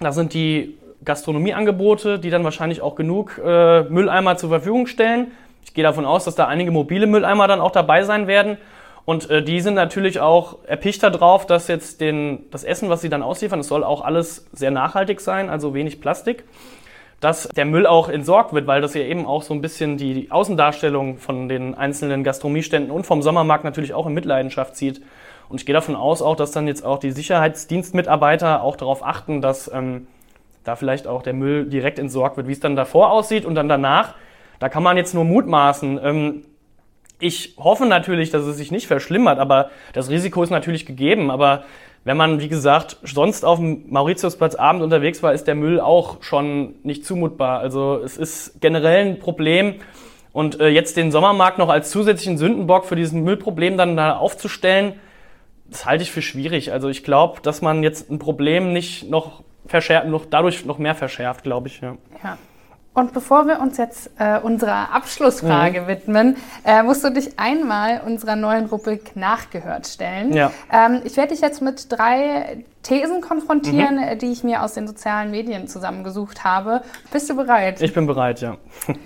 da 0.00 0.10
sind 0.12 0.34
die 0.34 0.76
Gastronomieangebote, 1.04 2.18
die 2.18 2.30
dann 2.30 2.44
wahrscheinlich 2.44 2.80
auch 2.80 2.94
genug 2.94 3.40
äh, 3.44 3.82
Mülleimer 3.82 4.36
zur 4.36 4.48
Verfügung 4.48 4.86
stellen. 4.86 5.32
Ich 5.64 5.74
gehe 5.74 5.84
davon 5.84 6.04
aus, 6.04 6.24
dass 6.24 6.34
da 6.34 6.46
einige 6.46 6.70
mobile 6.70 7.06
Mülleimer 7.06 7.46
dann 7.48 7.60
auch 7.60 7.70
dabei 7.70 8.04
sein 8.04 8.26
werden. 8.26 8.58
Und 9.04 9.28
äh, 9.30 9.42
die 9.42 9.60
sind 9.60 9.74
natürlich 9.74 10.20
auch 10.20 10.58
erpichter 10.66 11.10
drauf, 11.10 11.46
dass 11.46 11.68
jetzt 11.68 12.00
den, 12.00 12.50
das 12.50 12.64
Essen, 12.64 12.88
was 12.88 13.00
sie 13.00 13.08
dann 13.08 13.22
ausliefern, 13.22 13.60
es 13.60 13.68
soll 13.68 13.82
auch 13.84 14.02
alles 14.02 14.46
sehr 14.52 14.70
nachhaltig 14.70 15.20
sein, 15.20 15.50
also 15.50 15.74
wenig 15.74 16.00
Plastik, 16.00 16.44
dass 17.20 17.48
der 17.48 17.64
Müll 17.64 17.86
auch 17.86 18.08
entsorgt 18.08 18.52
wird, 18.52 18.66
weil 18.66 18.80
das 18.80 18.94
ja 18.94 19.02
eben 19.02 19.26
auch 19.26 19.42
so 19.42 19.54
ein 19.54 19.60
bisschen 19.60 19.96
die 19.96 20.30
Außendarstellung 20.30 21.18
von 21.18 21.48
den 21.48 21.74
einzelnen 21.74 22.22
Gastronomieständen 22.24 22.90
und 22.90 23.04
vom 23.04 23.22
Sommermarkt 23.22 23.64
natürlich 23.64 23.94
auch 23.94 24.06
in 24.06 24.14
Mitleidenschaft 24.14 24.76
zieht. 24.76 25.02
Und 25.48 25.60
ich 25.60 25.66
gehe 25.66 25.74
davon 25.74 25.96
aus 25.96 26.22
auch, 26.22 26.36
dass 26.36 26.52
dann 26.52 26.66
jetzt 26.66 26.84
auch 26.84 26.98
die 26.98 27.10
Sicherheitsdienstmitarbeiter 27.10 28.62
auch 28.62 28.76
darauf 28.76 29.04
achten, 29.04 29.40
dass 29.40 29.70
ähm, 29.72 30.06
da 30.64 30.76
vielleicht 30.76 31.06
auch 31.06 31.22
der 31.22 31.32
Müll 31.32 31.66
direkt 31.66 31.98
entsorgt 31.98 32.36
wird, 32.36 32.46
wie 32.46 32.52
es 32.52 32.60
dann 32.60 32.76
davor 32.76 33.10
aussieht 33.10 33.44
und 33.44 33.56
dann 33.56 33.68
danach. 33.68 34.14
Da 34.60 34.68
kann 34.68 34.82
man 34.82 34.96
jetzt 34.96 35.12
nur 35.12 35.24
mutmaßen. 35.24 36.00
Ähm, 36.02 36.44
ich 37.22 37.54
hoffe 37.56 37.86
natürlich, 37.86 38.30
dass 38.30 38.44
es 38.44 38.56
sich 38.56 38.72
nicht 38.72 38.88
verschlimmert, 38.88 39.38
aber 39.38 39.70
das 39.92 40.10
Risiko 40.10 40.42
ist 40.42 40.50
natürlich 40.50 40.86
gegeben. 40.86 41.30
Aber 41.30 41.64
wenn 42.04 42.16
man, 42.16 42.40
wie 42.40 42.48
gesagt, 42.48 42.96
sonst 43.04 43.44
auf 43.44 43.58
dem 43.58 43.84
Mauritiusplatz 43.90 44.56
abend 44.56 44.82
unterwegs 44.82 45.22
war, 45.22 45.32
ist 45.32 45.46
der 45.46 45.54
Müll 45.54 45.78
auch 45.78 46.22
schon 46.22 46.74
nicht 46.82 47.06
zumutbar. 47.06 47.60
Also 47.60 48.00
es 48.04 48.16
ist 48.16 48.60
generell 48.60 49.06
ein 49.06 49.18
Problem. 49.20 49.76
Und 50.32 50.60
äh, 50.60 50.68
jetzt 50.68 50.96
den 50.96 51.12
Sommermarkt 51.12 51.58
noch 51.58 51.68
als 51.68 51.90
zusätzlichen 51.90 52.38
Sündenbock 52.38 52.86
für 52.86 52.96
diesen 52.96 53.22
Müllproblem 53.22 53.76
dann 53.76 53.96
da 53.96 54.16
aufzustellen, 54.16 54.94
das 55.66 55.86
halte 55.86 56.02
ich 56.02 56.10
für 56.10 56.22
schwierig. 56.22 56.72
Also 56.72 56.88
ich 56.88 57.04
glaube, 57.04 57.40
dass 57.42 57.62
man 57.62 57.82
jetzt 57.82 58.10
ein 58.10 58.18
Problem 58.18 58.72
nicht 58.72 59.08
noch 59.08 59.42
verschärft, 59.66 60.08
noch 60.08 60.26
dadurch 60.26 60.64
noch 60.64 60.78
mehr 60.78 60.94
verschärft, 60.94 61.44
glaube 61.44 61.68
ich. 61.68 61.80
Ja. 61.80 61.96
ja. 62.24 62.38
Und 62.94 63.14
bevor 63.14 63.46
wir 63.46 63.60
uns 63.60 63.78
jetzt 63.78 64.10
äh, 64.18 64.38
unserer 64.38 64.92
Abschlussfrage 64.92 65.82
mhm. 65.82 65.86
widmen, 65.86 66.36
äh, 66.64 66.82
musst 66.82 67.02
du 67.02 67.10
dich 67.10 67.38
einmal 67.38 68.02
unserer 68.04 68.36
neuen 68.36 68.66
Rubrik 68.66 69.16
nachgehört 69.16 69.86
stellen. 69.86 70.34
Ja. 70.34 70.52
Ähm, 70.70 71.00
ich 71.04 71.16
werde 71.16 71.32
dich 71.32 71.40
jetzt 71.40 71.62
mit 71.62 71.90
drei 71.90 72.64
Thesen 72.82 73.22
konfrontieren, 73.22 73.96
mhm. 73.96 74.18
die 74.18 74.30
ich 74.30 74.44
mir 74.44 74.62
aus 74.62 74.74
den 74.74 74.86
sozialen 74.86 75.30
Medien 75.30 75.68
zusammengesucht 75.68 76.44
habe. 76.44 76.82
Bist 77.10 77.30
du 77.30 77.36
bereit? 77.36 77.80
Ich 77.80 77.94
bin 77.94 78.06
bereit, 78.06 78.42
ja. 78.42 78.58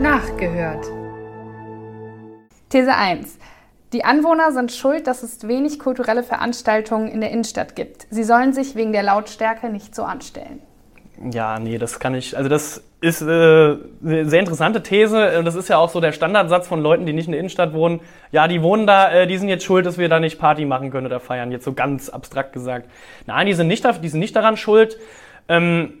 Nachgehört. 0.00 0.84
These 2.70 2.92
1. 2.92 3.38
Die 3.92 4.04
Anwohner 4.04 4.50
sind 4.50 4.72
schuld, 4.72 5.06
dass 5.06 5.22
es 5.22 5.46
wenig 5.46 5.78
kulturelle 5.78 6.24
Veranstaltungen 6.24 7.06
in 7.06 7.20
der 7.20 7.30
Innenstadt 7.30 7.76
gibt. 7.76 8.08
Sie 8.10 8.24
sollen 8.24 8.52
sich 8.54 8.74
wegen 8.74 8.92
der 8.92 9.04
Lautstärke 9.04 9.68
nicht 9.68 9.94
so 9.94 10.02
anstellen. 10.02 10.62
Ja, 11.30 11.58
nee, 11.58 11.78
das 11.78 12.00
kann 12.00 12.14
ich. 12.14 12.36
Also 12.36 12.48
das 12.48 12.82
ist 13.00 13.22
äh, 13.22 13.24
eine 13.24 14.28
sehr 14.28 14.40
interessante 14.40 14.82
These. 14.82 15.42
Das 15.44 15.54
ist 15.54 15.68
ja 15.68 15.78
auch 15.78 15.90
so 15.90 16.00
der 16.00 16.12
Standardsatz 16.12 16.66
von 16.66 16.80
Leuten, 16.80 17.06
die 17.06 17.12
nicht 17.12 17.26
in 17.26 17.32
der 17.32 17.40
Innenstadt 17.40 17.72
wohnen. 17.74 18.00
Ja, 18.32 18.48
die 18.48 18.62
wohnen 18.62 18.86
da, 18.86 19.12
äh, 19.12 19.26
die 19.26 19.36
sind 19.36 19.48
jetzt 19.48 19.64
schuld, 19.64 19.86
dass 19.86 19.98
wir 19.98 20.08
da 20.08 20.20
nicht 20.20 20.38
Party 20.38 20.64
machen 20.64 20.90
können 20.90 21.06
oder 21.06 21.20
feiern. 21.20 21.52
Jetzt 21.52 21.64
so 21.64 21.74
ganz 21.74 22.08
abstrakt 22.08 22.52
gesagt. 22.52 22.88
Nein, 23.26 23.46
die 23.46 23.52
sind 23.52 23.68
nicht, 23.68 23.86
die 24.02 24.08
sind 24.08 24.20
nicht 24.20 24.34
daran 24.34 24.56
schuld. 24.56 24.98
Ähm, 25.48 25.94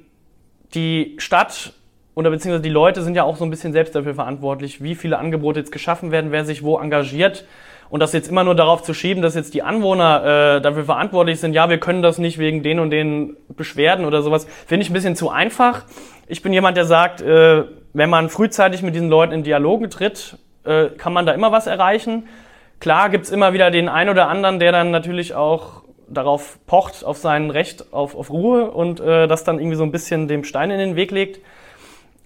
die 0.74 1.16
Stadt 1.18 1.72
oder 2.14 2.30
beziehungsweise 2.30 2.62
die 2.62 2.70
Leute 2.70 3.02
sind 3.02 3.14
ja 3.14 3.24
auch 3.24 3.36
so 3.36 3.44
ein 3.44 3.50
bisschen 3.50 3.72
selbst 3.72 3.94
dafür 3.94 4.14
verantwortlich, 4.14 4.82
wie 4.82 4.94
viele 4.94 5.18
Angebote 5.18 5.60
jetzt 5.60 5.72
geschaffen 5.72 6.10
werden, 6.10 6.30
wer 6.30 6.44
sich 6.44 6.62
wo 6.62 6.78
engagiert. 6.78 7.44
Und 7.92 8.00
das 8.00 8.14
jetzt 8.14 8.30
immer 8.30 8.42
nur 8.42 8.54
darauf 8.54 8.82
zu 8.82 8.94
schieben, 8.94 9.22
dass 9.22 9.34
jetzt 9.34 9.52
die 9.52 9.62
Anwohner 9.62 10.56
äh, 10.56 10.60
dafür 10.62 10.84
verantwortlich 10.86 11.40
sind, 11.40 11.52
ja, 11.52 11.68
wir 11.68 11.76
können 11.76 12.00
das 12.00 12.16
nicht 12.16 12.38
wegen 12.38 12.62
den 12.62 12.78
und 12.78 12.88
den 12.88 13.36
Beschwerden 13.50 14.06
oder 14.06 14.22
sowas, 14.22 14.46
finde 14.66 14.84
ich 14.84 14.88
ein 14.88 14.94
bisschen 14.94 15.14
zu 15.14 15.28
einfach. 15.28 15.82
Ich 16.26 16.40
bin 16.40 16.54
jemand, 16.54 16.78
der 16.78 16.86
sagt, 16.86 17.20
äh, 17.20 17.64
wenn 17.92 18.08
man 18.08 18.30
frühzeitig 18.30 18.80
mit 18.82 18.94
diesen 18.94 19.10
Leuten 19.10 19.34
in 19.34 19.42
Dialoge 19.42 19.90
tritt, 19.90 20.38
äh, 20.64 20.86
kann 20.86 21.12
man 21.12 21.26
da 21.26 21.32
immer 21.32 21.52
was 21.52 21.66
erreichen. 21.66 22.28
Klar 22.80 23.10
gibt's 23.10 23.28
immer 23.28 23.52
wieder 23.52 23.70
den 23.70 23.90
einen 23.90 24.08
oder 24.08 24.26
anderen, 24.28 24.58
der 24.58 24.72
dann 24.72 24.90
natürlich 24.90 25.34
auch 25.34 25.82
darauf 26.08 26.60
pocht, 26.66 27.04
auf 27.04 27.18
sein 27.18 27.50
Recht 27.50 27.92
auf, 27.92 28.14
auf 28.16 28.30
Ruhe 28.30 28.70
und 28.70 29.00
äh, 29.00 29.28
das 29.28 29.44
dann 29.44 29.58
irgendwie 29.58 29.76
so 29.76 29.84
ein 29.84 29.92
bisschen 29.92 30.28
dem 30.28 30.44
Stein 30.44 30.70
in 30.70 30.78
den 30.78 30.96
Weg 30.96 31.10
legt. 31.10 31.40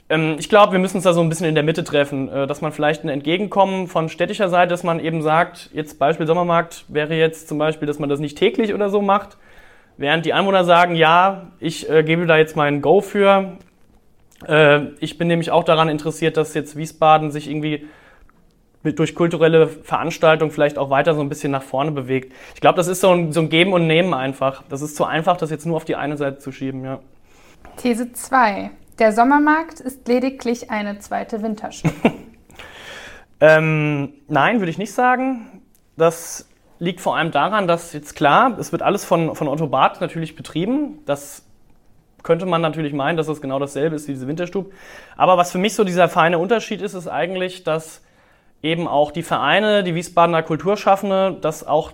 Ähm, 0.08 0.36
ich 0.38 0.48
glaube, 0.48 0.72
wir 0.72 0.78
müssen 0.78 0.96
uns 0.96 1.04
da 1.04 1.12
so 1.12 1.20
ein 1.20 1.28
bisschen 1.28 1.46
in 1.46 1.54
der 1.54 1.64
Mitte 1.64 1.84
treffen, 1.84 2.28
äh, 2.28 2.46
dass 2.46 2.60
man 2.60 2.72
vielleicht 2.72 3.04
ein 3.04 3.08
Entgegenkommen 3.08 3.88
von 3.88 4.08
städtischer 4.08 4.48
Seite, 4.48 4.70
dass 4.70 4.84
man 4.84 5.00
eben 5.00 5.22
sagt, 5.22 5.70
jetzt 5.72 5.98
Beispiel 5.98 6.26
Sommermarkt 6.26 6.84
wäre 6.88 7.14
jetzt 7.14 7.48
zum 7.48 7.58
Beispiel, 7.58 7.86
dass 7.86 7.98
man 7.98 8.08
das 8.08 8.20
nicht 8.20 8.38
täglich 8.38 8.72
oder 8.74 8.90
so 8.90 9.02
macht, 9.02 9.36
während 9.96 10.26
die 10.26 10.32
Anwohner 10.32 10.64
sagen, 10.64 10.94
ja, 10.94 11.48
ich 11.58 11.90
äh, 11.90 12.02
gebe 12.04 12.26
da 12.26 12.36
jetzt 12.36 12.56
meinen 12.56 12.82
Go 12.82 13.00
für. 13.00 13.56
Äh, 14.46 14.86
ich 15.00 15.18
bin 15.18 15.28
nämlich 15.28 15.50
auch 15.50 15.64
daran 15.64 15.88
interessiert, 15.88 16.36
dass 16.36 16.54
jetzt 16.54 16.76
Wiesbaden 16.76 17.30
sich 17.30 17.48
irgendwie 17.50 17.86
durch 18.84 19.16
kulturelle 19.16 19.66
Veranstaltungen 19.66 20.52
vielleicht 20.52 20.78
auch 20.78 20.90
weiter 20.90 21.16
so 21.16 21.20
ein 21.20 21.28
bisschen 21.28 21.50
nach 21.50 21.62
vorne 21.62 21.90
bewegt. 21.90 22.32
Ich 22.54 22.60
glaube, 22.60 22.76
das 22.76 22.86
ist 22.86 23.00
so 23.00 23.10
ein, 23.10 23.32
so 23.32 23.40
ein 23.40 23.48
Geben 23.48 23.72
und 23.72 23.88
Nehmen 23.88 24.14
einfach. 24.14 24.62
Das 24.68 24.80
ist 24.80 24.94
zu 24.94 25.04
einfach, 25.04 25.36
das 25.36 25.50
jetzt 25.50 25.66
nur 25.66 25.76
auf 25.76 25.84
die 25.84 25.96
eine 25.96 26.16
Seite 26.16 26.38
zu 26.38 26.52
schieben, 26.52 26.84
ja. 26.84 27.00
These 27.78 28.12
2. 28.12 28.70
Der 28.98 29.12
Sommermarkt 29.12 29.80
ist 29.80 30.08
lediglich 30.08 30.70
eine 30.70 30.98
zweite 30.98 31.42
Wintershow. 31.42 31.88
Ähm, 33.38 34.14
nein, 34.28 34.60
würde 34.60 34.70
ich 34.70 34.78
nicht 34.78 34.94
sagen. 34.94 35.62
Das 35.98 36.48
liegt 36.78 37.02
vor 37.02 37.16
allem 37.16 37.32
daran, 37.32 37.68
dass 37.68 37.92
jetzt 37.92 38.16
klar, 38.16 38.58
es 38.58 38.72
wird 38.72 38.80
alles 38.80 39.04
von, 39.04 39.34
von 39.34 39.48
Otto 39.48 39.66
Barth 39.66 40.00
natürlich 40.00 40.36
betrieben. 40.36 41.00
Das 41.04 41.44
könnte 42.22 42.46
man 42.46 42.62
natürlich 42.62 42.94
meinen, 42.94 43.18
dass 43.18 43.26
das 43.26 43.42
genau 43.42 43.58
dasselbe 43.58 43.94
ist 43.94 44.08
wie 44.08 44.12
diese 44.12 44.26
Winterstub. 44.26 44.72
Aber 45.18 45.36
was 45.36 45.52
für 45.52 45.58
mich 45.58 45.74
so 45.74 45.84
dieser 45.84 46.08
feine 46.08 46.38
Unterschied 46.38 46.80
ist, 46.80 46.94
ist 46.94 47.08
eigentlich, 47.08 47.62
dass 47.62 48.02
eben 48.62 48.88
auch 48.88 49.10
die 49.10 49.22
Vereine, 49.22 49.84
die 49.84 49.94
Wiesbadener 49.94 50.42
Kulturschaffende, 50.42 51.36
dass 51.40 51.66
auch 51.66 51.92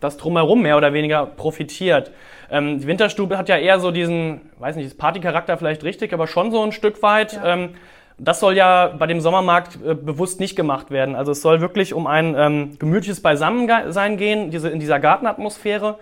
das 0.00 0.16
drumherum 0.16 0.62
mehr 0.62 0.76
oder 0.76 0.94
weniger 0.94 1.26
profitiert. 1.26 2.12
Ähm, 2.50 2.80
die 2.80 2.86
Winterstube 2.86 3.36
hat 3.36 3.48
ja 3.48 3.56
eher 3.56 3.80
so 3.80 3.90
diesen, 3.90 4.40
weiß 4.58 4.76
nicht, 4.76 4.86
ist 4.86 4.98
Partycharakter 4.98 5.56
vielleicht 5.58 5.84
richtig, 5.84 6.12
aber 6.12 6.26
schon 6.26 6.50
so 6.50 6.62
ein 6.62 6.72
Stück 6.72 7.02
weit. 7.02 7.34
Ja. 7.34 7.54
Ähm, 7.54 7.74
das 8.18 8.40
soll 8.40 8.56
ja 8.56 8.94
bei 8.98 9.06
dem 9.06 9.20
Sommermarkt 9.20 9.78
äh, 9.84 9.94
bewusst 9.94 10.40
nicht 10.40 10.56
gemacht 10.56 10.90
werden. 10.90 11.14
Also 11.14 11.32
es 11.32 11.40
soll 11.40 11.60
wirklich 11.60 11.94
um 11.94 12.06
ein 12.06 12.34
ähm, 12.36 12.78
gemütliches 12.78 13.22
Beisammensein 13.22 14.16
gehen, 14.16 14.50
diese, 14.50 14.68
in 14.70 14.80
dieser 14.80 14.98
Gartenatmosphäre 14.98 15.98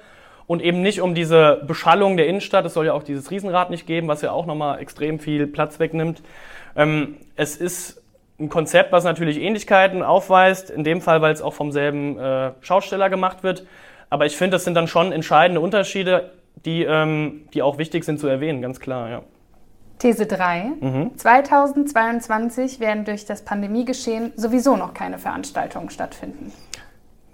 und 0.47 0.63
eben 0.63 0.81
nicht 0.81 1.01
um 1.01 1.15
diese 1.15 1.63
Beschallung 1.67 2.17
der 2.17 2.27
Innenstadt. 2.27 2.65
Es 2.65 2.75
soll 2.75 2.87
ja 2.87 2.95
auch 2.95 3.03
dieses 3.03 3.31
Riesenrad 3.31 3.71
nicht 3.71 3.87
geben, 3.87 4.09
was 4.09 4.23
ja 4.23 4.33
auch 4.33 4.47
nochmal 4.47 4.79
extrem 4.81 5.19
viel 5.19 5.47
Platz 5.47 5.79
wegnimmt. 5.79 6.23
Ähm, 6.75 7.17
es 7.37 7.57
ist 7.57 8.03
ein 8.39 8.49
Konzept, 8.49 8.93
was 8.93 9.05
natürlich 9.05 9.41
Ähnlichkeiten 9.41 10.03
aufweist, 10.03 10.71
in 10.71 10.85
dem 10.85 11.01
Fall, 11.01 11.23
weil 11.23 11.33
es 11.33 11.43
auch 11.43 11.55
vom 11.55 11.73
selben 11.73 12.19
äh, 12.19 12.53
Schausteller 12.61 13.11
gemacht 13.11 13.43
wird. 13.43 13.67
Aber 14.09 14.27
ich 14.27 14.37
finde, 14.37 14.57
das 14.57 14.65
sind 14.65 14.75
dann 14.75 14.89
schon 14.89 15.13
entscheidende 15.13 15.61
Unterschiede, 15.61 16.31
die, 16.65 16.85
ähm, 16.85 17.49
die 17.55 17.63
auch 17.63 17.79
wichtig 17.79 18.05
sind 18.05 18.19
zu 18.19 18.27
erwähnen, 18.27 18.63
ganz 18.63 18.81
klar, 18.81 19.11
ja. 19.11 19.23
These 19.99 20.27
3. 20.27 20.73
Mhm. 20.81 21.17
2022 21.17 22.81
werden 22.81 23.05
durch 23.05 23.25
das 23.25 23.45
Pandemiegeschehen 23.45 24.33
sowieso 24.37 24.77
noch 24.77 24.93
keine 24.93 25.19
Veranstaltungen 25.19 25.89
stattfinden. 25.91 26.53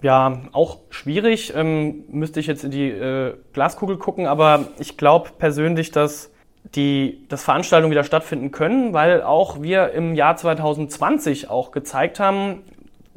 Ja, 0.01 0.41
auch 0.51 0.79
schwierig. 0.89 1.53
Ähm, 1.55 2.03
müsste 2.09 2.39
ich 2.39 2.47
jetzt 2.47 2.63
in 2.63 2.71
die 2.71 2.89
äh, 2.89 3.35
Glaskugel 3.53 3.97
gucken, 3.97 4.27
aber 4.27 4.67
ich 4.77 4.97
glaube 4.97 5.31
persönlich, 5.37 5.91
dass 5.91 6.31
die, 6.75 7.25
dass 7.29 7.43
Veranstaltungen 7.43 7.91
wieder 7.91 8.03
stattfinden 8.03 8.51
können, 8.51 8.93
weil 8.93 9.21
auch 9.21 9.61
wir 9.61 9.91
im 9.91 10.15
Jahr 10.15 10.35
2020 10.35 11.49
auch 11.49 11.71
gezeigt 11.71 12.19
haben, 12.19 12.63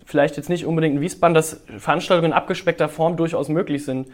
vielleicht 0.04 0.36
jetzt 0.36 0.48
nicht 0.48 0.66
unbedingt 0.66 0.96
in 0.96 1.00
Wiesbaden, 1.00 1.34
dass 1.34 1.60
Veranstaltungen 1.78 2.32
in 2.32 2.36
abgespeckter 2.36 2.88
Form 2.88 3.16
durchaus 3.16 3.48
möglich 3.48 3.84
sind. 3.84 4.08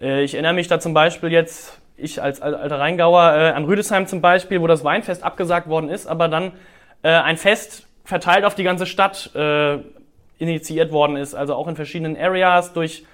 Äh, 0.00 0.22
ich 0.22 0.34
erinnere 0.34 0.54
mich 0.54 0.68
da 0.68 0.80
zum 0.80 0.94
Beispiel 0.94 1.32
jetzt, 1.32 1.80
ich 1.96 2.22
als 2.22 2.40
alter 2.40 2.78
Rheingauer, 2.78 3.32
äh, 3.34 3.50
an 3.50 3.64
Rüdesheim 3.64 4.06
zum 4.06 4.20
Beispiel, 4.20 4.60
wo 4.60 4.66
das 4.66 4.84
Weinfest 4.84 5.22
abgesagt 5.22 5.68
worden 5.68 5.90
ist, 5.90 6.06
aber 6.06 6.28
dann 6.28 6.52
äh, 7.02 7.10
ein 7.10 7.36
Fest 7.36 7.86
verteilt 8.04 8.44
auf 8.44 8.54
die 8.54 8.64
ganze 8.64 8.86
Stadt 8.86 9.30
initiiert 10.38 10.92
worden 10.92 11.16
ist, 11.16 11.34
also 11.34 11.54
auch 11.54 11.68
in 11.68 11.76
verschiedenen 11.76 12.16
Areas 12.16 12.72
durch 12.72 13.04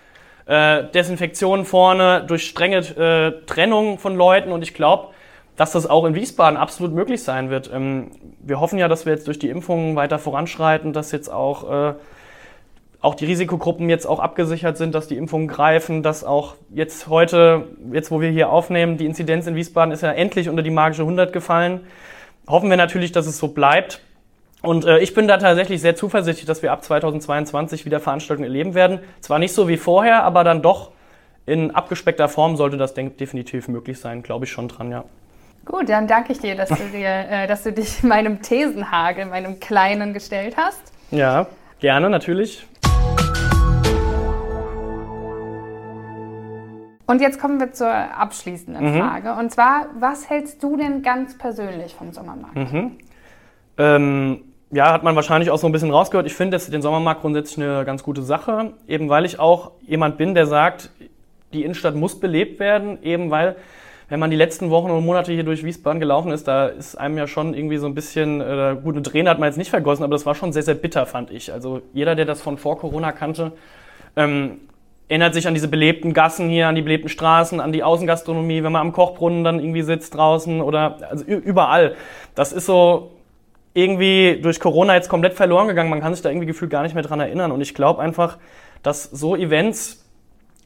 Desinfektion 0.47 1.65
vorne, 1.65 2.23
durch 2.29 2.47
strenge 2.47 3.43
Trennung 3.47 3.99
von 3.99 4.15
Leuten 4.15 4.53
und 4.53 4.63
ich 4.63 4.73
glaube, 4.73 5.09
dass 5.57 5.73
das 5.73 5.89
auch 5.89 6.05
in 6.05 6.15
Wiesbaden 6.15 6.57
absolut 6.57 6.93
möglich 6.93 7.23
sein 7.23 7.51
wird. 7.51 7.71
Ähm, 7.73 8.11
wir 8.41 8.61
hoffen 8.61 8.79
ja, 8.79 8.89
dass 8.89 9.07
wir 9.07 9.13
jetzt 9.13 9.27
durch 9.27 9.39
die 9.39 9.49
Impfungen 9.49 9.97
weiter 9.97 10.19
voranschreiten, 10.19 10.93
dass 10.93 11.13
jetzt 11.13 11.29
auch, 11.29 11.71
äh, 11.71 11.95
auch 13.05 13.15
die 13.15 13.27
Risikogruppen 13.27 13.91
jetzt 13.91 14.07
auch 14.07 14.19
abgesichert 14.19 14.79
sind, 14.79 14.95
dass 14.95 15.09
die 15.09 15.19
Impfungen 15.19 15.47
greifen, 15.47 16.03
dass 16.03 16.25
auch 16.25 16.55
jetzt 16.71 17.07
heute, 17.07 17.69
jetzt 17.93 18.11
wo 18.11 18.23
wir 18.23 18.31
hier 18.31 18.49
aufnehmen, 18.49 18.97
die 18.97 19.05
Inzidenz 19.05 19.47
in 19.47 19.55
Wiesbaden 19.55 19.93
ist 19.93 20.03
ja 20.03 20.11
endlich 20.11 20.49
unter 20.49 20.63
die 20.63 20.71
magische 20.71 21.03
100 21.03 21.31
gefallen. 21.31 21.81
Hoffen 22.49 22.71
wir 22.71 22.79
natürlich, 22.79 23.13
dass 23.13 23.27
es 23.27 23.37
so 23.37 23.49
bleibt. 23.49 24.01
Und 24.63 24.87
äh, 24.87 25.01
ich 25.01 25.13
bin 25.13 25.29
da 25.29 25.37
tatsächlich 25.37 25.83
sehr 25.83 25.95
zuversichtlich, 25.97 26.47
dass 26.47 26.63
wir 26.63 26.73
ab 26.73 26.83
2022 26.83 27.85
wieder 27.85 28.01
Veranstaltungen 28.01 28.49
erleben 28.49 28.75
werden. 28.75 29.01
Zwar 29.21 29.39
nicht 29.39 29.53
so 29.53 29.69
wie 29.69 29.77
vorher, 29.77 30.25
aber 30.25 30.43
dann 30.43 30.63
doch 30.63 30.91
in 31.45 31.73
abgespeckter 31.73 32.31
Form 32.31 32.57
sollte 32.57 32.79
das 32.79 32.95
definitiv 32.95 33.69
möglich 33.69 34.01
sein, 34.01 34.23
glaube 34.23 34.47
ich 34.47 34.51
schon 34.51 34.69
dran, 34.69 34.91
ja. 34.91 35.05
Gut, 35.67 35.91
dann 35.91 36.07
danke 36.07 36.33
ich 36.33 36.39
dir, 36.39 36.55
dass 36.55 36.71
du, 36.71 36.89
dir, 36.91 37.09
äh, 37.31 37.47
dass 37.47 37.65
du 37.65 37.73
dich 37.73 38.03
meinem 38.03 38.41
Thesenhagel, 38.41 39.27
meinem 39.27 39.61
kleinen, 39.61 40.15
gestellt 40.15 40.57
hast. 40.57 40.81
Ja, 41.11 41.49
gerne, 41.81 42.09
natürlich. 42.09 42.67
Und 47.07 47.21
jetzt 47.21 47.41
kommen 47.41 47.61
wir 47.61 47.73
zur 47.73 47.89
abschließenden 47.91 48.95
mhm. 48.95 48.99
Frage. 48.99 49.35
Und 49.35 49.51
zwar, 49.51 49.87
was 49.99 50.29
hältst 50.31 50.63
du 50.63 50.77
denn 50.77 51.03
ganz 51.03 51.37
persönlich 51.37 51.95
vom 51.95 52.13
Sommermarkt? 52.13 52.57
Mhm. 52.57 52.93
Ähm, 53.77 54.41
ja, 54.71 54.93
hat 54.93 55.03
man 55.03 55.15
wahrscheinlich 55.15 55.51
auch 55.51 55.59
so 55.59 55.67
ein 55.67 55.73
bisschen 55.73 55.91
rausgehört. 55.91 56.27
Ich 56.27 56.35
finde 56.35 56.59
den 56.59 56.83
Sommermarkt 56.83 57.21
grundsätzlich 57.21 57.65
eine 57.65 57.85
ganz 57.85 58.03
gute 58.03 58.23
Sache, 58.23 58.73
eben 58.89 59.09
weil 59.09 59.25
ich 59.25 59.39
auch 59.39 59.73
jemand 59.83 60.17
bin, 60.17 60.35
der 60.35 60.47
sagt, 60.47 60.91
die 61.53 61.63
Innenstadt 61.63 61.95
muss 61.95 62.19
belebt 62.19 62.59
werden, 62.59 63.03
eben 63.03 63.31
weil 63.31 63.57
wenn 64.09 64.21
man 64.21 64.31
die 64.31 64.37
letzten 64.37 64.71
Wochen 64.71 64.91
und 64.91 65.05
Monate 65.05 65.33
hier 65.33 65.45
durch 65.45 65.65
Wiesbaden 65.65 65.99
gelaufen 66.01 66.31
ist, 66.31 66.47
da 66.47 66.67
ist 66.67 66.97
einem 66.97 67.17
ja 67.17 67.27
schon 67.27 67.55
irgendwie 67.55 67.79
so 67.79 67.87
ein 67.87 67.95
bisschen, 67.95 68.41
äh, 68.41 68.77
gut, 68.83 68.95
eine 68.95 69.03
Träne 69.03 69.31
hat 69.31 69.39
man 69.39 69.49
jetzt 69.49 69.57
nicht 69.57 69.71
vergossen, 69.71 70.05
aber 70.05 70.13
das 70.13 70.27
war 70.27 70.35
schon 70.35 70.53
sehr, 70.53 70.63
sehr 70.63 70.75
bitter, 70.75 71.07
fand 71.07 71.31
ich. 71.31 71.53
Also 71.53 71.81
jeder, 71.93 72.15
der 72.15 72.25
das 72.27 72.43
von 72.43 72.59
vor 72.59 72.79
Corona 72.79 73.13
kannte, 73.13 73.53
ähm, 74.17 74.61
erinnert 75.09 75.35
sich 75.35 75.47
an 75.47 75.55
diese 75.55 75.69
belebten 75.69 76.15
Gassen 76.15 76.49
hier, 76.49 76.69
an 76.69 76.75
die 76.75 76.83
belebten 76.83 77.09
Straßen, 77.09 77.61
an 77.61 77.73
die 77.73 77.83
Außengastronomie, 77.83 78.63
wenn 78.63 78.73
man 78.73 78.81
am 78.81 78.93
Kochbrunnen 78.93 79.45
dann 79.45 79.61
irgendwie 79.61 79.83
sitzt 79.83 80.15
draußen 80.15 80.61
oder 80.61 80.99
also 81.11 81.25
überall. 81.25 81.95
Das 82.35 82.53
ist 82.53 82.67
so 82.67 83.11
irgendwie 83.75 84.39
durch 84.41 84.61
Corona 84.61 84.95
jetzt 84.95 85.09
komplett 85.09 85.35
verloren 85.35 85.69
gegangen. 85.69 85.91
Man 85.91 86.01
kann 86.01 86.15
sich 86.15 86.23
da 86.23 86.31
irgendwie 86.31 86.47
gefühlt 86.47 86.71
gar 86.71 86.83
nicht 86.83 86.95
mehr 86.95 87.03
dran 87.03 87.21
erinnern. 87.21 87.53
Und 87.53 87.61
ich 87.61 87.75
glaube 87.75 88.01
einfach, 88.01 88.39
dass 88.83 89.05
so 89.05 89.37
Events 89.37 90.05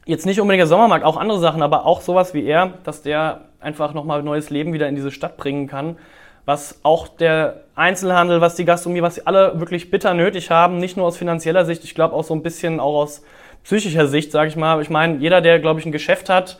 jetzt 0.05 0.25
nicht 0.25 0.39
unbedingt 0.39 0.61
der 0.61 0.67
Sommermarkt, 0.67 1.03
auch 1.03 1.17
andere 1.17 1.39
Sachen, 1.39 1.61
aber 1.61 1.85
auch 1.85 2.01
sowas 2.01 2.33
wie 2.33 2.45
er, 2.45 2.73
dass 2.83 3.01
der 3.01 3.41
einfach 3.59 3.93
nochmal 3.93 4.23
neues 4.23 4.49
Leben 4.49 4.73
wieder 4.73 4.87
in 4.87 4.95
diese 4.95 5.11
Stadt 5.11 5.37
bringen 5.37 5.67
kann. 5.67 5.97
Was 6.45 6.79
auch 6.83 7.07
der 7.07 7.61
Einzelhandel, 7.75 8.41
was 8.41 8.55
die 8.55 8.65
Gastronomie, 8.65 9.01
was 9.01 9.15
sie 9.15 9.27
alle 9.27 9.59
wirklich 9.59 9.91
bitter 9.91 10.13
nötig 10.13 10.49
haben, 10.49 10.77
nicht 10.77 10.97
nur 10.97 11.05
aus 11.05 11.17
finanzieller 11.17 11.65
Sicht, 11.65 11.83
ich 11.83 11.93
glaube 11.93 12.15
auch 12.15 12.23
so 12.23 12.33
ein 12.33 12.41
bisschen 12.41 12.79
auch 12.79 12.95
aus 12.95 13.21
psychischer 13.69 14.07
Sicht, 14.07 14.31
sage 14.31 14.49
ich 14.49 14.55
mal. 14.55 14.81
Ich 14.81 14.89
meine, 14.89 15.17
jeder, 15.17 15.41
der, 15.41 15.59
glaube 15.59 15.79
ich, 15.79 15.85
ein 15.85 15.91
Geschäft 15.91 16.27
hat 16.27 16.57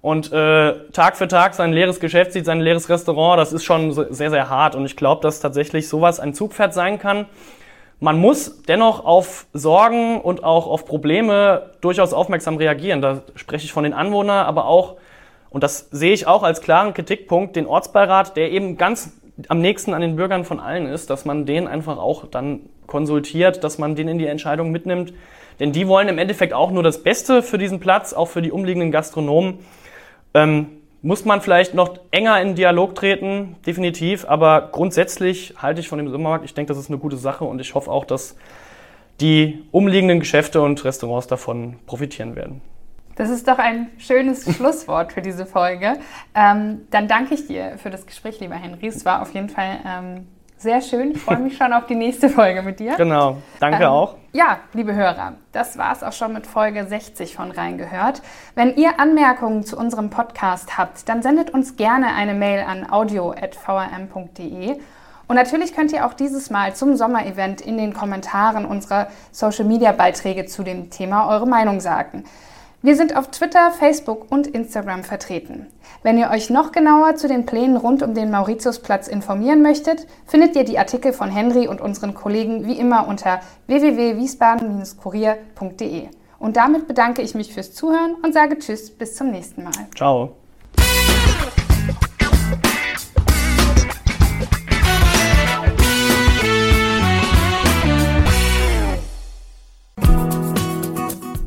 und 0.00 0.32
äh, 0.32 0.74
Tag 0.92 1.16
für 1.16 1.26
Tag 1.26 1.54
sein 1.54 1.72
leeres 1.72 1.98
Geschäft 1.98 2.32
sieht, 2.32 2.44
sein 2.44 2.60
leeres 2.60 2.88
Restaurant, 2.88 3.40
das 3.40 3.52
ist 3.52 3.64
schon 3.64 3.92
sehr, 3.92 4.30
sehr 4.30 4.48
hart. 4.48 4.76
Und 4.76 4.86
ich 4.86 4.94
glaube, 4.94 5.22
dass 5.22 5.40
tatsächlich 5.40 5.88
sowas 5.88 6.20
ein 6.20 6.34
Zugpferd 6.34 6.72
sein 6.72 7.00
kann, 7.00 7.26
man 7.98 8.16
muss 8.16 8.62
dennoch 8.62 9.04
auf 9.04 9.46
Sorgen 9.52 10.20
und 10.20 10.44
auch 10.44 10.68
auf 10.68 10.86
Probleme 10.86 11.70
durchaus 11.80 12.12
aufmerksam 12.12 12.56
reagieren. 12.58 13.00
Da 13.00 13.22
spreche 13.34 13.64
ich 13.64 13.72
von 13.72 13.82
den 13.82 13.92
Anwohnern, 13.92 14.46
aber 14.46 14.66
auch, 14.66 14.98
und 15.50 15.64
das 15.64 15.88
sehe 15.90 16.12
ich 16.12 16.28
auch 16.28 16.44
als 16.44 16.60
klaren 16.60 16.94
Kritikpunkt, 16.94 17.56
den 17.56 17.66
Ortsbeirat, 17.66 18.36
der 18.36 18.52
eben 18.52 18.76
ganz 18.76 19.12
am 19.48 19.60
nächsten 19.60 19.94
an 19.94 20.00
den 20.00 20.14
Bürgern 20.14 20.44
von 20.44 20.60
allen 20.60 20.86
ist, 20.86 21.10
dass 21.10 21.24
man 21.24 21.44
den 21.44 21.66
einfach 21.66 21.98
auch 21.98 22.26
dann 22.30 22.60
konsultiert, 22.86 23.64
dass 23.64 23.78
man 23.78 23.96
den 23.96 24.06
in 24.06 24.18
die 24.18 24.26
Entscheidung 24.26 24.70
mitnimmt. 24.70 25.12
Denn 25.60 25.72
die 25.72 25.88
wollen 25.88 26.08
im 26.08 26.18
Endeffekt 26.18 26.52
auch 26.52 26.70
nur 26.70 26.82
das 26.82 27.02
Beste 27.02 27.42
für 27.42 27.58
diesen 27.58 27.80
Platz, 27.80 28.12
auch 28.12 28.26
für 28.26 28.42
die 28.42 28.52
umliegenden 28.52 28.90
Gastronomen. 28.90 29.58
Ähm, 30.34 30.66
muss 31.02 31.24
man 31.24 31.40
vielleicht 31.40 31.74
noch 31.74 31.98
enger 32.12 32.40
in 32.40 32.54
Dialog 32.54 32.94
treten, 32.94 33.56
definitiv. 33.66 34.24
Aber 34.24 34.68
grundsätzlich 34.72 35.54
halte 35.58 35.80
ich 35.80 35.88
von 35.88 35.98
dem 35.98 36.08
Sommermarkt, 36.08 36.44
ich 36.44 36.54
denke, 36.54 36.68
das 36.68 36.78
ist 36.78 36.90
eine 36.90 36.98
gute 36.98 37.16
Sache 37.16 37.44
und 37.44 37.60
ich 37.60 37.74
hoffe 37.74 37.90
auch, 37.90 38.04
dass 38.04 38.36
die 39.20 39.64
umliegenden 39.72 40.20
Geschäfte 40.20 40.62
und 40.62 40.84
Restaurants 40.84 41.26
davon 41.26 41.76
profitieren 41.86 42.36
werden. 42.36 42.60
Das 43.16 43.30
ist 43.30 43.46
doch 43.46 43.58
ein 43.58 43.88
schönes 43.98 44.44
Schlusswort 44.56 45.12
für 45.12 45.22
diese 45.22 45.44
Folge. 45.44 45.98
Ähm, 46.34 46.82
dann 46.90 47.08
danke 47.08 47.34
ich 47.34 47.46
dir 47.46 47.78
für 47.78 47.90
das 47.90 48.06
Gespräch, 48.06 48.40
lieber 48.40 48.54
Henry. 48.54 48.86
Es 48.86 49.04
war 49.04 49.22
auf 49.22 49.34
jeden 49.34 49.48
Fall 49.48 49.80
ähm, 49.86 50.26
sehr 50.62 50.80
schön. 50.80 51.12
Ich 51.12 51.20
freue 51.20 51.38
mich 51.38 51.56
schon 51.56 51.72
auf 51.72 51.86
die 51.86 51.94
nächste 51.94 52.28
Folge 52.28 52.62
mit 52.62 52.80
dir. 52.80 52.94
Genau. 52.96 53.38
Danke 53.60 53.84
ähm, 53.84 53.90
auch. 53.90 54.16
Ja, 54.32 54.60
liebe 54.72 54.94
Hörer, 54.94 55.34
das 55.52 55.76
war 55.76 55.92
es 55.92 56.02
auch 56.02 56.12
schon 56.12 56.32
mit 56.32 56.46
Folge 56.46 56.86
60 56.86 57.34
von 57.34 57.50
Reingehört. 57.50 58.22
Wenn 58.54 58.76
ihr 58.76 58.98
Anmerkungen 58.98 59.64
zu 59.64 59.76
unserem 59.76 60.08
Podcast 60.08 60.78
habt, 60.78 61.08
dann 61.08 61.22
sendet 61.22 61.50
uns 61.50 61.76
gerne 61.76 62.14
eine 62.14 62.34
Mail 62.34 62.64
an 62.66 62.90
audio.vrm.de. 62.90 64.78
Und 65.28 65.36
natürlich 65.36 65.74
könnt 65.74 65.92
ihr 65.92 66.06
auch 66.06 66.14
dieses 66.14 66.50
Mal 66.50 66.74
zum 66.74 66.96
Sommerevent 66.96 67.60
in 67.60 67.76
den 67.76 67.92
Kommentaren 67.92 68.64
unserer 68.64 69.08
Social-Media-Beiträge 69.32 70.46
zu 70.46 70.62
dem 70.62 70.90
Thema 70.90 71.28
eure 71.28 71.46
Meinung 71.46 71.80
sagen. 71.80 72.24
Wir 72.84 72.96
sind 72.96 73.16
auf 73.16 73.30
Twitter, 73.30 73.70
Facebook 73.70 74.26
und 74.28 74.48
Instagram 74.48 75.04
vertreten. 75.04 75.68
Wenn 76.02 76.18
ihr 76.18 76.30
euch 76.30 76.50
noch 76.50 76.72
genauer 76.72 77.14
zu 77.14 77.28
den 77.28 77.46
Plänen 77.46 77.76
rund 77.76 78.02
um 78.02 78.12
den 78.12 78.32
Mauritiusplatz 78.32 79.06
informieren 79.06 79.62
möchtet, 79.62 80.08
findet 80.26 80.56
ihr 80.56 80.64
die 80.64 80.80
Artikel 80.80 81.12
von 81.12 81.30
Henry 81.30 81.68
und 81.68 81.80
unseren 81.80 82.12
Kollegen 82.12 82.66
wie 82.66 82.76
immer 82.76 83.06
unter 83.06 83.38
www.wiesbaden-kurier.de. 83.68 86.08
Und 86.40 86.56
damit 86.56 86.88
bedanke 86.88 87.22
ich 87.22 87.36
mich 87.36 87.54
fürs 87.54 87.72
Zuhören 87.72 88.16
und 88.20 88.34
sage 88.34 88.58
Tschüss, 88.58 88.90
bis 88.90 89.14
zum 89.14 89.30
nächsten 89.30 89.62
Mal. 89.62 89.86
Ciao. 89.94 90.32